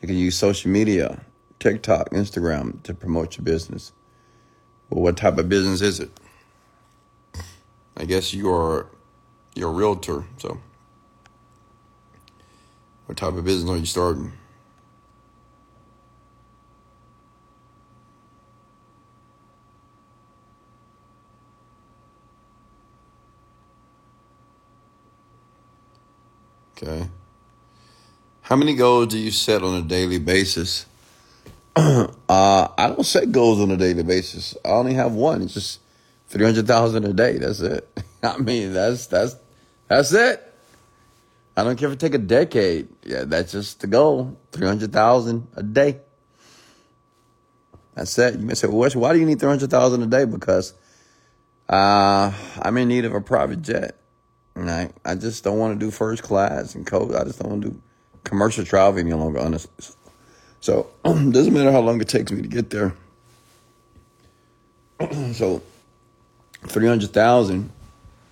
You 0.00 0.08
can 0.08 0.16
use 0.16 0.36
social 0.36 0.70
media, 0.70 1.20
TikTok, 1.58 2.10
Instagram 2.10 2.82
to 2.84 2.94
promote 2.94 3.36
your 3.36 3.44
business. 3.44 3.92
Well, 4.88 5.02
what 5.02 5.18
type 5.18 5.36
of 5.38 5.48
business 5.48 5.82
is 5.82 6.00
it? 6.00 6.10
I 7.96 8.06
guess 8.06 8.32
you're 8.32 8.86
you're 9.54 9.70
a 9.70 9.72
realtor, 9.72 10.24
so 10.38 10.58
what 13.04 13.18
type 13.18 13.34
of 13.34 13.44
business 13.44 13.70
are 13.70 13.76
you 13.76 13.86
starting? 13.86 14.32
Okay. 26.82 27.08
How 28.40 28.56
many 28.56 28.74
goals 28.74 29.08
do 29.08 29.18
you 29.18 29.30
set 29.30 29.62
on 29.62 29.74
a 29.74 29.82
daily 29.82 30.18
basis? 30.18 30.86
uh, 31.76 32.08
I 32.28 32.88
don't 32.88 33.04
set 33.04 33.30
goals 33.30 33.60
on 33.60 33.70
a 33.70 33.76
daily 33.76 34.02
basis. 34.02 34.56
I 34.64 34.70
only 34.70 34.94
have 34.94 35.12
one. 35.12 35.42
It's 35.42 35.54
just 35.54 35.80
three 36.28 36.44
hundred 36.44 36.66
thousand 36.66 37.04
a 37.04 37.12
day. 37.12 37.36
That's 37.36 37.60
it. 37.60 37.86
I 38.22 38.38
mean, 38.38 38.72
that's 38.72 39.06
that's 39.08 39.36
that's 39.88 40.12
it. 40.14 40.42
I 41.56 41.64
don't 41.64 41.76
care 41.76 41.88
if 41.88 41.94
it 41.94 42.00
take 42.00 42.14
a 42.14 42.18
decade. 42.18 42.88
Yeah, 43.04 43.24
that's 43.24 43.52
just 43.52 43.80
the 43.80 43.86
goal. 43.86 44.38
Three 44.50 44.66
hundred 44.66 44.92
thousand 44.92 45.48
a 45.56 45.62
day. 45.62 46.00
That's 47.94 48.18
it. 48.18 48.40
You 48.40 48.46
may 48.46 48.54
say, 48.54 48.68
well, 48.68 48.90
why 48.90 49.12
do 49.12 49.18
you 49.18 49.26
need 49.26 49.38
three 49.38 49.50
hundred 49.50 49.70
thousand 49.70 50.02
a 50.02 50.06
day? 50.06 50.24
Because 50.24 50.72
uh, 51.68 52.32
I'm 52.62 52.76
in 52.78 52.88
need 52.88 53.04
of 53.04 53.14
a 53.14 53.20
private 53.20 53.60
jet. 53.60 53.99
I, 54.68 54.90
I 55.04 55.14
just 55.14 55.44
don't 55.44 55.58
want 55.58 55.78
to 55.78 55.86
do 55.86 55.90
first 55.90 56.22
class 56.22 56.74
and 56.74 56.86
coach. 56.86 57.14
I 57.14 57.24
just 57.24 57.38
don't 57.38 57.50
want 57.50 57.62
to 57.62 57.70
do 57.70 57.82
commercial 58.24 58.64
travel 58.64 58.98
any 58.98 59.12
longer, 59.12 59.38
honestly. 59.38 59.70
So 60.60 60.90
doesn't 61.04 61.52
matter 61.52 61.72
how 61.72 61.80
long 61.80 62.00
it 62.00 62.08
takes 62.08 62.30
me 62.30 62.42
to 62.42 62.48
get 62.48 62.70
there. 62.70 62.94
so 65.32 65.62
three 66.66 66.86
hundred 66.86 67.10
thousand, 67.10 67.70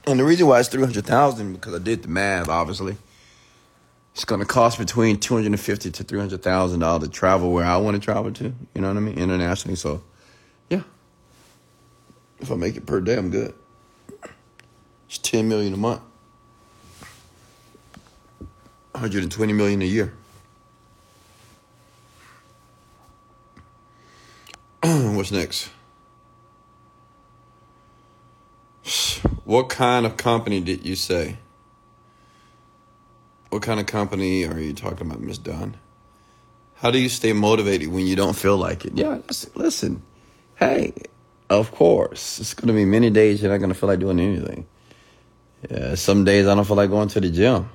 and 0.06 0.20
the 0.20 0.24
reason 0.24 0.46
why 0.46 0.60
it's 0.60 0.68
three 0.68 0.82
hundred 0.82 1.06
thousand 1.06 1.54
because 1.54 1.74
I 1.74 1.78
did 1.78 2.02
the 2.02 2.08
math. 2.08 2.48
Obviously, 2.48 2.96
it's 4.14 4.24
going 4.24 4.40
to 4.40 4.46
cost 4.46 4.78
between 4.78 5.18
two 5.18 5.34
hundred 5.34 5.52
and 5.52 5.60
fifty 5.60 5.90
to 5.90 6.04
three 6.04 6.18
hundred 6.18 6.42
thousand 6.42 6.80
dollars 6.80 7.04
to 7.04 7.08
travel 7.08 7.52
where 7.52 7.64
I 7.64 7.78
want 7.78 7.94
to 7.94 8.00
travel 8.00 8.30
to. 8.32 8.44
You 8.74 8.80
know 8.80 8.88
what 8.88 8.96
I 8.96 9.00
mean, 9.00 9.18
internationally. 9.18 9.76
So, 9.76 10.02
yeah, 10.68 10.82
if 12.40 12.52
I 12.52 12.56
make 12.56 12.76
it 12.76 12.84
per 12.84 13.00
day, 13.00 13.16
I'm 13.16 13.30
good. 13.30 13.54
It's 15.08 15.16
ten 15.16 15.48
million 15.48 15.72
a 15.72 15.78
month, 15.78 16.02
one 18.98 19.02
hundred 19.02 19.22
and 19.22 19.30
twenty 19.30 19.52
million 19.52 19.80
a 19.80 19.84
year. 19.84 20.12
What's 24.82 25.30
next? 25.30 25.70
What 29.44 29.68
kind 29.68 30.04
of 30.04 30.16
company 30.16 30.60
did 30.60 30.84
you 30.84 30.96
say? 30.96 31.36
What 33.50 33.62
kind 33.62 33.78
of 33.78 33.86
company 33.86 34.44
are 34.44 34.58
you 34.58 34.72
talking 34.72 35.06
about, 35.06 35.20
Miss 35.20 35.38
Dunn? 35.38 35.76
How 36.74 36.90
do 36.90 36.98
you 36.98 37.08
stay 37.08 37.32
motivated 37.32 37.88
when 37.88 38.04
you 38.04 38.16
don't 38.16 38.34
feel 38.34 38.56
like 38.56 38.84
it? 38.84 38.94
Yeah, 38.96 39.18
listen. 39.54 40.02
Hey, 40.56 40.92
of 41.48 41.70
course, 41.70 42.40
it's 42.40 42.52
going 42.52 42.66
to 42.66 42.74
be 42.74 42.84
many 42.84 43.10
days 43.10 43.40
you're 43.40 43.52
not 43.52 43.58
going 43.58 43.72
to 43.72 43.78
feel 43.78 43.88
like 43.88 44.00
doing 44.00 44.18
anything. 44.18 44.66
Yeah, 45.70 45.94
some 45.94 46.24
days 46.24 46.48
I 46.48 46.56
don't 46.56 46.64
feel 46.64 46.76
like 46.76 46.90
going 46.90 47.08
to 47.08 47.20
the 47.20 47.30
gym. 47.30 47.68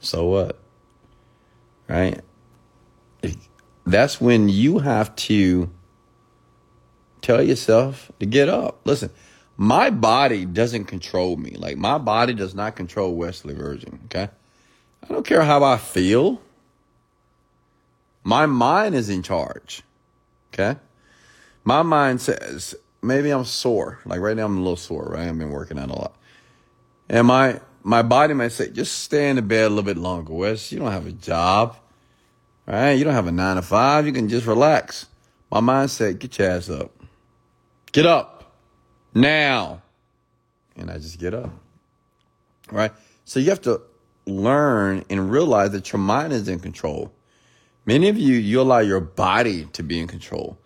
So 0.00 0.26
what? 0.26 0.58
Right? 1.88 2.20
That's 3.84 4.20
when 4.20 4.48
you 4.48 4.78
have 4.78 5.14
to 5.16 5.70
tell 7.22 7.42
yourself 7.42 8.10
to 8.20 8.26
get 8.26 8.48
up. 8.48 8.80
Listen, 8.84 9.10
my 9.56 9.90
body 9.90 10.44
doesn't 10.44 10.84
control 10.84 11.36
me. 11.36 11.52
Like 11.56 11.76
my 11.76 11.98
body 11.98 12.34
does 12.34 12.54
not 12.54 12.76
control 12.76 13.14
Wesley 13.14 13.54
Virgin. 13.54 14.00
Okay. 14.06 14.28
I 15.02 15.06
don't 15.12 15.26
care 15.26 15.42
how 15.42 15.62
I 15.62 15.78
feel. 15.78 16.40
My 18.24 18.46
mind 18.46 18.94
is 18.94 19.08
in 19.08 19.22
charge. 19.22 19.82
Okay. 20.52 20.78
My 21.64 21.82
mind 21.82 22.20
says 22.20 22.74
maybe 23.02 23.30
I'm 23.30 23.44
sore. 23.44 24.00
Like 24.04 24.20
right 24.20 24.36
now 24.36 24.46
I'm 24.46 24.58
a 24.58 24.60
little 24.60 24.76
sore, 24.76 25.08
right? 25.12 25.28
I've 25.28 25.38
been 25.38 25.50
working 25.50 25.78
out 25.78 25.90
a 25.90 25.94
lot. 25.94 26.16
And 27.08 27.28
my 27.28 27.60
my 27.86 28.02
body 28.02 28.34
might 28.34 28.50
say, 28.50 28.68
just 28.68 28.98
stay 28.98 29.30
in 29.30 29.36
the 29.36 29.42
bed 29.42 29.66
a 29.66 29.68
little 29.68 29.84
bit 29.84 29.96
longer, 29.96 30.32
Wes. 30.32 30.72
You 30.72 30.80
don't 30.80 30.90
have 30.90 31.06
a 31.06 31.12
job. 31.12 31.76
Right? 32.66 32.94
You 32.94 33.04
don't 33.04 33.14
have 33.14 33.28
a 33.28 33.32
nine 33.32 33.54
to 33.54 33.62
five. 33.62 34.08
You 34.08 34.12
can 34.12 34.28
just 34.28 34.44
relax. 34.44 35.06
My 35.52 35.60
mind 35.60 35.92
said, 35.92 36.18
get 36.18 36.36
your 36.36 36.50
ass 36.50 36.68
up. 36.68 36.90
Get 37.92 38.04
up 38.04 38.52
now. 39.14 39.82
And 40.74 40.90
I 40.90 40.98
just 40.98 41.20
get 41.20 41.32
up. 41.32 41.50
Right? 42.72 42.90
So 43.24 43.38
you 43.38 43.50
have 43.50 43.62
to 43.62 43.80
learn 44.26 45.04
and 45.08 45.30
realize 45.30 45.70
that 45.70 45.92
your 45.92 46.00
mind 46.00 46.32
is 46.32 46.48
in 46.48 46.58
control. 46.58 47.12
Many 47.84 48.08
of 48.08 48.18
you, 48.18 48.34
you 48.34 48.60
allow 48.60 48.80
your 48.80 48.98
body 48.98 49.66
to 49.74 49.84
be 49.84 50.00
in 50.00 50.08
control. 50.08 50.58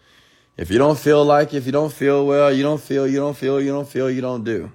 If 0.57 0.71
you 0.71 0.79
don't 0.79 0.99
feel 0.99 1.23
like, 1.23 1.53
if 1.53 1.67
you 1.67 1.73
don't 1.73 1.93
feel 1.93 2.27
well, 2.27 2.51
you 2.51 2.63
don't 2.63 2.81
feel, 2.81 3.07
you 3.07 3.19
don't 3.19 3.37
feel, 3.37 3.61
you 3.61 3.73
don't 3.73 3.87
feel, 3.87 4.11
you 4.11 4.23
don't 4.23 4.43
do. 4.43 4.73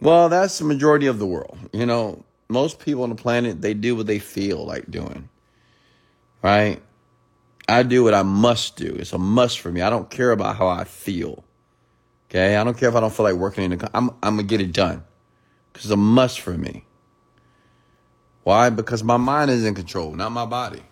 Well, 0.00 0.28
that's 0.28 0.58
the 0.58 0.64
majority 0.64 1.06
of 1.06 1.18
the 1.18 1.26
world. 1.26 1.58
You 1.72 1.86
know, 1.86 2.24
most 2.48 2.78
people 2.78 3.02
on 3.02 3.10
the 3.10 3.16
planet, 3.16 3.60
they 3.60 3.74
do 3.74 3.94
what 3.94 4.06
they 4.06 4.18
feel 4.18 4.64
like 4.64 4.90
doing. 4.90 5.28
Right? 6.42 6.80
I 7.68 7.84
do 7.84 8.02
what 8.02 8.14
I 8.14 8.22
must 8.22 8.76
do. 8.76 8.96
It's 8.98 9.12
a 9.12 9.18
must 9.18 9.60
for 9.60 9.70
me. 9.70 9.80
I 9.80 9.90
don't 9.90 10.10
care 10.10 10.32
about 10.32 10.56
how 10.56 10.66
I 10.66 10.84
feel. 10.84 11.44
Okay, 12.28 12.56
I 12.56 12.64
don't 12.64 12.76
care 12.76 12.88
if 12.88 12.96
I 12.96 13.00
don't 13.00 13.12
feel 13.12 13.24
like 13.24 13.34
working 13.34 13.64
in 13.64 13.78
the. 13.78 13.90
I'm 13.94 14.10
I'm 14.22 14.36
gonna 14.36 14.44
get 14.44 14.60
it 14.60 14.72
done, 14.72 15.04
because 15.72 15.86
it's 15.86 15.92
a 15.92 15.96
must 15.96 16.40
for 16.40 16.56
me. 16.56 16.84
Why? 18.42 18.70
Because 18.70 19.04
my 19.04 19.18
mind 19.18 19.50
is 19.50 19.64
in 19.64 19.74
control, 19.74 20.12
not 20.14 20.32
my 20.32 20.46
body. 20.46 20.82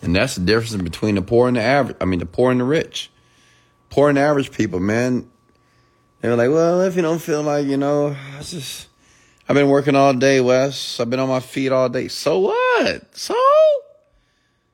And 0.00 0.16
that's 0.16 0.34
the 0.34 0.40
difference 0.40 0.74
between 0.82 1.14
the 1.14 1.22
poor 1.22 1.46
and 1.46 1.56
the 1.56 1.62
average. 1.62 1.96
I 2.00 2.06
mean, 2.06 2.18
the 2.18 2.26
poor 2.26 2.50
and 2.50 2.58
the 2.58 2.64
rich. 2.64 3.11
Poor 3.92 4.08
and 4.08 4.18
average 4.18 4.50
people, 4.50 4.80
man. 4.80 5.28
They're 6.22 6.34
like, 6.34 6.48
well, 6.48 6.80
if 6.80 6.96
you 6.96 7.02
don't 7.02 7.18
feel 7.18 7.42
like, 7.42 7.66
you 7.66 7.76
know, 7.76 8.16
I 8.38 8.38
just, 8.42 8.88
I've 9.46 9.54
been 9.54 9.68
working 9.68 9.94
all 9.94 10.14
day, 10.14 10.40
Wes. 10.40 10.98
I've 10.98 11.10
been 11.10 11.20
on 11.20 11.28
my 11.28 11.40
feet 11.40 11.72
all 11.72 11.90
day. 11.90 12.08
So 12.08 12.38
what? 12.38 13.14
So? 13.14 13.34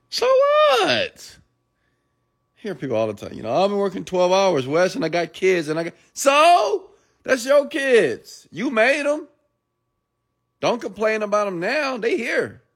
So 0.09 0.25
what? 0.27 1.37
hear 2.55 2.77
people 2.77 2.97
all 2.97 3.09
the 3.09 3.15
time, 3.15 3.37
you 3.37 3.43
know, 3.43 3.53
I've 3.53 3.71
been 3.71 3.79
working 3.79 4.05
12 4.05 4.31
hours, 4.31 4.69
Wes, 4.69 4.95
and 4.95 5.05
I 5.05 5.09
got 5.09 5.33
kids, 5.33 5.69
and 5.69 5.81
I 5.81 5.83
got, 5.83 5.95
so 6.13 6.91
that's 7.25 7.45
your 7.45 7.67
kids. 7.67 8.47
You 8.53 8.71
made 8.71 9.05
them. 9.05 9.27
Don't 10.61 10.81
complain 10.81 11.23
about 11.23 11.47
them 11.47 11.59
now. 11.59 11.97
They 11.97 12.17
here. 12.17 12.63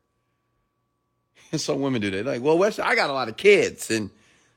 And 1.53 1.61
some 1.61 1.82
women 1.82 2.01
do 2.01 2.11
that. 2.11 2.26
Like, 2.26 2.43
well, 2.43 2.59
Wes, 2.59 2.80
I 2.80 2.97
got 2.97 3.11
a 3.11 3.12
lot 3.12 3.28
of 3.28 3.36
kids, 3.36 3.93
and 3.93 4.11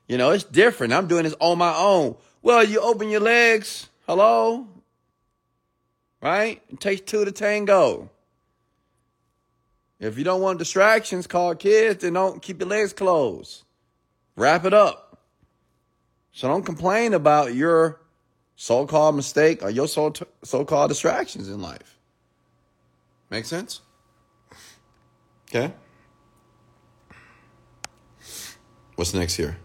you 0.07 0.17
know, 0.17 0.31
it's 0.31 0.43
different. 0.43 0.93
I'm 0.93 1.07
doing 1.07 1.23
this 1.23 1.35
on 1.39 1.57
my 1.57 1.75
own. 1.75 2.15
Well, 2.41 2.63
you 2.63 2.79
open 2.79 3.09
your 3.09 3.21
legs. 3.21 3.89
Hello? 4.07 4.67
Right? 6.21 6.61
It 6.69 6.79
takes 6.79 7.01
two 7.01 7.25
to 7.25 7.31
tango. 7.31 8.09
If 9.99 10.17
you 10.17 10.23
don't 10.23 10.41
want 10.41 10.59
distractions, 10.59 11.25
call 11.25 11.55
kids 11.55 12.03
and 12.03 12.13
don't 12.13 12.41
keep 12.41 12.59
your 12.59 12.69
legs 12.69 12.93
closed. 12.93 13.63
Wrap 14.35 14.65
it 14.65 14.73
up. 14.73 15.19
So 16.31 16.47
don't 16.47 16.65
complain 16.65 17.13
about 17.13 17.55
your 17.55 18.01
so 18.55 18.85
called 18.85 19.15
mistake 19.15 19.63
or 19.63 19.69
your 19.69 19.87
so 19.87 20.11
called 20.65 20.89
distractions 20.89 21.49
in 21.49 21.61
life. 21.61 21.97
Make 23.29 23.45
sense? 23.45 23.81
Okay. 25.49 25.73
What's 28.95 29.13
next 29.13 29.35
here? 29.35 29.57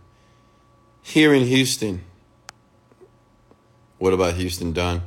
Here 1.10 1.34
in 1.34 1.44
Houston. 1.44 2.04
What 3.98 4.12
about 4.12 4.34
Houston 4.34 4.72
done? 4.72 5.02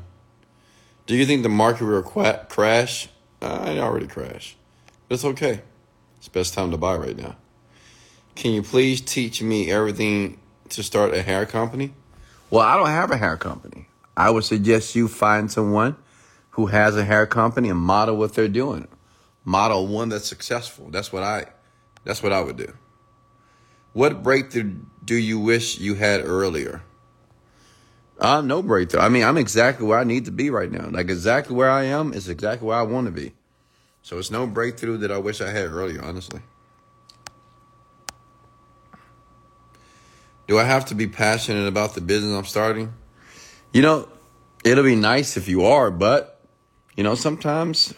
Do 1.06 1.16
you 1.16 1.26
think 1.26 1.44
the 1.44 1.50
market 1.50 1.86
will 1.86 2.04
crash? 2.04 3.08
Uh, 3.42 3.64
it 3.68 3.80
already 3.80 4.08
crashed. 4.08 4.58
It's 5.10 5.24
okay. 5.24 5.62
It's 6.18 6.28
best 6.28 6.56
time 6.56 6.72
to 6.72 6.78
buy 6.78 6.98
right 6.98 7.16
now. 7.16 7.38
Can 8.36 8.52
you 8.52 8.64
please 8.64 9.00
teach 9.00 9.42
me 9.42 9.72
everything 9.72 10.42
to 10.72 10.84
start 10.84 11.14
a 11.14 11.22
hair 11.22 11.46
company? 11.46 11.94
Well, 12.50 12.68
I 12.68 12.76
don't 12.76 12.88
have 12.88 13.12
a 13.12 13.18
hair 13.18 13.38
company. 13.38 13.88
I 14.18 14.30
would 14.30 14.44
suggest 14.44 14.96
you 14.96 15.08
find 15.08 15.50
someone 15.50 15.96
who 16.50 16.66
has 16.66 16.98
a 16.98 17.06
hair 17.06 17.26
company 17.26 17.70
and 17.70 17.80
model 17.80 18.18
what 18.18 18.34
they're 18.34 18.50
doing. 18.50 18.90
Model 19.46 19.88
one 19.88 20.10
that's 20.10 20.28
successful. 20.28 20.90
That's 20.90 21.14
what 21.14 21.24
I 21.24 21.46
that's 22.04 22.22
what 22.22 22.34
I 22.34 22.42
would 22.42 22.58
do. 22.58 22.74
What 23.94 24.22
breakthrough 24.22 24.82
do 25.04 25.16
you 25.16 25.40
wish 25.40 25.80
you 25.80 25.96
had 25.96 26.22
earlier? 26.22 26.82
Uh, 28.20 28.42
no 28.42 28.62
breakthrough. 28.62 29.02
I 29.02 29.10
mean, 29.10 29.24
I'm 29.24 29.38
exactly 29.38 29.86
where 29.86 30.00
I 30.00 30.04
need 30.04 30.26
to 30.26 30.32
be 30.32 30.50
right 30.50 30.72
now. 30.72 30.88
Like 30.90 31.10
exactly 31.10 31.56
where 31.56 31.70
I 31.70 31.84
am 31.84 32.14
is 32.14 32.30
exactly 32.30 32.68
where 32.68 32.78
I 32.78 32.84
want 32.84 33.08
to 33.08 33.12
be. 33.12 33.34
So 34.02 34.18
it's 34.18 34.32
no 34.32 34.46
breakthrough 34.48 34.98
that 34.98 35.12
I 35.12 35.18
wish 35.18 35.42
I 35.42 35.50
had 35.50 35.66
earlier, 35.72 36.02
honestly. 36.02 36.42
Do 40.48 40.60
I 40.60 40.66
have 40.66 40.86
to 40.86 40.96
be 40.96 41.08
passionate 41.08 41.68
about 41.68 41.96
the 41.96 42.02
business 42.02 42.36
I'm 42.38 42.46
starting? 42.46 42.94
You 43.72 43.82
know, 43.82 44.10
it'll 44.64 44.84
be 44.84 44.96
nice 44.96 45.38
if 45.38 45.48
you 45.48 45.66
are, 45.66 45.90
but, 45.90 46.40
you 46.96 47.04
know, 47.04 47.16
sometimes 47.16 47.94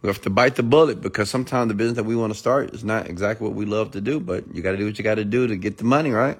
we 0.00 0.06
have 0.08 0.20
to 0.22 0.30
bite 0.30 0.56
the 0.56 0.62
bullet 0.62 1.00
because 1.00 1.28
sometimes 1.28 1.68
the 1.68 1.74
business 1.74 1.96
that 1.96 2.04
we 2.04 2.14
want 2.14 2.32
to 2.32 2.38
start 2.38 2.72
is 2.72 2.84
not 2.84 3.08
exactly 3.08 3.46
what 3.46 3.56
we 3.56 3.64
love 3.64 3.90
to 3.92 4.00
do, 4.00 4.20
but 4.20 4.44
you 4.54 4.62
got 4.62 4.72
to 4.72 4.76
do 4.76 4.86
what 4.86 4.96
you 4.96 5.04
got 5.04 5.16
to 5.16 5.24
do 5.24 5.46
to 5.48 5.56
get 5.56 5.78
the 5.78 5.84
money, 5.84 6.10
right? 6.10 6.38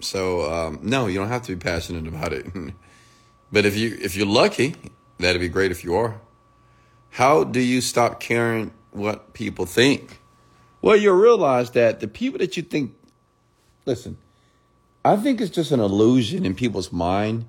So, 0.00 0.50
um, 0.50 0.80
no, 0.82 1.06
you 1.06 1.18
don't 1.18 1.28
have 1.28 1.42
to 1.42 1.56
be 1.56 1.60
passionate 1.60 2.06
about 2.06 2.32
it. 2.32 2.46
but 3.52 3.64
if 3.64 3.76
you 3.76 3.96
if 4.00 4.16
you're 4.16 4.26
lucky, 4.26 4.74
that'd 5.18 5.40
be 5.40 5.48
great 5.48 5.70
if 5.70 5.82
you 5.82 5.94
are. 5.94 6.20
How 7.10 7.44
do 7.44 7.60
you 7.60 7.80
stop 7.80 8.20
caring 8.20 8.72
what 8.92 9.32
people 9.32 9.66
think? 9.66 10.20
Well, 10.82 10.96
you'll 10.96 11.16
realize 11.16 11.70
that 11.72 12.00
the 12.00 12.08
people 12.08 12.38
that 12.38 12.56
you 12.56 12.62
think, 12.62 12.94
listen, 13.84 14.16
I 15.04 15.16
think 15.16 15.40
it's 15.40 15.50
just 15.50 15.72
an 15.72 15.80
illusion 15.80 16.46
in 16.46 16.54
people's 16.54 16.92
mind 16.92 17.46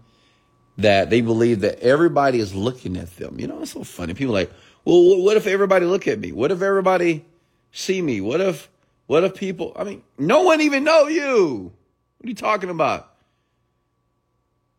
that 0.78 1.10
they 1.10 1.22
believe 1.22 1.62
that 1.62 1.80
everybody 1.80 2.40
is 2.40 2.56
looking 2.56 2.98
at 2.98 3.16
them. 3.18 3.40
You 3.40 3.48
know, 3.48 3.62
it's 3.62 3.72
so 3.72 3.84
funny. 3.84 4.14
People 4.14 4.34
like, 4.34 4.52
well, 4.86 5.22
what 5.22 5.38
if 5.38 5.48
everybody 5.48 5.86
look 5.86 6.08
at 6.08 6.20
me? 6.20 6.32
What 6.32 6.52
if 6.52 6.62
everybody 6.62 7.26
see 7.72 8.02
me? 8.02 8.22
What 8.22 8.42
if, 8.42 8.70
what 9.08 9.24
if 9.24 9.36
people, 9.36 9.74
I 9.76 9.84
mean, 9.84 10.04
no 10.18 10.44
one 10.44 10.62
even 10.62 10.84
know 10.84 11.08
you. 11.08 11.72
What 12.18 12.26
are 12.26 12.30
you 12.30 12.36
talking 12.36 12.70
about? 12.70 13.14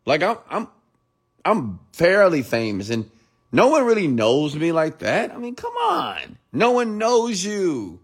Like 0.05 0.23
I'm, 0.23 0.37
I'm, 0.49 0.67
I'm 1.45 1.79
fairly 1.93 2.41
famous 2.41 2.89
and 2.89 3.09
no 3.51 3.67
one 3.67 3.85
really 3.85 4.07
knows 4.07 4.55
me 4.55 4.71
like 4.71 4.99
that. 4.99 5.31
I 5.31 5.37
mean, 5.37 5.55
come 5.55 5.73
on. 5.73 6.37
No 6.51 6.71
one 6.71 6.97
knows 6.97 7.43
you. 7.43 7.99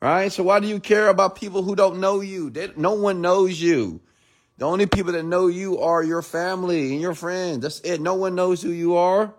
Right? 0.00 0.30
So 0.30 0.42
why 0.42 0.60
do 0.60 0.66
you 0.66 0.78
care 0.78 1.08
about 1.08 1.36
people 1.36 1.62
who 1.62 1.74
don't 1.74 2.00
know 2.00 2.20
you? 2.20 2.50
They, 2.50 2.70
no 2.76 2.94
one 2.94 3.22
knows 3.22 3.58
you. 3.58 4.00
The 4.58 4.66
only 4.66 4.86
people 4.86 5.12
that 5.12 5.24
know 5.24 5.48
you 5.48 5.80
are 5.80 6.02
your 6.02 6.22
family 6.22 6.92
and 6.92 7.00
your 7.00 7.14
friends. 7.14 7.60
That's 7.60 7.80
it. 7.80 8.00
No 8.00 8.14
one 8.14 8.34
knows 8.34 8.62
who 8.62 8.70
you 8.70 8.96
are. 8.96 9.34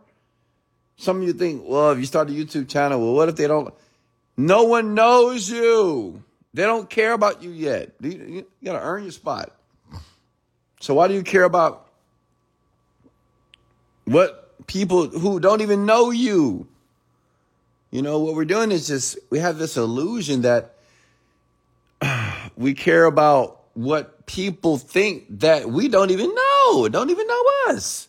Some 0.97 1.22
of 1.22 1.24
you 1.24 1.34
think, 1.34 1.63
well, 1.66 1.91
if 1.91 1.99
you 1.99 2.05
start 2.05 2.30
a 2.30 2.34
YouTube 2.34 2.70
channel, 2.70 2.99
well, 2.99 3.13
what 3.13 3.30
if 3.30 3.36
they 3.36 3.47
don't? 3.47 3.74
No 4.38 4.63
one 4.63 4.93
knows 4.93 5.49
you. 5.49 6.24
They 6.53 6.63
don't 6.63 6.89
care 6.89 7.13
about 7.13 7.43
you 7.43 7.51
yet. 7.51 7.91
You, 7.99 8.09
you 8.11 8.45
got 8.63 8.74
to 8.74 8.82
earn 8.82 9.03
your 9.03 9.11
spot. 9.11 9.51
So 10.80 10.93
why 10.93 11.07
do 11.07 11.13
you 11.13 11.24
care 11.24 11.43
about 11.43 11.88
what 14.05 14.68
people 14.68 15.07
who 15.07 15.39
don't 15.39 15.61
even 15.61 15.86
know 15.86 16.11
you? 16.11 16.68
You 17.91 18.01
know, 18.01 18.20
what 18.20 18.36
we're 18.36 18.45
doing 18.45 18.72
is 18.72 18.88
just, 18.88 19.18
we 19.30 19.39
have 19.39 19.57
this 19.57 19.78
illusion 19.78 20.41
that 20.41 20.76
we 22.57 22.74
care 22.74 23.05
about 23.05 23.61
what 23.74 24.14
people 24.26 24.78
think 24.78 25.26
that 25.40 25.70
we 25.70 25.88
don't 25.88 26.12
even 26.12 26.34
know. 26.34 26.88
don't 26.90 27.10
even 27.10 27.28
know 27.28 27.44
us. 27.68 28.08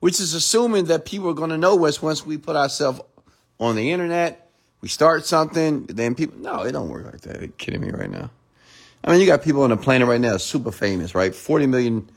Which 0.00 0.20
is 0.20 0.34
assuming 0.34 0.86
that 0.86 1.04
people 1.04 1.30
are 1.30 1.34
going 1.34 1.50
to 1.50 1.58
know 1.58 1.86
us 1.86 2.02
once 2.02 2.24
we 2.24 2.36
put 2.36 2.56
ourselves 2.56 3.00
on 3.58 3.76
the 3.76 3.90
internet. 3.92 4.50
We 4.80 4.88
start 4.88 5.24
something, 5.26 5.86
then 5.86 6.14
people. 6.14 6.38
No, 6.38 6.62
it 6.62 6.72
don't 6.72 6.88
work 6.88 7.06
like 7.06 7.22
that. 7.22 7.38
Are 7.38 7.42
you 7.42 7.48
kidding 7.48 7.80
me 7.80 7.90
right 7.90 8.10
now? 8.10 8.30
I 9.02 9.10
mean, 9.10 9.20
you 9.20 9.26
got 9.26 9.42
people 9.42 9.62
on 9.62 9.70
the 9.70 9.76
planet 9.76 10.06
right 10.06 10.20
now, 10.20 10.36
super 10.36 10.72
famous, 10.72 11.14
right? 11.14 11.34
40 11.34 11.66
million 11.66 12.10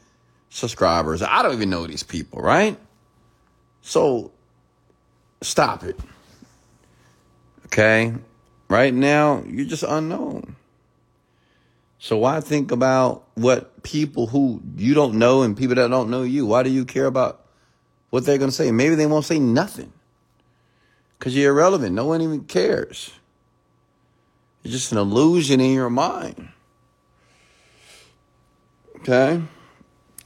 subscribers. 0.49 1.21
I 1.21 1.41
don't 1.41 1.53
even 1.53 1.69
know 1.69 1.87
these 1.87 2.03
people, 2.03 2.41
right? 2.41 2.77
So 3.81 4.31
stop 5.41 5.83
it. 5.83 5.97
Okay? 7.67 8.13
Right 8.67 8.93
now, 8.93 9.43
you're 9.47 9.65
just 9.65 9.83
unknown. 9.83 10.55
So 11.99 12.17
why 12.17 12.39
think 12.39 12.71
about 12.71 13.27
what 13.35 13.83
people 13.83 14.27
who 14.27 14.61
you 14.77 14.93
don't 14.93 15.15
know 15.15 15.41
and 15.41 15.55
people 15.55 15.75
that 15.75 15.89
don't 15.89 16.09
know 16.09 16.23
you, 16.23 16.45
why 16.45 16.63
do 16.63 16.69
you 16.69 16.85
care 16.85 17.05
about 17.05 17.45
what 18.09 18.25
they're 18.25 18.37
going 18.37 18.49
to 18.49 18.55
say? 18.55 18.71
Maybe 18.71 18.95
they 18.95 19.05
won't 19.05 19.25
say 19.25 19.37
nothing 19.37 19.91
because 21.17 21.35
you're 21.35 21.51
irrelevant. 21.51 21.93
No 21.93 22.05
one 22.05 22.21
even 22.21 22.45
cares. 22.45 23.11
It's 24.63 24.71
just 24.71 24.93
an 24.93 24.97
illusion 24.97 25.59
in 25.59 25.73
your 25.73 25.89
mind. 25.89 26.49
Okay? 29.01 29.41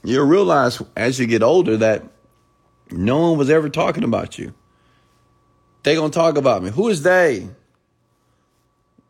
You'll 0.04 0.26
realize 0.26 0.80
as 0.96 1.18
you 1.18 1.26
get 1.26 1.42
older 1.42 1.76
that 1.78 2.04
no 2.90 3.18
one 3.30 3.38
was 3.38 3.50
ever 3.50 3.68
talking 3.68 4.04
about 4.04 4.38
you. 4.38 4.54
They 5.82 5.96
gonna 5.96 6.10
talk 6.10 6.36
about 6.36 6.62
me. 6.62 6.70
Who 6.70 6.88
is 6.88 7.02
they? 7.02 7.48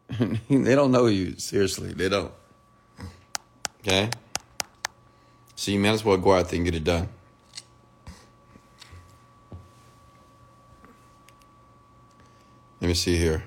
they 0.49 0.75
don't 0.75 0.93
know 0.93 1.07
you. 1.07 1.35
Seriously, 1.39 1.93
they 1.93 2.09
don't. 2.09 2.33
Okay? 3.87 4.09
So 5.57 5.71
you 5.71 5.79
might 5.79 5.91
as 5.91 6.05
well 6.05 6.17
go 6.17 6.33
out 6.33 6.49
there 6.49 6.57
and 6.57 6.65
get 6.65 6.75
it 6.75 6.85
done. 6.85 7.07
Let 12.81 12.89
me 12.89 12.95
see 12.95 13.19
here. 13.19 13.45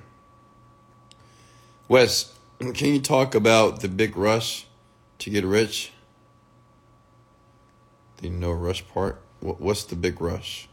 Wes, 1.87 2.33
can 2.59 2.93
you 2.93 2.99
talk 2.99 3.33
about 3.33 3.81
the 3.81 3.87
big 3.87 4.15
rush 4.15 4.67
to 5.19 5.31
get 5.31 5.43
rich? 5.43 5.91
The 8.17 8.29
no 8.29 8.51
rush 8.51 8.87
part? 8.87 9.19
What's 9.39 9.85
the 9.85 9.95
big 9.95 10.21
rush? 10.21 10.67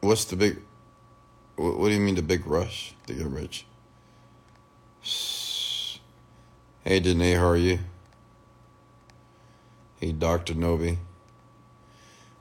What's 0.00 0.24
the 0.24 0.36
big. 0.36 0.62
What 1.56 1.88
do 1.88 1.94
you 1.94 2.00
mean 2.00 2.14
the 2.14 2.22
big 2.22 2.46
rush 2.46 2.94
to 3.06 3.14
get 3.14 3.26
rich? 3.26 3.66
Hey, 6.88 7.00
Danae, 7.00 7.34
how 7.34 7.48
are 7.48 7.56
you? 7.58 7.80
Hey, 10.00 10.12
Dr. 10.12 10.54
Novi. 10.54 10.96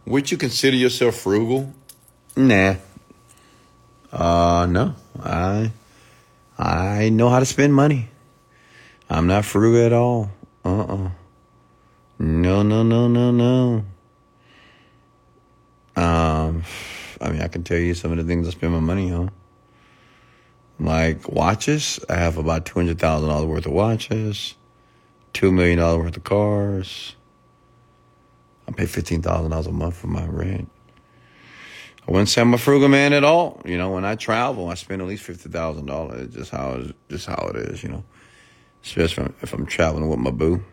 Would 0.06 0.32
you 0.32 0.38
consider 0.38 0.78
yourself 0.78 1.16
frugal? 1.16 1.74
Nah. 2.38 2.76
Uh, 4.10 4.66
no. 4.70 4.96
I, 5.22 5.72
I 6.58 7.10
know 7.10 7.28
how 7.28 7.40
to 7.40 7.46
spend 7.46 7.74
money. 7.74 8.08
I'm 9.10 9.28
not 9.28 9.44
frugal 9.44 9.86
at 9.86 9.92
all. 9.92 10.32
Uh-uh. 10.64 11.10
No, 12.20 12.64
no, 12.64 12.84
no, 12.84 13.10
no, 13.10 13.32
no. 13.32 13.84
Um, 15.98 16.64
I 17.20 17.32
mean, 17.32 17.42
I 17.42 17.50
can 17.50 17.66
tell 17.66 17.80
you 17.80 17.94
some 17.94 18.14
of 18.14 18.18
the 18.18 18.24
things 18.24 18.48
I 18.48 18.52
spend 18.52 18.72
my 18.72 18.80
money 18.80 19.12
on. 19.12 19.30
Like 20.80 21.28
watches, 21.28 22.00
I 22.08 22.16
have 22.16 22.38
about 22.38 22.66
two 22.66 22.80
hundred 22.80 23.00
thousand 23.00 23.30
dollars 23.30 23.48
worth 23.48 23.66
of 23.66 23.72
watches, 23.72 24.54
two 25.34 25.52
million 25.52 25.80
dollars 25.80 26.04
worth 26.04 26.18
of 26.18 26.24
cars. 26.24 27.16
I 28.68 28.72
pay 28.74 28.86
fifteen 28.86 29.22
thousand 29.22 29.52
dollars 29.52 29.68
a 29.68 29.72
month 29.72 29.96
for 29.96 30.08
my 30.08 30.26
rent. 30.26 30.70
I 32.08 32.12
wouldn't 32.12 32.30
say 32.30 32.42
I'm 32.42 32.54
a 32.54 32.58
frugal 32.58 32.90
man 32.90 33.12
at 33.14 33.24
all. 33.24 33.62
You 33.66 33.78
know, 33.78 33.90
when 33.92 34.06
I 34.06 34.16
travel, 34.16 34.70
I 34.70 34.76
spend 34.76 35.02
at 35.02 35.08
least 35.08 35.24
fifty 35.24 35.50
thousand 35.50 35.88
dollars. 35.88 36.34
Just 36.34 36.52
how 36.52 36.74
it, 36.74 36.96
just 37.10 37.26
how 37.26 37.52
it 37.54 37.56
is. 37.56 37.82
You 37.82 37.90
know, 37.90 38.04
especially 38.84 39.34
if 39.42 39.54
I'm 39.54 39.66
traveling 39.66 40.08
with 40.08 40.20
my 40.20 40.32
boo. 40.32 40.64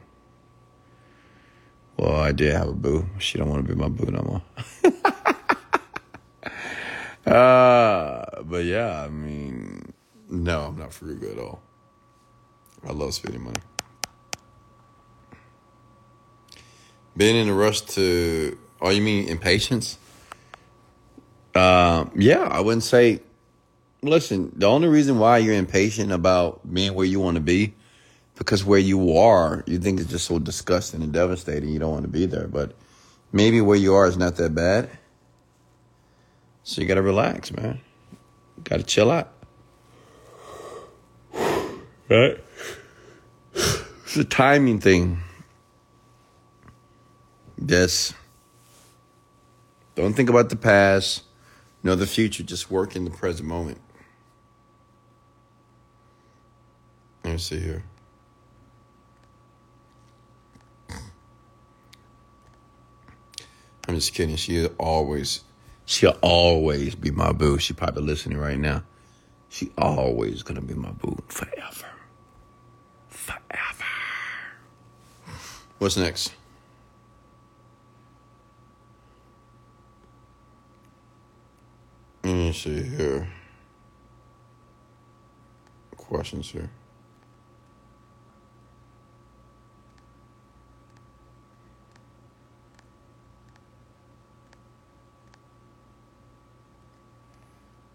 Well, 1.96 2.16
I 2.16 2.32
did 2.32 2.52
have 2.52 2.68
a 2.68 2.72
boo. 2.72 3.09
She 3.18 3.38
don't 3.38 3.48
want 3.48 3.66
to 3.66 3.74
be 3.74 3.80
my 3.80 3.88
boo 3.88 4.11
no 4.11 4.22
more. 4.22 4.42
uh, 7.34 8.42
but 8.42 8.64
yeah, 8.64 9.05
I 9.05 9.09
mean, 9.09 9.63
no, 10.35 10.62
I'm 10.62 10.78
not 10.78 10.93
frugal 10.93 11.30
at 11.30 11.39
all. 11.39 11.62
I 12.87 12.93
love 12.93 13.14
spending 13.14 13.43
money. 13.43 13.61
Being 17.16 17.37
in 17.37 17.49
a 17.49 17.55
rush 17.55 17.82
to, 17.82 18.59
oh, 18.80 18.91
you 18.91 19.01
mean 19.01 19.28
impatience? 19.28 19.99
Uh, 21.55 22.07
yeah, 22.16 22.43
I 22.43 22.61
wouldn't 22.61 22.82
say. 22.82 23.20
Listen, 24.03 24.53
the 24.57 24.66
only 24.66 24.89
reason 24.89 25.18
why 25.18 25.39
you're 25.39 25.55
impatient 25.55 26.12
about 26.12 26.61
being 26.70 26.95
where 26.95 27.07
you 27.07 27.20
want 27.20 27.37
to 27.37 27.41
be 27.41 27.74
because 28.37 28.64
where 28.64 28.80
you 28.80 29.16
are, 29.16 29.62
you 29.66 29.78
think 29.78 30.01
it's 30.01 30.11
just 30.11 30.26
so 30.26 30.39
disgusting 30.39 31.03
and 31.03 31.12
devastating, 31.12 31.70
you 31.70 31.78
don't 31.78 31.93
want 31.93 32.03
to 32.03 32.11
be 32.11 32.26
there. 32.26 32.49
But 32.49 32.74
maybe 33.32 33.61
where 33.61 33.78
you 33.78 33.95
are 33.95 34.07
is 34.07 34.16
not 34.16 34.37
that 34.37 34.55
bad. 34.55 34.91
So 36.64 36.80
you 36.80 36.89
got 36.89 36.95
to 36.95 37.03
relax, 37.03 37.53
man. 37.53 37.80
Got 38.64 38.78
to 38.78 38.82
chill 38.82 39.11
out. 39.11 39.32
Right? 42.09 42.38
It's 43.55 44.16
a 44.16 44.24
timing 44.24 44.80
thing. 44.80 45.18
Yes. 47.66 48.12
Don't 49.94 50.12
think 50.14 50.28
about 50.28 50.50
the 50.50 50.57
past, 50.57 51.22
nor 51.82 51.96
the 51.96 52.07
future. 52.07 52.42
Just 52.42 52.70
work 52.70 52.94
in 52.94 53.05
the 53.05 53.11
present 53.11 53.48
moment. 53.48 53.78
Let 57.24 57.32
me 57.32 57.38
see 57.38 57.59
here. 57.59 57.82
I'm 63.86 63.94
just 63.94 64.14
kidding. 64.14 64.36
She 64.36 64.66
always, 64.78 65.40
she'll 65.86 66.18
always 66.22 66.94
be 66.94 67.11
my 67.11 67.32
boo. 67.32 67.59
She 67.59 67.72
probably 67.72 68.02
listening 68.02 68.38
right 68.38 68.59
now. 68.59 68.82
She 69.55 69.70
always 69.78 70.42
gonna 70.42 70.61
be 70.61 70.74
my 70.74 70.90
boo 70.90 71.16
forever. 71.28 71.86
Forever. 73.07 73.84
What's 75.78 75.96
next? 75.96 76.34
Let 82.24 82.34
me 82.34 82.52
see 82.52 82.82
here. 82.82 83.28
Questions 85.96 86.50
here. 86.50 86.68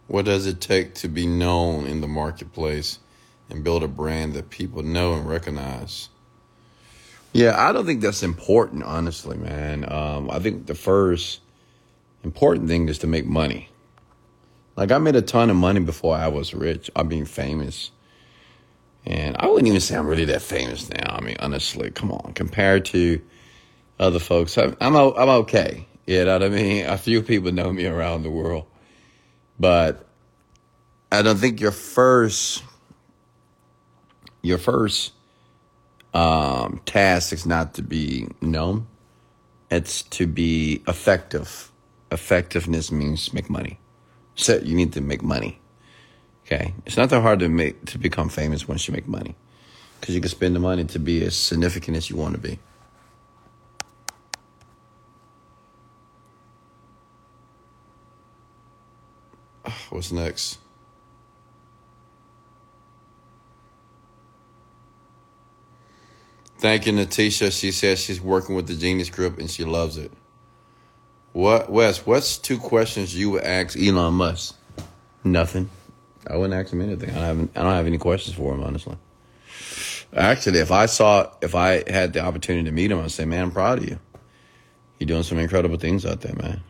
What 0.09 0.25
does 0.25 0.47
it 0.47 0.59
take 0.59 0.95
to 0.95 1.07
be 1.07 1.27
known 1.27 1.85
in 1.85 2.01
the 2.01 2.07
marketplace 2.07 2.97
and 3.47 3.63
build 3.63 3.83
a 3.83 3.87
brand 3.87 4.33
that 4.33 4.49
people 4.49 4.81
know 4.81 5.13
and 5.13 5.29
recognize? 5.29 6.09
Yeah, 7.31 7.53
I 7.55 7.71
don't 7.71 7.85
think 7.85 8.01
that's 8.01 8.23
important, 8.23 8.81
honestly, 8.81 9.37
man. 9.37 9.85
Um, 9.91 10.31
I 10.31 10.39
think 10.39 10.65
the 10.65 10.73
first 10.73 11.41
important 12.23 12.67
thing 12.67 12.89
is 12.89 12.97
to 12.99 13.07
make 13.07 13.27
money. 13.27 13.69
Like, 14.75 14.91
I 14.91 14.97
made 14.97 15.15
a 15.15 15.21
ton 15.21 15.51
of 15.51 15.55
money 15.55 15.79
before 15.79 16.15
I 16.15 16.27
was 16.27 16.55
rich. 16.55 16.89
I 16.95 17.03
mean, 17.03 17.25
famous. 17.25 17.91
And 19.05 19.37
I 19.37 19.45
wouldn't 19.45 19.67
even 19.67 19.79
say 19.79 19.95
I'm 19.95 20.07
really 20.07 20.25
that 20.25 20.41
famous 20.41 20.89
now. 20.89 21.17
I 21.17 21.21
mean, 21.21 21.37
honestly, 21.39 21.91
come 21.91 22.11
on. 22.11 22.33
Compared 22.33 22.83
to 22.85 23.21
other 23.99 24.19
folks, 24.19 24.57
I'm, 24.57 24.75
I'm, 24.81 24.95
I'm 24.95 25.29
okay. 25.43 25.85
You 26.07 26.25
know 26.25 26.33
what 26.33 26.43
I 26.43 26.49
mean? 26.49 26.87
A 26.87 26.97
few 26.97 27.21
people 27.21 27.51
know 27.51 27.71
me 27.71 27.85
around 27.85 28.23
the 28.23 28.31
world. 28.31 28.65
But 29.59 30.05
I 31.11 31.21
don't 31.21 31.37
think 31.37 31.59
your 31.59 31.71
first 31.71 32.63
your 34.41 34.57
first 34.57 35.11
um, 36.13 36.81
task 36.85 37.33
is 37.33 37.45
not 37.45 37.73
to 37.73 37.81
be 37.81 38.27
known. 38.41 38.87
It's 39.69 40.01
to 40.03 40.25
be 40.25 40.81
effective. 40.87 41.71
Effectiveness 42.11 42.91
means 42.91 43.33
make 43.33 43.49
money. 43.49 43.79
So 44.35 44.57
you 44.57 44.75
need 44.75 44.93
to 44.93 45.01
make 45.01 45.21
money. 45.21 45.59
Okay, 46.45 46.73
it's 46.85 46.97
not 46.97 47.09
that 47.09 47.21
hard 47.21 47.39
to 47.39 47.49
make 47.49 47.85
to 47.85 47.99
become 47.99 48.29
famous 48.29 48.67
once 48.67 48.87
you 48.87 48.93
make 48.93 49.07
money, 49.07 49.35
because 49.99 50.15
you 50.15 50.21
can 50.21 50.29
spend 50.29 50.55
the 50.55 50.59
money 50.59 50.83
to 50.85 50.97
be 50.97 51.23
as 51.23 51.35
significant 51.35 51.97
as 51.97 52.09
you 52.09 52.15
want 52.15 52.33
to 52.33 52.39
be. 52.39 52.57
What's 59.89 60.11
next? 60.11 60.59
Thank 66.59 66.85
you, 66.85 66.93
Natisha. 66.93 67.57
She 67.57 67.71
says 67.71 67.99
she's 67.99 68.19
working 68.19 68.55
with 68.55 68.67
the 68.67 68.75
Genie 68.75 69.05
Script 69.05 69.39
and 69.39 69.49
she 69.49 69.63
loves 69.63 69.97
it. 69.97 70.11
What, 71.31 71.71
Wes? 71.71 72.05
What's 72.05 72.37
two 72.37 72.57
questions 72.57 73.15
you 73.15 73.31
would 73.31 73.43
ask 73.43 73.77
Elon 73.79 74.15
Musk? 74.15 74.57
Nothing. 75.23 75.69
I 76.27 76.35
wouldn't 76.35 76.59
ask 76.59 76.73
him 76.73 76.81
anything. 76.81 77.11
I 77.11 77.27
don't. 77.27 77.51
I 77.55 77.63
don't 77.63 77.73
have 77.73 77.87
any 77.87 77.97
questions 77.97 78.35
for 78.35 78.53
him, 78.53 78.63
honestly. 78.63 78.97
Actually, 80.13 80.59
if 80.59 80.71
I 80.71 80.85
saw, 80.87 81.31
if 81.41 81.55
I 81.55 81.89
had 81.89 82.13
the 82.13 82.21
opportunity 82.21 82.65
to 82.65 82.71
meet 82.71 82.91
him, 82.91 82.99
I'd 82.99 83.11
say, 83.11 83.25
"Man, 83.25 83.43
I'm 83.43 83.51
proud 83.51 83.77
of 83.77 83.87
you. 83.87 83.99
You're 84.99 85.07
doing 85.07 85.23
some 85.23 85.37
incredible 85.37 85.77
things 85.77 86.05
out 86.05 86.21
there, 86.21 86.35
man. 86.35 86.61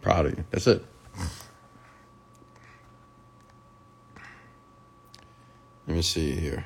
Proud 0.00 0.26
of 0.26 0.38
you." 0.38 0.44
That's 0.50 0.66
it. 0.66 0.84
Let 5.92 5.96
me 5.96 6.02
see 6.04 6.32
here. 6.32 6.64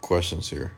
Questions 0.00 0.48
here. 0.48 0.72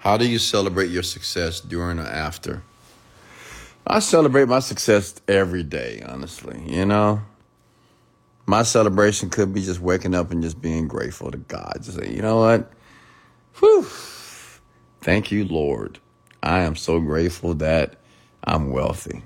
How 0.00 0.16
do 0.16 0.28
you 0.28 0.40
celebrate 0.40 0.90
your 0.90 1.04
success 1.04 1.60
during 1.60 2.00
or 2.00 2.08
after? 2.08 2.64
I 3.86 4.00
celebrate 4.00 4.48
my 4.48 4.58
success 4.58 5.14
every 5.28 5.62
day, 5.62 6.02
honestly. 6.04 6.60
You 6.66 6.86
know, 6.86 7.22
my 8.46 8.64
celebration 8.64 9.30
could 9.30 9.54
be 9.54 9.62
just 9.62 9.78
waking 9.78 10.16
up 10.16 10.32
and 10.32 10.42
just 10.42 10.60
being 10.60 10.88
grateful 10.88 11.30
to 11.30 11.38
God. 11.38 11.74
Just 11.82 11.98
say, 11.98 12.12
you 12.12 12.20
know 12.20 12.40
what? 12.40 12.72
Whew. 13.60 13.86
Thank 15.00 15.32
you, 15.32 15.46
Lord. 15.46 15.98
I 16.42 16.60
am 16.60 16.76
so 16.76 17.00
grateful 17.00 17.54
that 17.54 17.96
I'm 18.44 18.70
wealthy. 18.70 19.22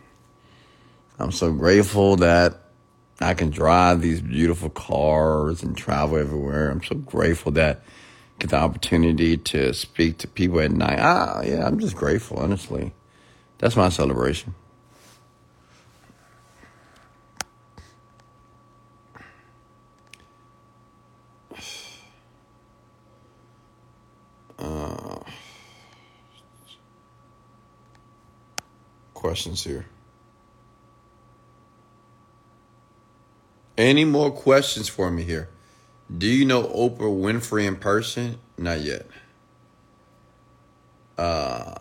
I'm 1.18 1.32
so 1.32 1.52
grateful 1.52 2.16
that 2.16 2.60
I 3.20 3.34
can 3.34 3.50
drive 3.50 4.02
these 4.02 4.20
beautiful 4.22 4.70
cars 4.70 5.62
and 5.62 5.76
travel 5.76 6.18
everywhere. 6.18 6.70
I'm 6.70 6.82
so 6.84 6.96
grateful 6.96 7.52
that 7.52 7.82
I 7.86 8.40
get 8.40 8.50
the 8.50 8.56
opportunity 8.58 9.36
to 9.38 9.74
speak 9.74 10.18
to 10.18 10.28
people 10.28 10.60
at 10.60 10.72
night. 10.72 10.98
Ah, 11.00 11.42
yeah, 11.42 11.66
I'm 11.66 11.80
just 11.80 11.96
grateful, 11.96 12.38
honestly. 12.38 12.92
That's 13.58 13.76
my 13.76 13.90
celebration. 13.90 14.54
Questions 29.22 29.62
here. 29.62 29.86
Any 33.78 34.04
more 34.04 34.32
questions 34.32 34.88
for 34.88 35.12
me 35.12 35.22
here? 35.22 35.48
Do 36.18 36.26
you 36.26 36.44
know 36.44 36.64
Oprah 36.64 36.98
Winfrey 36.98 37.64
in 37.66 37.76
person? 37.76 38.40
Not 38.58 38.80
yet. 38.80 39.06
Uh, 41.16 41.74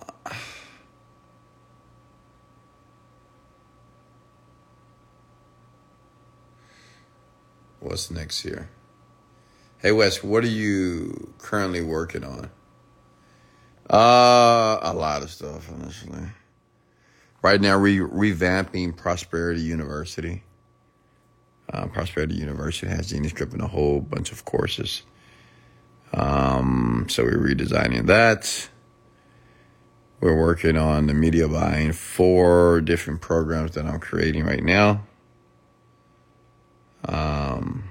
what's 7.79 8.11
next 8.11 8.41
here? 8.41 8.69
Hey 9.79 9.91
Wes, 9.91 10.23
what 10.23 10.43
are 10.43 10.47
you 10.47 11.33
currently 11.39 11.81
working 11.81 12.23
on? 12.23 12.51
Uh, 13.89 14.77
a 14.83 14.93
lot 14.93 15.23
of 15.23 15.31
stuff, 15.31 15.71
honestly. 15.73 16.21
Right 17.41 17.59
now, 17.59 17.79
we're 17.79 18.07
revamping 18.07 18.95
Prosperity 18.95 19.61
University. 19.61 20.43
Uh, 21.73 21.87
Prosperity 21.87 22.35
University 22.35 22.87
has 22.87 23.09
Genie 23.09 23.29
Script 23.29 23.53
and 23.53 23.61
a 23.61 23.67
whole 23.67 23.99
bunch 23.99 24.31
of 24.31 24.45
courses. 24.45 25.01
Um, 26.13 27.07
so 27.09 27.23
we're 27.23 27.37
redesigning 27.37 28.05
that. 28.07 28.69
We're 30.19 30.39
working 30.39 30.77
on 30.77 31.07
the 31.07 31.15
media 31.15 31.47
buying 31.47 31.93
four 31.93 32.79
different 32.81 33.21
programs 33.21 33.71
that 33.71 33.85
I'm 33.85 33.99
creating 33.99 34.45
right 34.45 34.63
now. 34.63 35.03
Um, 37.05 37.85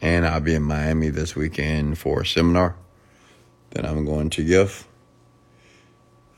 and 0.00 0.24
I'll 0.24 0.40
be 0.40 0.54
in 0.54 0.62
Miami 0.62 1.08
this 1.08 1.34
weekend 1.34 1.98
for 1.98 2.20
a 2.20 2.26
seminar 2.26 2.76
that 3.70 3.84
I'm 3.84 4.04
going 4.04 4.30
to 4.30 4.44
give. 4.44 4.86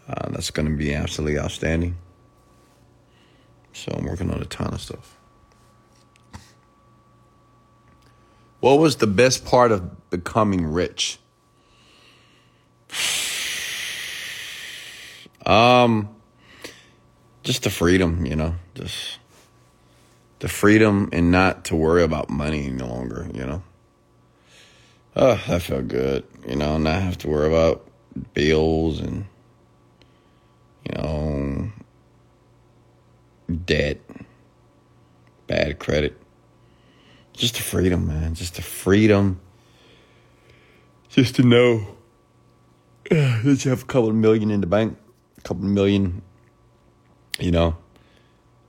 Uh, 0.09 0.29
that's 0.31 0.51
going 0.51 0.69
to 0.69 0.77
be 0.77 0.95
absolutely 0.95 1.39
outstanding. 1.39 1.97
So 3.73 3.93
I'm 3.93 4.07
working 4.07 4.31
on 4.31 4.41
a 4.41 4.45
ton 4.45 4.73
of 4.73 4.81
stuff. 4.81 5.17
What 8.61 8.79
was 8.79 8.97
the 8.97 9.07
best 9.07 9.45
part 9.45 9.71
of 9.71 10.11
becoming 10.11 10.65
rich? 10.67 11.19
Um, 15.45 16.09
just 17.45 17.63
the 17.63 17.71
freedom, 17.71 18.27
you 18.27 18.35
know, 18.35 18.57
just 18.75 19.19
the 20.41 20.49
freedom 20.49 21.09
and 21.13 21.31
not 21.31 21.67
to 21.67 21.77
worry 21.77 22.03
about 22.03 22.29
money 22.29 22.71
no 22.71 22.87
longer, 22.89 23.29
you 23.33 23.47
know. 23.47 23.63
Oh, 25.15 25.41
that 25.47 25.63
felt 25.63 25.89
good, 25.89 26.25
you 26.49 26.57
know, 26.57 26.77
not 26.79 27.01
have 27.03 27.19
to 27.19 27.29
worry 27.29 27.47
about 27.47 27.87
bills 28.35 29.01
and, 29.01 29.27
you 30.87 31.03
know, 31.03 31.71
debt, 33.65 33.99
bad 35.47 35.79
credit. 35.79 36.17
Just 37.33 37.57
the 37.57 37.63
freedom, 37.63 38.07
man. 38.07 38.35
Just 38.35 38.55
the 38.55 38.63
freedom. 38.63 39.41
Just 41.09 41.37
to 41.37 41.43
know 41.43 41.87
that 43.11 43.65
you 43.65 43.71
have 43.71 43.83
a 43.83 43.87
couple 43.87 44.09
of 44.09 44.15
million 44.15 44.51
in 44.51 44.61
the 44.61 44.67
bank, 44.67 44.97
a 45.39 45.41
couple 45.43 45.65
of 45.65 45.71
million, 45.71 46.23
you 47.39 47.51
know. 47.51 47.77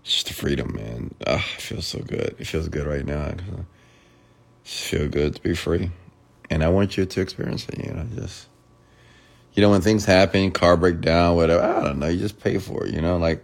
Just 0.04 0.28
the 0.28 0.34
freedom, 0.34 0.74
man. 0.74 1.14
Ah, 1.26 1.46
it 1.56 1.62
feels 1.62 1.86
so 1.86 2.00
good. 2.00 2.36
It 2.40 2.48
feels 2.48 2.70
good 2.70 2.88
right 2.88 3.06
now. 3.06 3.34
Just 4.64 4.84
feel 4.86 5.08
good 5.10 5.36
to 5.36 5.42
be 5.42 5.54
free. 5.54 5.92
And 6.50 6.64
I 6.64 6.70
want 6.70 6.98
you 6.98 7.06
to 7.06 7.22
experience 7.22 7.68
it, 7.68 7.86
you 7.86 7.92
know, 7.92 8.06
just 8.16 8.48
you 9.58 9.64
know, 9.64 9.72
when 9.72 9.82
things 9.82 10.06
happen, 10.06 10.52
car 10.52 10.78
breakdown, 10.78 11.36
whatever, 11.36 11.64
I 11.64 11.84
don't 11.84 11.98
know, 11.98 12.08
you 12.08 12.20
just 12.20 12.40
pay 12.40 12.60
for 12.60 12.86
it, 12.86 12.94
you 12.94 13.02
know, 13.02 13.18
like 13.18 13.44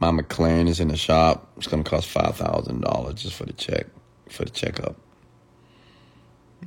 my 0.00 0.10
McLaren 0.10 0.68
is 0.68 0.80
in 0.80 0.88
the 0.88 0.98
shop, 0.98 1.50
it's 1.56 1.66
gonna 1.66 1.82
cost 1.82 2.08
five 2.08 2.36
thousand 2.36 2.82
dollars 2.82 3.22
just 3.22 3.34
for 3.34 3.46
the 3.46 3.54
check 3.54 3.86
for 4.28 4.44
the 4.44 4.50
checkup. 4.50 4.96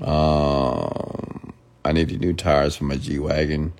Um, 0.01 1.53
I 1.85 1.91
needed 1.91 2.19
new 2.19 2.33
tires 2.33 2.75
for 2.77 2.85
my 2.85 2.95
G 2.95 3.19
wagon. 3.19 3.73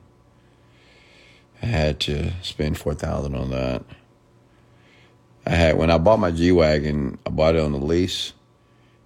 I 1.64 1.66
had 1.66 1.99
to 2.01 2.32
spend 2.43 2.78
four 2.78 2.93
thousand 2.93 3.34
on 3.34 3.49
that. 3.49 3.84
I 5.47 5.55
had 5.55 5.78
when 5.80 5.89
I 5.89 5.97
bought 5.97 6.20
my 6.20 6.30
G 6.30 6.51
wagon, 6.51 7.18
I 7.26 7.32
bought 7.32 7.55
it 7.55 7.62
on 7.62 7.72
the 7.72 7.80
lease, 7.80 8.34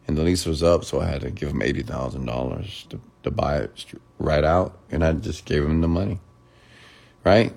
and 0.05 0.17
the 0.17 0.23
lease 0.23 0.45
was 0.45 0.63
up, 0.63 0.83
so 0.83 0.99
I 0.99 1.05
had 1.05 1.21
to 1.21 1.31
give 1.31 1.47
them 1.47 1.61
eighty 1.61 1.81
thousand 1.81 2.25
dollars 2.25 2.85
to 2.89 2.99
to 3.23 3.31
buy 3.31 3.57
it 3.57 3.85
right 4.19 4.43
out, 4.43 4.77
and 4.91 5.03
I 5.03 5.13
just 5.13 5.45
gave 5.45 5.63
him 5.63 5.81
the 5.81 5.87
money. 5.87 6.19
Right? 7.23 7.53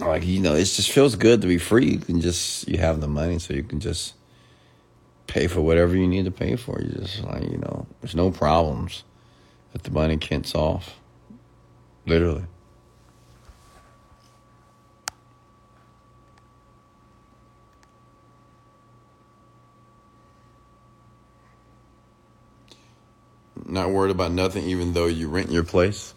Like 0.00 0.24
you 0.26 0.40
know, 0.40 0.54
it 0.54 0.64
just 0.64 0.90
feels 0.90 1.16
good 1.16 1.40
to 1.42 1.48
be 1.48 1.58
free. 1.58 1.92
You 1.92 1.98
can 1.98 2.20
just 2.20 2.68
you 2.68 2.78
have 2.78 3.00
the 3.00 3.08
money, 3.08 3.38
so 3.38 3.54
you 3.54 3.64
can 3.64 3.80
just 3.80 4.14
pay 5.26 5.46
for 5.46 5.60
whatever 5.60 5.96
you 5.96 6.08
need 6.08 6.24
to 6.24 6.30
pay 6.30 6.56
for. 6.56 6.80
You 6.80 6.90
just 6.90 7.22
like, 7.22 7.42
you 7.42 7.58
know, 7.58 7.86
there's 8.00 8.14
no 8.14 8.30
problems 8.30 9.04
that 9.72 9.84
the 9.84 9.90
money 9.90 10.16
can't 10.16 10.46
solve. 10.46 10.94
Literally. 12.06 12.44
Not 23.78 23.90
worried 23.90 24.10
about 24.10 24.32
nothing, 24.32 24.64
even 24.64 24.92
though 24.92 25.06
you 25.06 25.28
rent 25.28 25.52
your 25.52 25.62
place. 25.62 26.12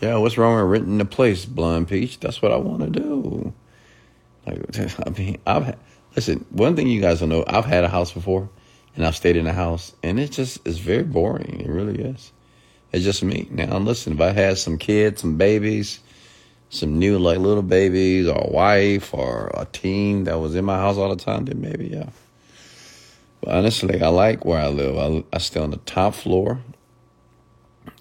Yeah, 0.00 0.16
what's 0.16 0.36
wrong 0.36 0.56
with 0.56 0.70
renting 0.70 1.00
a 1.00 1.04
place, 1.04 1.44
Blonde 1.44 1.88
Peach? 1.88 2.18
That's 2.18 2.42
what 2.42 2.50
I 2.50 2.56
want 2.56 2.80
to 2.80 2.90
do. 2.90 3.54
Like, 4.44 4.98
I 5.06 5.10
mean, 5.10 5.38
I've 5.46 5.76
Listen, 6.16 6.46
one 6.50 6.74
thing 6.74 6.88
you 6.88 7.00
guys 7.00 7.20
don't 7.20 7.28
know, 7.28 7.44
I've 7.46 7.66
had 7.66 7.84
a 7.84 7.88
house 7.88 8.10
before 8.10 8.48
and 8.96 9.06
I've 9.06 9.14
stayed 9.14 9.36
in 9.36 9.46
a 9.46 9.52
house 9.52 9.94
and 10.02 10.18
it 10.18 10.32
just 10.32 10.66
is 10.66 10.78
very 10.78 11.04
boring. 11.04 11.60
It 11.60 11.68
really 11.68 12.00
is. 12.02 12.32
It's 12.90 13.04
just 13.04 13.22
me. 13.22 13.46
Now 13.50 13.76
listen, 13.78 14.14
if 14.14 14.20
I 14.20 14.32
had 14.32 14.56
some 14.56 14.78
kids, 14.78 15.20
some 15.20 15.36
babies, 15.36 16.00
some 16.70 16.98
new 16.98 17.18
like 17.18 17.38
little 17.38 17.62
babies 17.62 18.26
or 18.26 18.38
a 18.38 18.50
wife 18.50 19.12
or 19.12 19.52
a 19.54 19.66
team 19.66 20.24
that 20.24 20.40
was 20.40 20.56
in 20.56 20.64
my 20.64 20.78
house 20.78 20.96
all 20.96 21.14
the 21.14 21.22
time, 21.22 21.44
then 21.44 21.60
maybe 21.60 21.88
yeah. 21.88 22.08
But 23.42 23.54
honestly, 23.54 24.02
I 24.02 24.08
like 24.08 24.44
where 24.44 24.60
I 24.60 24.68
live. 24.68 24.96
I, 24.96 25.36
I 25.36 25.38
stay 25.38 25.60
on 25.60 25.70
the 25.70 25.76
top 25.76 26.14
floor, 26.14 26.58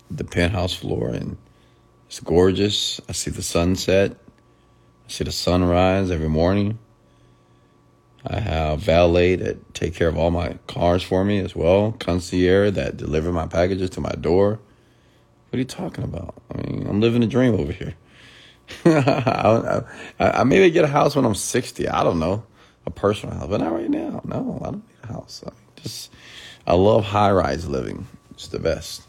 the 0.10 0.24
penthouse 0.24 0.74
floor, 0.74 1.10
and 1.10 1.38
it's 2.08 2.20
gorgeous. 2.20 3.02
I 3.10 3.14
see 3.14 3.32
the 3.32 3.44
sunset 3.44 4.18
I 5.08 5.12
see 5.12 5.24
the 5.24 5.32
sunrise 5.32 6.10
every 6.10 6.30
morning. 6.30 6.80
I 8.26 8.40
have 8.40 8.80
valet 8.80 9.36
that 9.36 9.76
take 9.76 9.94
care 9.94 10.08
of 10.08 10.18
all 10.18 10.32
my 10.32 10.58
cars 10.66 11.04
for 11.04 11.24
me 11.24 11.38
as 11.40 11.56
well. 11.56 11.92
Concierge 11.92 12.74
that 12.74 12.98
deliver 12.98 13.32
my 13.32 13.46
packages 13.46 13.92
to 13.92 14.02
my 14.02 14.14
door. 14.14 14.60
What 15.50 15.58
are 15.58 15.60
you 15.60 15.66
talking 15.66 16.04
about? 16.04 16.34
I 16.52 16.58
mean, 16.58 16.88
I'm 16.90 17.02
living 17.02 17.22
a 17.22 17.28
dream 17.28 17.54
over 17.54 17.72
here. 17.72 17.94
I, 18.86 19.84
I, 20.20 20.40
I, 20.40 20.44
maybe 20.44 20.72
get 20.72 20.86
a 20.86 20.88
house 20.88 21.16
when 21.16 21.24
I'm 21.24 21.36
60. 21.36 21.88
I 21.88 22.04
don't 22.04 22.20
know. 22.20 22.44
A 22.88 22.90
personal 22.90 23.36
house, 23.36 23.48
but 23.48 23.62
not 23.62 23.74
right 23.74 23.90
now. 23.90 24.22
No, 24.26 24.60
I 24.62 24.66
don't 24.66 24.88
need 24.88 24.96
a 25.04 25.08
house. 25.08 25.44
I 25.46 25.52
mean, 25.52 25.60
just, 25.84 26.12
I 26.66 26.74
love 26.74 27.06
high 27.06 27.32
rise 27.32 27.68
living. 27.68 28.08
It's 28.32 28.48
the 28.48 28.60
best. 28.60 29.04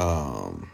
Um, 0.00 0.66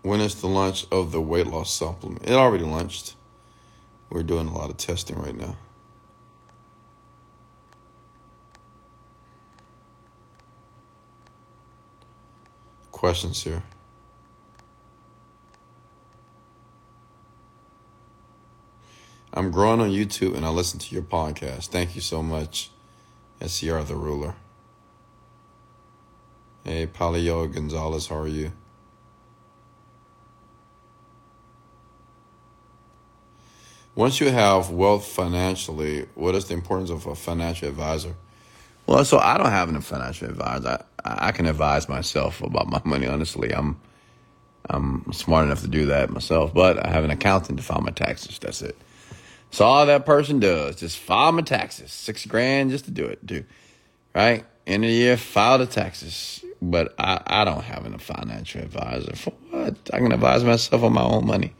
when 0.00 0.22
is 0.22 0.40
the 0.40 0.46
launch 0.46 0.86
of 0.90 1.12
the 1.12 1.20
weight 1.20 1.46
loss 1.46 1.70
supplement? 1.70 2.26
It 2.26 2.32
already 2.32 2.64
launched. 2.64 3.14
We're 4.08 4.22
doing 4.22 4.48
a 4.48 4.56
lot 4.56 4.70
of 4.70 4.78
testing 4.78 5.18
right 5.18 5.36
now. 5.36 5.58
Questions 12.90 13.42
here? 13.42 13.62
I'm 19.36 19.50
growing 19.50 19.80
on 19.80 19.90
YouTube 19.90 20.36
and 20.36 20.46
I 20.46 20.48
listen 20.50 20.78
to 20.78 20.94
your 20.94 21.02
podcast. 21.02 21.66
Thank 21.66 21.96
you 21.96 22.00
so 22.00 22.22
much, 22.22 22.70
SCR 23.44 23.80
the 23.80 23.96
Ruler. 23.96 24.36
Hey, 26.62 26.86
Palio 26.86 27.52
Gonzalez, 27.52 28.06
how 28.06 28.18
are 28.18 28.28
you? 28.28 28.52
Once 33.96 34.20
you 34.20 34.30
have 34.30 34.70
wealth 34.70 35.04
financially, 35.04 36.06
what 36.14 36.36
is 36.36 36.46
the 36.46 36.54
importance 36.54 36.90
of 36.90 37.04
a 37.06 37.16
financial 37.16 37.68
advisor? 37.68 38.14
Well, 38.86 39.04
so 39.04 39.18
I 39.18 39.36
don't 39.36 39.50
have 39.50 39.74
a 39.74 39.80
financial 39.80 40.28
advisor. 40.28 40.84
I, 41.04 41.28
I 41.28 41.32
can 41.32 41.46
advise 41.46 41.88
myself 41.88 42.40
about 42.40 42.68
my 42.68 42.80
money. 42.84 43.08
Honestly, 43.08 43.52
I'm 43.52 43.80
I'm 44.70 45.12
smart 45.12 45.44
enough 45.44 45.60
to 45.62 45.68
do 45.68 45.86
that 45.86 46.10
myself. 46.10 46.54
But 46.54 46.84
I 46.84 46.90
have 46.90 47.04
an 47.04 47.10
accountant 47.10 47.58
to 47.58 47.64
file 47.64 47.80
my 47.80 47.90
taxes. 47.90 48.38
That's 48.38 48.62
it. 48.62 48.76
So 49.54 49.64
all 49.64 49.86
that 49.86 50.04
person 50.04 50.40
does 50.40 50.74
just 50.74 50.98
file 50.98 51.30
my 51.30 51.42
taxes, 51.42 51.92
six 51.92 52.26
grand 52.26 52.70
just 52.70 52.86
to 52.86 52.90
do 52.90 53.04
it, 53.04 53.24
do 53.24 53.44
right? 54.12 54.44
End 54.66 54.82
of 54.82 54.90
the 54.90 54.96
year, 54.96 55.16
file 55.16 55.58
the 55.58 55.66
taxes. 55.66 56.44
But 56.60 56.92
I, 56.98 57.22
I 57.24 57.44
don't 57.44 57.62
have 57.62 57.86
a 57.86 57.96
financial 57.98 58.62
advisor. 58.62 59.14
For 59.14 59.32
what? 59.50 59.76
I 59.92 59.98
can 59.98 60.10
advise 60.10 60.42
myself 60.42 60.82
on 60.82 60.94
my 60.94 61.04
own 61.04 61.24
money. 61.24 61.54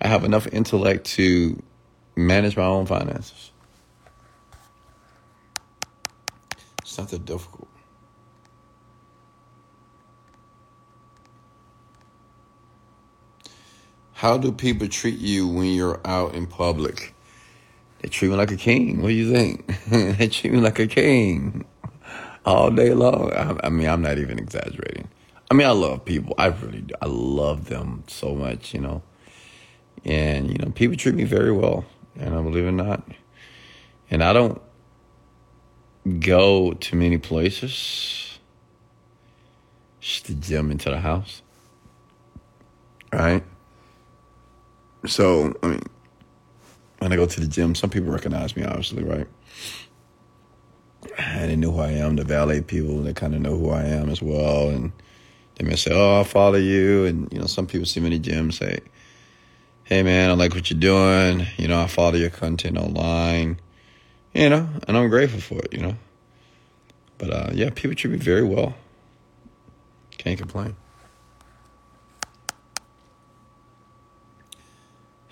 I 0.00 0.08
have 0.08 0.24
enough 0.24 0.46
intellect 0.50 1.04
to 1.16 1.62
manage 2.16 2.56
my 2.56 2.64
own 2.64 2.86
finances. 2.86 3.50
It's 6.80 6.96
not 6.96 7.10
that 7.10 7.26
difficult. 7.26 7.68
How 14.14 14.38
do 14.38 14.52
people 14.52 14.88
treat 14.88 15.18
you 15.18 15.46
when 15.46 15.74
you're 15.74 16.00
out 16.06 16.34
in 16.34 16.46
public? 16.46 17.12
They 18.00 18.08
treat 18.08 18.28
me 18.28 18.36
like 18.36 18.50
a 18.50 18.56
king. 18.56 19.02
What 19.02 19.08
do 19.08 19.14
you 19.14 19.32
think? 19.32 19.66
they 20.18 20.28
treat 20.28 20.52
me 20.52 20.60
like 20.60 20.78
a 20.78 20.86
king 20.86 21.64
all 22.44 22.70
day 22.70 22.94
long. 22.94 23.32
I, 23.32 23.66
I, 23.66 23.68
mean, 23.70 23.88
I'm 23.88 24.02
not 24.02 24.18
even 24.18 24.38
exaggerating. 24.38 25.08
I 25.50 25.54
mean, 25.54 25.66
I 25.66 25.72
love 25.72 26.04
people. 26.04 26.34
I 26.38 26.46
really 26.46 26.82
do. 26.82 26.94
I 27.00 27.06
love 27.06 27.66
them 27.66 28.04
so 28.06 28.34
much, 28.34 28.74
you 28.74 28.80
know. 28.80 29.02
And, 30.04 30.50
you 30.50 30.58
know, 30.58 30.70
people 30.70 30.96
treat 30.96 31.14
me 31.14 31.24
very 31.24 31.52
well, 31.52 31.84
and 32.18 32.34
I 32.34 32.42
believe 32.42 32.64
it 32.64 32.68
or 32.68 32.72
not. 32.72 33.02
And 34.10 34.22
I 34.22 34.32
don't 34.32 34.60
go 36.20 36.72
to 36.72 36.96
many 36.96 37.18
places. 37.18 38.38
Just 40.00 40.26
the 40.26 40.34
gym 40.34 40.70
into 40.70 40.90
the 40.90 41.00
house. 41.00 41.42
Right? 43.12 43.42
So, 45.06 45.54
I 45.62 45.66
mean, 45.68 45.82
when 46.98 47.12
I 47.12 47.16
go 47.16 47.26
to 47.26 47.40
the 47.40 47.46
gym, 47.46 47.74
some 47.74 47.90
people 47.90 48.10
recognize 48.10 48.56
me, 48.56 48.64
obviously, 48.64 49.04
right? 49.04 49.26
And 51.18 51.50
they 51.50 51.56
know 51.56 51.72
who 51.72 51.80
I 51.80 51.90
am. 51.92 52.16
The 52.16 52.24
valet 52.24 52.62
people, 52.62 53.02
they 53.02 53.12
kind 53.12 53.34
of 53.34 53.40
know 53.40 53.56
who 53.56 53.70
I 53.70 53.84
am 53.84 54.08
as 54.08 54.22
well. 54.22 54.68
And 54.68 54.92
they 55.56 55.64
may 55.64 55.76
say, 55.76 55.92
"Oh, 55.94 56.20
I 56.20 56.24
follow 56.24 56.58
you." 56.58 57.04
And 57.04 57.32
you 57.32 57.38
know, 57.38 57.46
some 57.46 57.66
people 57.66 57.86
see 57.86 58.00
me 58.00 58.06
in 58.06 58.12
the 58.12 58.18
gym 58.18 58.50
say, 58.50 58.80
"Hey, 59.84 60.02
man, 60.02 60.30
I 60.30 60.32
like 60.34 60.54
what 60.54 60.70
you're 60.70 60.80
doing. 60.80 61.46
You 61.56 61.68
know, 61.68 61.80
I 61.80 61.86
follow 61.86 62.16
your 62.16 62.30
content 62.30 62.76
online. 62.76 63.60
You 64.34 64.50
know, 64.50 64.68
and 64.86 64.96
I'm 64.96 65.08
grateful 65.08 65.40
for 65.40 65.58
it. 65.64 65.72
You 65.72 65.80
know." 65.80 65.96
But 67.18 67.30
uh, 67.30 67.50
yeah, 67.54 67.70
people 67.74 67.94
treat 67.94 68.10
me 68.10 68.18
very 68.18 68.44
well. 68.44 68.74
Can't 70.18 70.38
complain. 70.38 70.76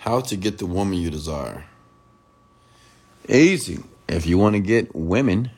How 0.05 0.21
to 0.21 0.37
get 0.37 0.59
the 0.59 0.67
woman 0.67 0.99
you 0.99 1.09
desire. 1.09 1.65
Easy. 3.27 3.83
If 4.07 4.27
you 4.27 4.37
want 4.37 4.55
to 4.55 4.61
get 4.61 4.95
women, 4.95 5.51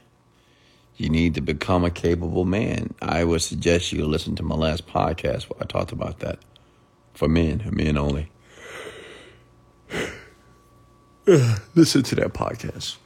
you 0.97 1.09
need 1.09 1.35
to 1.35 1.41
become 1.41 1.85
a 1.85 1.91
capable 1.91 2.45
man. 2.45 2.95
I 3.03 3.25
would 3.25 3.43
suggest 3.43 3.91
you 3.91 4.07
listen 4.07 4.37
to 4.37 4.45
my 4.45 4.55
last 4.55 4.87
podcast 4.87 5.51
where 5.51 5.61
I 5.61 5.65
talked 5.65 5.91
about 5.91 6.21
that 6.21 6.39
for 7.13 7.27
men, 7.27 7.69
men 7.73 7.99
only. 7.99 8.31
listen 11.75 12.05
to 12.05 12.15
that 12.15 12.33
podcast. 12.33 12.99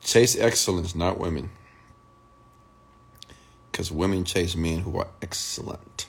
Chase 0.00 0.38
excellence, 0.38 0.94
not 0.94 1.18
women. 1.18 1.50
Because 3.72 3.90
women 3.90 4.22
chase 4.22 4.54
men 4.54 4.78
who 4.78 4.96
are 4.96 5.08
excellent. 5.22 6.07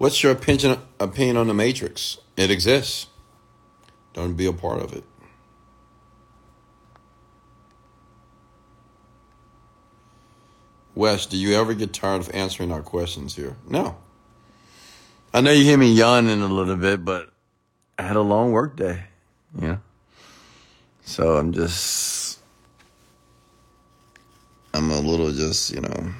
What's 0.00 0.22
your 0.22 0.32
opinion 0.32 0.78
opinion 0.98 1.36
on 1.36 1.46
the 1.46 1.52
Matrix? 1.52 2.16
It 2.34 2.50
exists. 2.50 3.08
Don't 4.14 4.32
be 4.32 4.46
a 4.46 4.52
part 4.52 4.80
of 4.80 4.94
it. 4.94 5.04
Wes, 10.94 11.26
do 11.26 11.36
you 11.36 11.54
ever 11.54 11.74
get 11.74 11.92
tired 11.92 12.22
of 12.22 12.34
answering 12.34 12.72
our 12.72 12.80
questions 12.80 13.36
here? 13.36 13.58
No. 13.68 13.98
I 15.34 15.42
know 15.42 15.50
you 15.50 15.64
hear 15.64 15.76
me 15.76 15.92
yawning 15.92 16.40
a 16.40 16.48
little 16.48 16.76
bit, 16.76 17.04
but 17.04 17.30
I 17.98 18.04
had 18.04 18.16
a 18.16 18.22
long 18.22 18.52
work 18.52 18.76
day, 18.76 19.02
you 19.54 19.68
know? 19.68 19.80
So 21.02 21.36
I'm 21.36 21.52
just, 21.52 22.40
I'm 24.72 24.90
a 24.90 24.98
little 24.98 25.30
just, 25.30 25.74
you 25.74 25.82
know, 25.82 26.14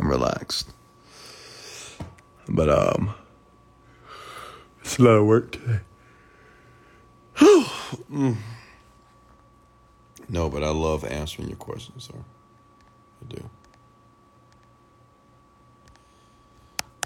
I'm 0.00 0.10
relaxed. 0.10 0.68
But 2.48 2.68
um, 2.70 3.14
it's 4.80 4.98
a 4.98 5.02
lot 5.02 5.12
of 5.12 5.26
work 5.26 5.52
today. 5.52 5.80
mm. 8.12 8.36
No, 10.28 10.50
but 10.50 10.64
I 10.64 10.70
love 10.70 11.04
answering 11.04 11.48
your 11.48 11.58
questions, 11.58 12.04
sir. 12.04 12.18
I 13.22 13.34
do. 13.34 13.50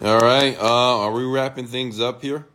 All 0.03 0.21
right. 0.21 0.57
Uh, 0.59 0.99
are 1.01 1.13
we 1.13 1.25
wrapping 1.25 1.67
things 1.67 2.01
up 2.01 2.23
here? 2.23 2.47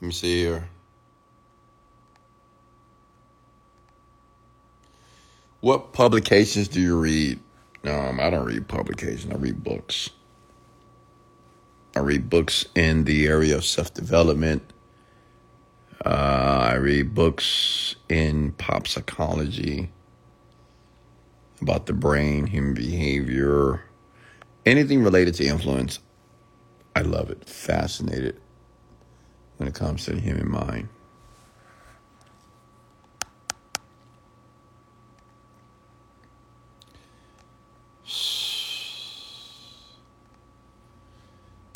Let 0.00 0.06
me 0.08 0.12
see 0.12 0.40
here. 0.42 0.68
What 5.60 5.92
publications 5.92 6.68
do 6.68 6.80
you 6.80 6.98
read? 6.98 7.40
Um, 7.84 8.20
I 8.20 8.30
don't 8.30 8.46
read 8.46 8.68
publications. 8.68 9.32
I 9.32 9.36
read 9.36 9.62
books. 9.62 10.10
I 11.96 12.00
read 12.00 12.30
books 12.30 12.64
in 12.74 13.04
the 13.04 13.26
area 13.26 13.56
of 13.56 13.64
self 13.64 13.92
development. 13.92 14.62
Uh, 16.04 16.68
I 16.70 16.74
read 16.74 17.14
books 17.14 17.96
in 18.08 18.52
pop 18.52 18.88
psychology 18.88 19.90
about 21.60 21.86
the 21.86 21.92
brain, 21.92 22.46
human 22.46 22.74
behavior, 22.74 23.82
anything 24.66 25.02
related 25.02 25.34
to 25.34 25.44
influence. 25.46 26.00
I 26.96 27.02
love 27.02 27.30
it. 27.30 27.48
Fascinated 27.48 28.40
when 29.56 29.68
it 29.68 29.74
comes 29.74 30.04
to 30.06 30.12
the 30.12 30.20
human 30.20 30.50
mind. 30.50 30.88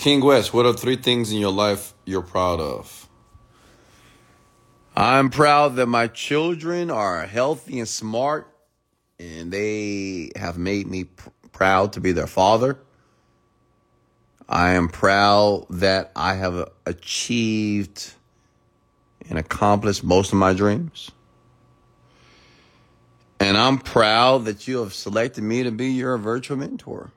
King 0.06 0.20
Wes, 0.20 0.52
what 0.52 0.64
are 0.64 0.72
three 0.72 0.94
things 0.94 1.32
in 1.32 1.38
your 1.38 1.50
life 1.50 1.92
you're 2.04 2.22
proud 2.22 2.60
of? 2.60 3.08
I'm 4.96 5.30
proud 5.30 5.74
that 5.74 5.86
my 5.86 6.06
children 6.06 6.92
are 6.92 7.26
healthy 7.26 7.80
and 7.80 7.88
smart, 7.88 8.46
and 9.18 9.50
they 9.50 10.30
have 10.36 10.58
made 10.58 10.86
me 10.86 11.06
pr- 11.06 11.30
proud 11.50 11.94
to 11.94 12.00
be 12.00 12.12
their 12.12 12.28
father. 12.28 12.78
I 14.48 14.74
am 14.74 14.90
proud 14.90 15.66
that 15.70 16.12
I 16.14 16.34
have 16.34 16.70
achieved 16.86 18.12
and 19.28 19.40
accomplished 19.40 20.04
most 20.04 20.32
of 20.32 20.38
my 20.38 20.52
dreams. 20.52 21.10
And 23.40 23.56
I'm 23.56 23.78
proud 23.78 24.44
that 24.44 24.68
you 24.68 24.78
have 24.78 24.94
selected 24.94 25.42
me 25.42 25.64
to 25.64 25.72
be 25.72 25.88
your 25.88 26.16
virtual 26.16 26.58
mentor. 26.58 27.10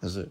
That's 0.00 0.14
it. 0.14 0.30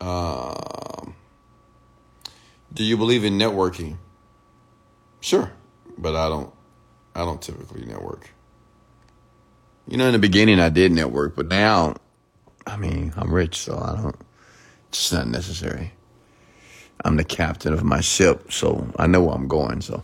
Um, 0.00 1.14
do 2.72 2.84
you 2.84 2.96
believe 2.96 3.24
in 3.24 3.38
networking? 3.38 3.96
Sure, 5.20 5.50
but 5.96 6.14
I 6.14 6.28
don't. 6.28 6.52
I 7.14 7.20
don't 7.20 7.40
typically 7.40 7.86
network. 7.86 8.30
You 9.88 9.96
know, 9.96 10.06
in 10.06 10.12
the 10.12 10.18
beginning 10.18 10.60
I 10.60 10.68
did 10.68 10.92
network, 10.92 11.34
but 11.34 11.46
now, 11.48 11.94
I 12.66 12.76
mean, 12.76 13.14
I'm 13.16 13.32
rich, 13.32 13.56
so 13.56 13.78
I 13.78 14.00
don't. 14.00 14.16
It's 14.88 15.12
not 15.12 15.28
necessary. 15.28 15.92
I'm 17.04 17.16
the 17.16 17.24
captain 17.24 17.72
of 17.72 17.84
my 17.84 18.00
ship, 18.00 18.52
so 18.52 18.86
I 18.98 19.06
know 19.06 19.22
where 19.22 19.34
I'm 19.34 19.48
going. 19.48 19.80
So 19.80 20.02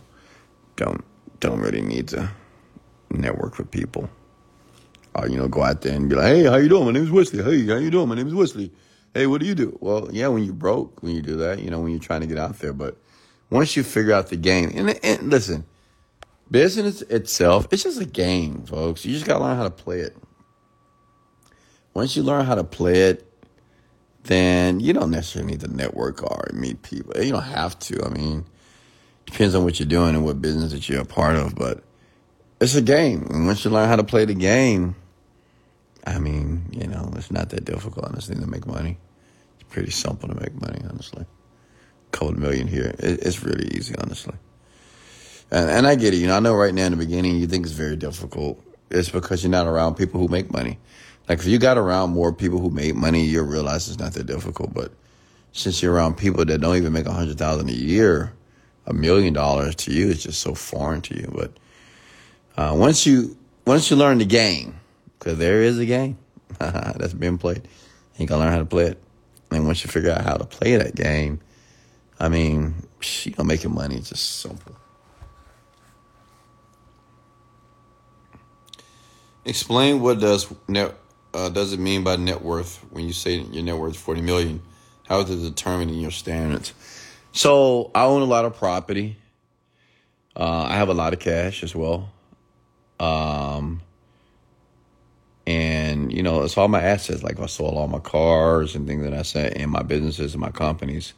don't 0.75 1.03
don't 1.39 1.59
really 1.59 1.81
need 1.81 2.07
to 2.09 2.29
network 3.11 3.57
with 3.57 3.69
people. 3.69 4.09
Or 5.15 5.27
you 5.27 5.37
know, 5.37 5.47
go 5.47 5.63
out 5.63 5.81
there 5.81 5.95
and 5.95 6.09
be 6.09 6.15
like, 6.15 6.25
"Hey, 6.25 6.43
how 6.45 6.55
you 6.55 6.69
doing? 6.69 6.85
My 6.85 6.91
name's 6.91 7.11
Wesley. 7.11 7.43
Hey, 7.43 7.65
how 7.67 7.77
you 7.77 7.91
doing? 7.91 8.09
My 8.09 8.15
name's 8.15 8.33
Wesley. 8.33 8.71
Hey, 9.13 9.27
what 9.27 9.41
do 9.41 9.47
you 9.47 9.55
do?" 9.55 9.77
Well, 9.81 10.09
yeah, 10.11 10.27
when 10.27 10.43
you 10.43 10.53
broke, 10.53 11.01
when 11.03 11.15
you 11.15 11.21
do 11.21 11.35
that, 11.37 11.59
you 11.59 11.69
know, 11.69 11.79
when 11.79 11.91
you're 11.91 11.99
trying 11.99 12.21
to 12.21 12.27
get 12.27 12.37
out 12.37 12.59
there. 12.59 12.73
But 12.73 12.97
once 13.49 13.75
you 13.75 13.83
figure 13.83 14.13
out 14.13 14.29
the 14.29 14.37
game, 14.37 14.71
and, 14.75 14.99
and 15.03 15.29
listen, 15.29 15.65
business 16.49 17.01
itself, 17.03 17.67
it's 17.71 17.83
just 17.83 18.01
a 18.01 18.05
game, 18.05 18.65
folks. 18.65 19.05
You 19.05 19.13
just 19.13 19.25
gotta 19.25 19.43
learn 19.43 19.57
how 19.57 19.63
to 19.63 19.71
play 19.71 19.99
it. 19.99 20.15
Once 21.93 22.15
you 22.15 22.23
learn 22.23 22.45
how 22.45 22.55
to 22.55 22.63
play 22.63 23.01
it, 23.09 23.29
then 24.23 24.79
you 24.79 24.93
don't 24.93 25.11
necessarily 25.11 25.51
need 25.51 25.61
to 25.61 25.67
network 25.67 26.23
or 26.23 26.49
meet 26.53 26.81
people. 26.81 27.21
You 27.21 27.33
don't 27.33 27.43
have 27.43 27.77
to. 27.79 28.03
I 28.03 28.09
mean, 28.09 28.45
depends 29.25 29.53
on 29.53 29.63
what 29.63 29.79
you're 29.79 29.87
doing 29.87 30.15
and 30.15 30.25
what 30.25 30.41
business 30.41 30.71
that 30.71 30.87
you're 30.89 31.01
a 31.01 31.05
part 31.05 31.35
of, 31.35 31.55
but 31.55 31.83
it's 32.59 32.75
a 32.75 32.81
game. 32.81 33.27
And 33.29 33.45
once 33.45 33.63
you 33.63 33.71
learn 33.71 33.89
how 33.89 33.95
to 33.95 34.03
play 34.03 34.25
the 34.25 34.33
game, 34.33 34.95
I 36.05 36.19
mean, 36.19 36.65
you 36.71 36.87
know, 36.87 37.11
it's 37.15 37.31
not 37.31 37.49
that 37.51 37.65
difficult, 37.65 38.05
honestly, 38.05 38.35
to 38.35 38.47
make 38.47 38.67
money. 38.67 38.97
It's 39.59 39.69
pretty 39.69 39.91
simple 39.91 40.27
to 40.29 40.35
make 40.35 40.59
money, 40.59 40.81
honestly. 40.89 41.23
A 41.23 42.11
couple 42.11 42.33
million 42.39 42.67
here. 42.67 42.93
it's 42.99 43.43
really 43.43 43.67
easy, 43.75 43.95
honestly. 43.97 44.35
And, 45.51 45.69
and 45.69 45.87
I 45.87 45.95
get 45.95 46.13
it. 46.13 46.17
You 46.17 46.27
know, 46.27 46.35
I 46.35 46.39
know 46.39 46.55
right 46.55 46.73
now 46.73 46.85
in 46.85 46.91
the 46.91 46.97
beginning 46.97 47.37
you 47.37 47.47
think 47.47 47.65
it's 47.65 47.73
very 47.73 47.95
difficult. 47.95 48.61
It's 48.89 49.09
because 49.09 49.43
you're 49.43 49.51
not 49.51 49.67
around 49.67 49.95
people 49.95 50.19
who 50.19 50.27
make 50.27 50.51
money. 50.51 50.77
Like 51.29 51.39
if 51.39 51.45
you 51.45 51.57
got 51.57 51.77
around 51.77 52.11
more 52.11 52.33
people 52.33 52.59
who 52.59 52.69
make 52.69 52.95
money, 52.95 53.23
you'll 53.23 53.45
realize 53.45 53.87
it's 53.87 53.99
not 53.99 54.13
that 54.13 54.25
difficult. 54.25 54.73
But 54.73 54.91
since 55.53 55.81
you're 55.81 55.93
around 55.93 56.17
people 56.17 56.43
that 56.43 56.59
don't 56.59 56.75
even 56.75 56.91
make 56.91 57.05
a 57.05 57.13
hundred 57.13 57.37
thousand 57.37 57.69
a 57.69 57.73
year, 57.73 58.33
a 58.85 58.93
million 58.93 59.33
dollars 59.33 59.75
to 59.75 59.91
you 59.93 60.07
is 60.07 60.23
just 60.23 60.41
so 60.41 60.53
foreign 60.53 61.01
to 61.01 61.15
you. 61.15 61.31
But 61.33 61.51
uh, 62.57 62.75
once 62.75 63.05
you 63.05 63.37
once 63.65 63.89
you 63.89 63.95
learn 63.95 64.17
the 64.17 64.25
game, 64.25 64.75
because 65.23 65.37
there 65.37 65.61
is 65.61 65.79
a 65.79 65.85
game 65.85 66.17
that's 66.59 67.13
being 67.13 67.37
played, 67.37 67.65
you 68.17 68.27
gotta 68.27 68.41
learn 68.41 68.51
how 68.51 68.59
to 68.59 68.65
play 68.65 68.87
it. 68.87 69.01
And 69.51 69.65
once 69.65 69.83
you 69.83 69.89
figure 69.89 70.11
out 70.11 70.21
how 70.21 70.35
to 70.35 70.43
play 70.43 70.75
that 70.75 70.95
game, 70.95 71.39
I 72.19 72.27
mean, 72.27 72.75
you 73.23 73.33
know, 73.37 73.43
making 73.45 73.73
money 73.73 73.95
is 73.95 74.09
just 74.09 74.41
simple. 74.41 74.75
Explain 79.45 80.01
what 80.01 80.19
does 80.19 80.53
net 80.67 80.95
uh, 81.33 81.49
does 81.49 81.73
it 81.73 81.79
mean 81.79 82.03
by 82.03 82.15
net 82.17 82.41
worth 82.41 82.77
when 82.91 83.05
you 83.05 83.13
say 83.13 83.37
your 83.37 83.63
net 83.63 83.77
worth 83.77 83.95
is 83.95 84.01
40 84.01 84.21
million? 84.21 84.61
How 85.07 85.21
is 85.21 85.29
it 85.29 85.41
determined 85.49 85.91
in 85.91 85.99
your 85.99 86.11
standards? 86.11 86.73
So 87.31 87.91
I 87.95 88.03
own 88.03 88.21
a 88.21 88.25
lot 88.25 88.45
of 88.45 88.55
property. 88.57 89.17
Uh, 90.35 90.63
I 90.63 90.75
have 90.75 90.89
a 90.89 90.93
lot 90.93 91.13
of 91.13 91.19
cash 91.19 91.63
as 91.63 91.75
well. 91.75 92.09
Um, 92.99 93.81
and 95.45 96.11
you 96.11 96.23
know, 96.23 96.43
it's 96.43 96.57
all 96.57 96.67
my 96.67 96.81
assets. 96.81 97.23
Like 97.23 97.39
I 97.39 97.45
sold 97.47 97.75
all 97.75 97.87
my 97.87 97.99
cars 97.99 98.75
and 98.75 98.87
things 98.87 99.03
that 99.03 99.13
I 99.13 99.23
said, 99.23 99.53
and 99.57 99.71
my 99.71 99.83
businesses 99.83 100.33
and 100.33 100.41
my 100.41 100.51
companies. 100.51 101.13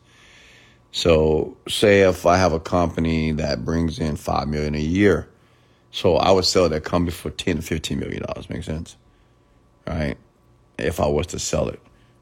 So, 0.91 1.57
say 1.67 2.01
if 2.01 2.25
I 2.25 2.37
have 2.37 2.53
a 2.53 2.59
company 2.59 3.31
that 3.33 3.65
brings 3.65 3.99
in 3.99 4.15
five 4.15 4.47
million 4.47 4.75
a 4.75 4.79
year, 4.79 5.29
so 5.91 6.15
I 6.15 6.31
would 6.31 6.45
sell 6.45 6.69
that 6.69 6.83
company 6.83 7.11
for 7.11 7.29
ten 7.29 7.57
to 7.57 7.61
fifteen 7.61 7.99
million 7.99 8.23
dollars. 8.23 8.49
Make 8.49 8.63
sense? 8.63 8.95
right? 9.87 10.17
If 10.77 10.99
I 10.99 11.07
was 11.07 11.27
to 11.27 11.39
sell 11.39 11.69
it. 11.69 11.79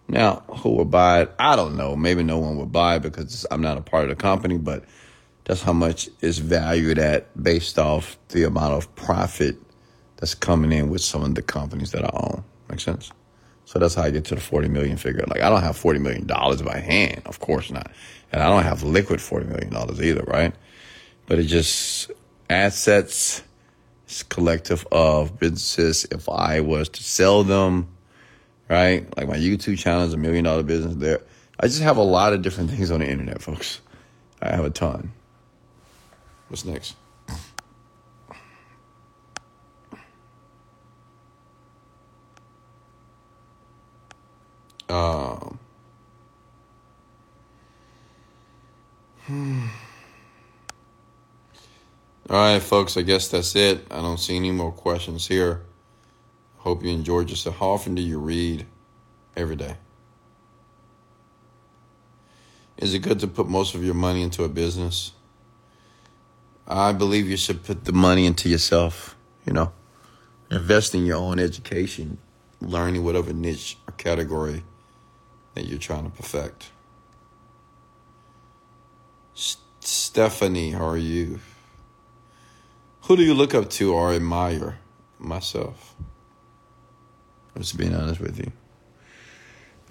Now, 0.07 0.43
who 0.47 0.71
would 0.71 0.91
buy 0.91 1.21
it? 1.21 1.31
I 1.39 1.55
don't 1.55 1.77
know. 1.77 1.95
Maybe 1.95 2.23
no 2.23 2.37
one 2.37 2.57
would 2.57 2.71
buy 2.71 2.97
it 2.97 3.03
because 3.03 3.45
I'm 3.49 3.61
not 3.61 3.77
a 3.77 3.81
part 3.81 4.03
of 4.03 4.09
the 4.09 4.15
company, 4.15 4.57
but 4.57 4.83
that's 5.45 5.61
how 5.61 5.73
much 5.73 6.09
is 6.21 6.39
valued 6.39 6.99
at 6.99 7.41
based 7.41 7.79
off 7.79 8.17
the 8.29 8.43
amount 8.43 8.73
of 8.73 8.93
profit 8.95 9.57
that's 10.23 10.35
coming 10.35 10.71
in 10.71 10.89
with 10.89 11.01
some 11.01 11.21
of 11.21 11.35
the 11.35 11.41
companies 11.41 11.91
that 11.91 12.05
I 12.05 12.09
own. 12.13 12.45
Make 12.69 12.79
sense? 12.79 13.11
So 13.65 13.77
that's 13.77 13.93
how 13.93 14.03
I 14.03 14.09
get 14.09 14.23
to 14.25 14.35
the 14.35 14.39
40 14.39 14.69
million 14.69 14.95
figure. 14.95 15.25
Like 15.27 15.41
I 15.41 15.49
don't 15.49 15.61
have 15.61 15.75
40 15.75 15.99
million 15.99 16.25
dollars 16.25 16.61
by 16.61 16.79
hand, 16.79 17.23
of 17.25 17.41
course 17.41 17.69
not. 17.69 17.91
And 18.31 18.41
I 18.41 18.47
don't 18.47 18.63
have 18.63 18.83
liquid 18.83 19.19
40 19.19 19.47
million 19.47 19.73
dollars 19.73 20.01
either, 20.01 20.23
right? 20.25 20.55
But 21.25 21.39
it 21.39 21.43
just 21.43 22.09
assets 22.49 23.43
collective 24.29 24.87
of 24.93 25.37
businesses. 25.39 26.05
If 26.09 26.29
I 26.29 26.61
was 26.61 26.87
to 26.87 27.03
sell 27.03 27.43
them, 27.43 27.89
right? 28.69 29.05
Like 29.17 29.27
my 29.27 29.35
YouTube 29.35 29.77
channel 29.77 30.03
is 30.03 30.13
a 30.13 30.17
million 30.17 30.45
dollar 30.45 30.63
business 30.63 30.95
there. 30.95 31.19
I 31.59 31.67
just 31.67 31.81
have 31.81 31.97
a 31.97 32.01
lot 32.01 32.31
of 32.31 32.41
different 32.41 32.69
things 32.69 32.91
on 32.91 33.01
the 33.01 33.09
internet, 33.09 33.41
folks. 33.41 33.81
I 34.41 34.55
have 34.55 34.63
a 34.63 34.69
ton. 34.69 35.11
What's 36.47 36.63
next? 36.63 36.95
Um, 44.93 45.57
hmm. 49.25 49.65
All 52.29 52.37
right, 52.37 52.61
folks, 52.61 52.95
I 52.95 53.01
guess 53.01 53.27
that's 53.27 53.55
it. 53.55 53.87
I 53.89 54.01
don't 54.03 54.19
see 54.19 54.35
any 54.35 54.51
more 54.51 54.71
questions 54.71 55.27
here. 55.27 55.63
Hope 56.57 56.83
you 56.83 56.91
enjoyed 56.91 57.31
yourself. 57.31 57.57
How 57.57 57.71
often 57.71 57.95
do 57.95 58.03
you 58.03 58.19
read 58.19 58.67
every 59.35 59.55
day? 59.55 59.77
Is 62.77 62.93
it 62.93 62.99
good 62.99 63.19
to 63.21 63.27
put 63.27 63.49
most 63.49 63.73
of 63.73 63.83
your 63.83 63.95
money 63.95 64.21
into 64.21 64.43
a 64.43 64.49
business? 64.49 65.13
I 66.67 66.93
believe 66.93 67.27
you 67.27 67.37
should 67.37 67.63
put 67.63 67.85
the 67.85 67.93
money 67.93 68.27
into 68.27 68.47
yourself, 68.47 69.15
you 69.43 69.53
know. 69.53 69.71
Invest 70.51 70.93
in 70.93 71.03
your 71.07 71.17
own 71.17 71.39
education, 71.39 72.19
learning 72.61 73.03
whatever 73.03 73.33
niche 73.33 73.79
or 73.87 73.93
category 73.93 74.63
that 75.53 75.65
you're 75.65 75.79
trying 75.79 76.09
to 76.09 76.09
perfect. 76.09 76.71
Stephanie, 79.33 80.71
how 80.71 80.87
are 80.87 80.97
you? 80.97 81.39
Who 83.03 83.17
do 83.17 83.23
you 83.23 83.33
look 83.33 83.53
up 83.53 83.69
to 83.71 83.93
or 83.93 84.13
admire? 84.13 84.79
Myself. 85.19 85.95
Just 87.57 87.77
being 87.77 87.95
honest 87.95 88.19
with 88.19 88.39
you. 88.39 88.51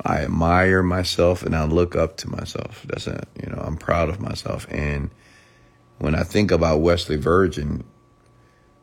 I 0.04 0.22
admire 0.22 0.82
myself 0.82 1.42
and 1.42 1.54
I 1.54 1.64
look 1.64 1.94
up 1.94 2.16
to 2.18 2.30
myself. 2.30 2.84
That's 2.88 3.06
it. 3.06 3.28
You 3.40 3.50
know, 3.50 3.62
I'm 3.62 3.76
proud 3.76 4.08
of 4.08 4.20
myself. 4.20 4.66
And 4.70 5.10
when 5.98 6.14
I 6.14 6.24
think 6.24 6.50
about 6.50 6.80
Wesley 6.80 7.16
Virgin, 7.16 7.84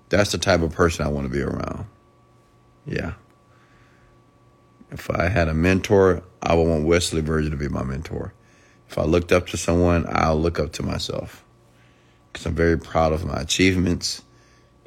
that's 0.10 0.32
the 0.32 0.38
type 0.38 0.62
of 0.62 0.72
person 0.72 1.06
I 1.06 1.10
want 1.10 1.26
to 1.26 1.34
be 1.34 1.42
around. 1.42 1.86
Yeah. 2.86 3.14
If 4.92 5.10
I 5.12 5.30
had 5.30 5.48
a 5.48 5.54
mentor, 5.54 6.24
I 6.42 6.56
would 6.56 6.68
want 6.68 6.86
Wesley 6.86 7.22
Virgin 7.22 7.52
to 7.52 7.58
be 7.58 7.68
my 7.70 7.84
mentor. 7.84 8.34
If 8.90 8.98
I 8.98 9.04
looked 9.04 9.32
up 9.32 9.48
to 9.48 9.58
someone, 9.58 10.06
I'll 10.10 10.40
look 10.40 10.60
up 10.60 10.72
to 10.74 10.84
myself 10.84 11.46
because 12.32 12.46
I'm 12.46 12.56
very 12.56 12.78
proud 12.78 13.14
of 13.14 13.26
my 13.26 13.40
achievements, 13.40 14.24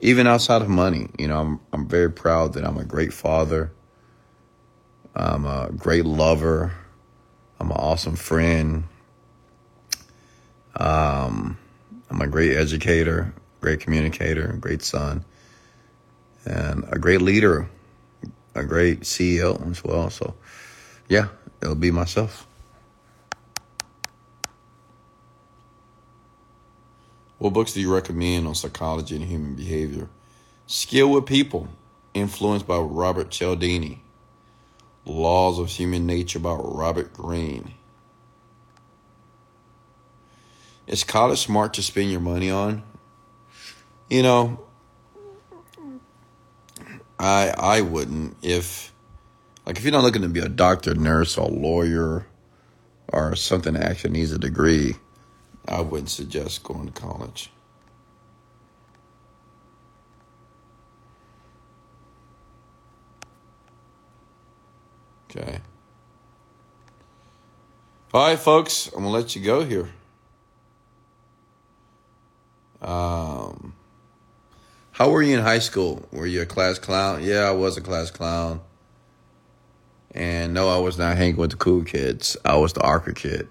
even 0.01 0.27
outside 0.27 0.63
of 0.63 0.69
money. 0.69 1.09
You 1.19 1.29
know, 1.29 1.41
I'm 1.41 1.61
I'm 1.73 1.87
very 1.89 2.11
proud 2.11 2.55
that 2.55 2.65
I'm 2.65 2.79
a 2.79 2.85
great 2.85 3.13
father. 3.13 3.73
I'm 5.15 5.47
a 5.47 5.71
great 5.77 6.05
lover. 6.05 6.73
I'm 7.61 7.71
an 7.71 7.77
awesome 7.77 8.17
friend. 8.17 8.85
Um, 10.75 11.59
I'm 12.11 12.21
a 12.21 12.27
great 12.27 12.57
educator, 12.57 13.35
great 13.61 13.81
communicator, 13.81 14.49
great 14.61 14.83
son. 14.83 15.25
and 16.45 16.85
a 16.91 16.99
great 16.99 17.23
leader, 17.23 17.69
a 18.55 18.65
great 18.65 19.01
CEO 19.01 19.71
as 19.71 19.83
well. 19.85 20.11
So, 20.11 20.35
yeah, 21.09 21.29
it'll 21.61 21.75
be 21.75 21.91
myself. 21.91 22.47
What 27.39 27.53
books 27.53 27.73
do 27.73 27.81
you 27.81 27.93
recommend 27.93 28.47
on 28.47 28.55
psychology 28.55 29.17
and 29.17 29.25
human 29.25 29.55
behavior? 29.55 30.09
Skill 30.67 31.11
with 31.11 31.27
People, 31.27 31.69
influenced 32.15 32.67
by 32.67 32.79
Robert 32.79 33.31
Cialdini. 33.31 34.03
Laws 35.05 35.59
of 35.59 35.69
Human 35.69 36.07
Nature 36.07 36.39
by 36.39 36.55
Robert 36.55 37.13
Greene. 37.13 37.75
Is 40.87 41.03
college 41.03 41.41
smart 41.41 41.75
to 41.75 41.83
spend 41.83 42.13
your 42.13 42.21
money 42.21 42.51
on? 42.51 42.85
You 44.09 44.23
know, 44.23 44.61
I 47.23 47.55
I 47.57 47.81
wouldn't 47.83 48.37
if 48.43 48.93
like 49.65 49.79
if 49.79 49.85
you're 49.85 49.93
not 49.93 50.03
looking 50.03 50.23
to 50.23 50.29
be 50.29 50.41
a 50.41 50.49
doctor, 50.49 50.95
nurse, 50.95 51.39
or 51.39 51.49
lawyer, 51.49 52.27
or 53.09 53.37
something 53.37 53.75
that 53.75 53.85
actually 53.85 54.11
needs 54.11 54.33
a 54.33 54.39
degree, 54.39 54.97
I 55.69 55.83
wouldn't 55.83 56.11
suggest 56.11 56.65
going 56.65 56.91
to 56.91 57.01
college. 57.01 57.51
Okay. 65.31 65.61
All 68.13 68.27
right, 68.27 68.39
folks, 68.39 68.89
I'm 68.89 69.05
gonna 69.05 69.11
let 69.11 69.37
you 69.37 69.43
go 69.43 69.65
here. 69.65 69.89
How 74.93 75.11
were 75.11 75.23
you 75.23 75.37
in 75.37 75.43
high 75.43 75.59
school? 75.59 76.07
Were 76.13 76.27
you 76.27 76.43
a 76.43 76.47
class 76.47 76.79
clown? 76.79 77.23
Yeah, 77.23 77.49
I 77.49 77.53
was 77.53 77.77
a 77.77 77.81
class 77.81 78.11
clown. 78.11 78.61
And 80.15 80.53
no, 80.53 80.69
I 80.69 80.79
was 80.79 80.99
not 80.99 81.17
hanging 81.17 81.37
with 81.37 81.51
the 81.51 81.57
cool 81.57 81.83
kids. 81.83 82.37
I 82.45 82.57
was 82.57 82.75
the 82.75 82.83
awkward 82.83 83.17
kid. 83.17 83.49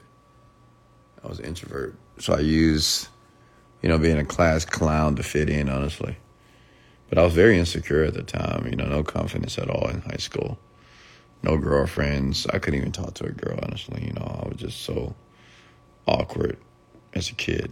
I 1.23 1.27
was 1.27 1.39
an 1.39 1.45
introvert. 1.45 1.95
So 2.19 2.33
I 2.33 2.39
used, 2.39 3.07
you 3.81 3.89
know, 3.89 3.97
being 3.97 4.19
a 4.19 4.25
class 4.25 4.65
clown 4.65 5.15
to 5.15 5.23
fit 5.23 5.49
in, 5.49 5.69
honestly. 5.69 6.15
But 7.09 7.17
I 7.17 7.23
was 7.23 7.33
very 7.33 7.57
insecure 7.57 8.03
at 8.03 8.13
the 8.13 8.23
time, 8.23 8.67
you 8.67 8.75
know, 8.75 8.85
no 8.85 9.03
confidence 9.03 9.57
at 9.57 9.69
all 9.69 9.89
in 9.89 10.01
high 10.01 10.17
school. 10.19 10.59
No 11.41 11.57
girlfriends. 11.57 12.45
I 12.47 12.59
couldn't 12.59 12.79
even 12.79 12.91
talk 12.91 13.15
to 13.15 13.25
a 13.25 13.31
girl, 13.31 13.59
honestly. 13.63 14.05
You 14.05 14.13
know, 14.13 14.41
I 14.43 14.47
was 14.47 14.57
just 14.57 14.81
so 14.81 15.15
awkward 16.05 16.57
as 17.13 17.29
a 17.31 17.33
kid. 17.33 17.71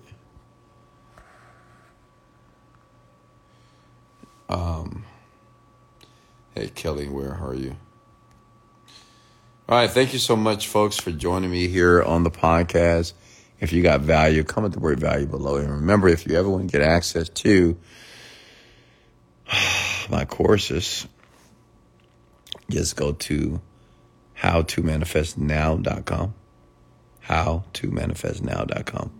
Um, 4.50 5.06
hey, 6.56 6.70
Kelly, 6.70 7.08
where 7.08 7.34
are 7.34 7.54
you? 7.54 7.76
All 9.70 9.78
right, 9.78 9.90
thank 9.90 10.14
you 10.14 10.20
so 10.20 10.36
much, 10.36 10.68
folks, 10.68 10.98
for 10.98 11.12
joining 11.12 11.52
me 11.52 11.68
here 11.68 12.02
on 12.02 12.24
the 12.24 12.32
podcast. 12.32 13.14
If 13.60 13.72
you 13.72 13.84
got 13.84 14.02
value, 14.02 14.44
comment 14.44 14.74
the 14.74 14.80
word 14.80 15.00
value 15.00 15.28
below. 15.28 15.58
And 15.58 15.70
remember, 15.70 16.08
if 16.08 16.26
you 16.26 16.36
ever 16.36 16.50
want 16.50 16.72
to 16.72 16.78
get 16.78 16.82
access 16.86 17.30
to 17.30 17.78
my 20.10 20.26
courses, 20.26 21.06
just 22.72 22.96
go 22.96 23.12
to 23.12 23.62
howtomanifestnow.com. 24.40 26.34
Howtomanifestnow.com. 27.28 29.12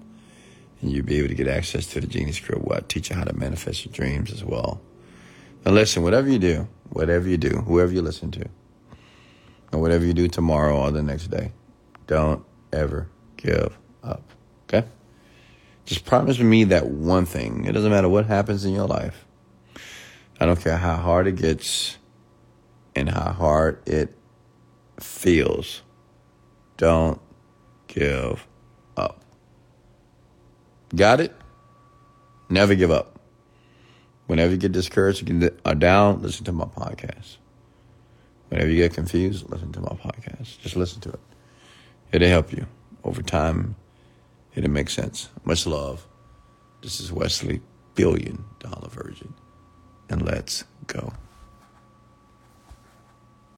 And 0.82 0.92
you'll 0.92 1.06
be 1.06 1.20
able 1.20 1.28
to 1.28 1.36
get 1.36 1.48
access 1.48 1.86
to 1.88 2.02
the 2.02 2.08
Genie 2.08 2.32
Script. 2.32 2.64
What 2.64 2.90
teach 2.90 3.12
you 3.12 3.16
how 3.16 3.26
to 3.26 3.34
manifest 3.34 3.86
your 3.86 3.94
dreams 3.94 4.32
as 4.32 4.44
well. 4.44 4.82
And 5.66 5.76
listen, 5.76 6.04
whatever 6.04 6.30
you 6.30 6.40
do, 6.40 6.68
whatever 6.90 7.28
you 7.28 7.38
do, 7.38 7.50
whoever 7.50 7.92
you 7.92 8.02
listen 8.02 8.32
to, 8.32 8.46
and 9.72 9.82
whatever 9.82 10.06
you 10.06 10.14
do 10.14 10.28
tomorrow 10.28 10.78
or 10.78 10.92
the 10.92 11.04
next 11.04 11.28
day, 11.28 11.52
don't 12.08 12.44
ever 12.74 13.08
give 13.38 13.78
up. 14.04 14.24
Okay? 14.64 14.88
Just 15.86 16.06
promise 16.06 16.40
me 16.40 16.64
that 16.66 16.88
one 16.88 17.26
thing. 17.26 17.66
It 17.66 17.74
doesn't 17.74 17.92
matter 17.92 18.10
what 18.10 18.26
happens 18.26 18.66
in 18.66 18.74
your 18.74 18.88
life. 18.88 19.26
I 20.40 20.46
don't 20.46 20.60
care 20.60 20.78
how 20.78 20.96
hard 20.96 21.28
it 21.28 21.36
gets 21.36 21.98
and 22.96 23.10
how 23.10 23.32
hard 23.32 23.88
it 23.88 24.16
feels. 25.00 25.82
Don't 26.78 27.20
give 27.88 28.48
up. 28.96 29.22
Got 30.96 31.20
it? 31.20 31.36
Never 32.50 32.74
give 32.76 32.90
up. 32.90 33.19
Whenever 34.30 34.52
you 34.52 34.60
get 34.60 34.74
discouraged, 34.74 35.28
you 35.28 35.40
get 35.40 35.60
uh, 35.66 35.74
down, 35.74 36.22
listen 36.22 36.46
to 36.46 36.52
my 36.52 36.66
podcast. 36.66 37.38
Whenever 38.50 38.70
you 38.70 38.78
get 38.78 38.94
confused, 38.94 39.50
listen 39.50 39.72
to 39.72 39.80
my 39.80 39.88
podcast. 39.88 40.60
Just 40.60 40.76
listen 40.76 41.02
to 41.02 41.10
it. 41.10 41.20
It'll 42.12 42.28
help 42.28 42.54
you 42.54 42.68
over 43.04 43.24
time. 43.24 43.76
It'll 44.54 44.70
make 44.70 44.92
sense. 44.92 45.30
Much 45.46 45.66
love. 45.66 46.06
This 46.84 47.00
is 47.00 47.12
Wesley, 47.12 47.62
billion 47.96 48.46
dollar 48.60 48.90
virgin. 48.90 49.34
And 50.12 50.22
let's 50.22 50.64
go. 50.86 51.12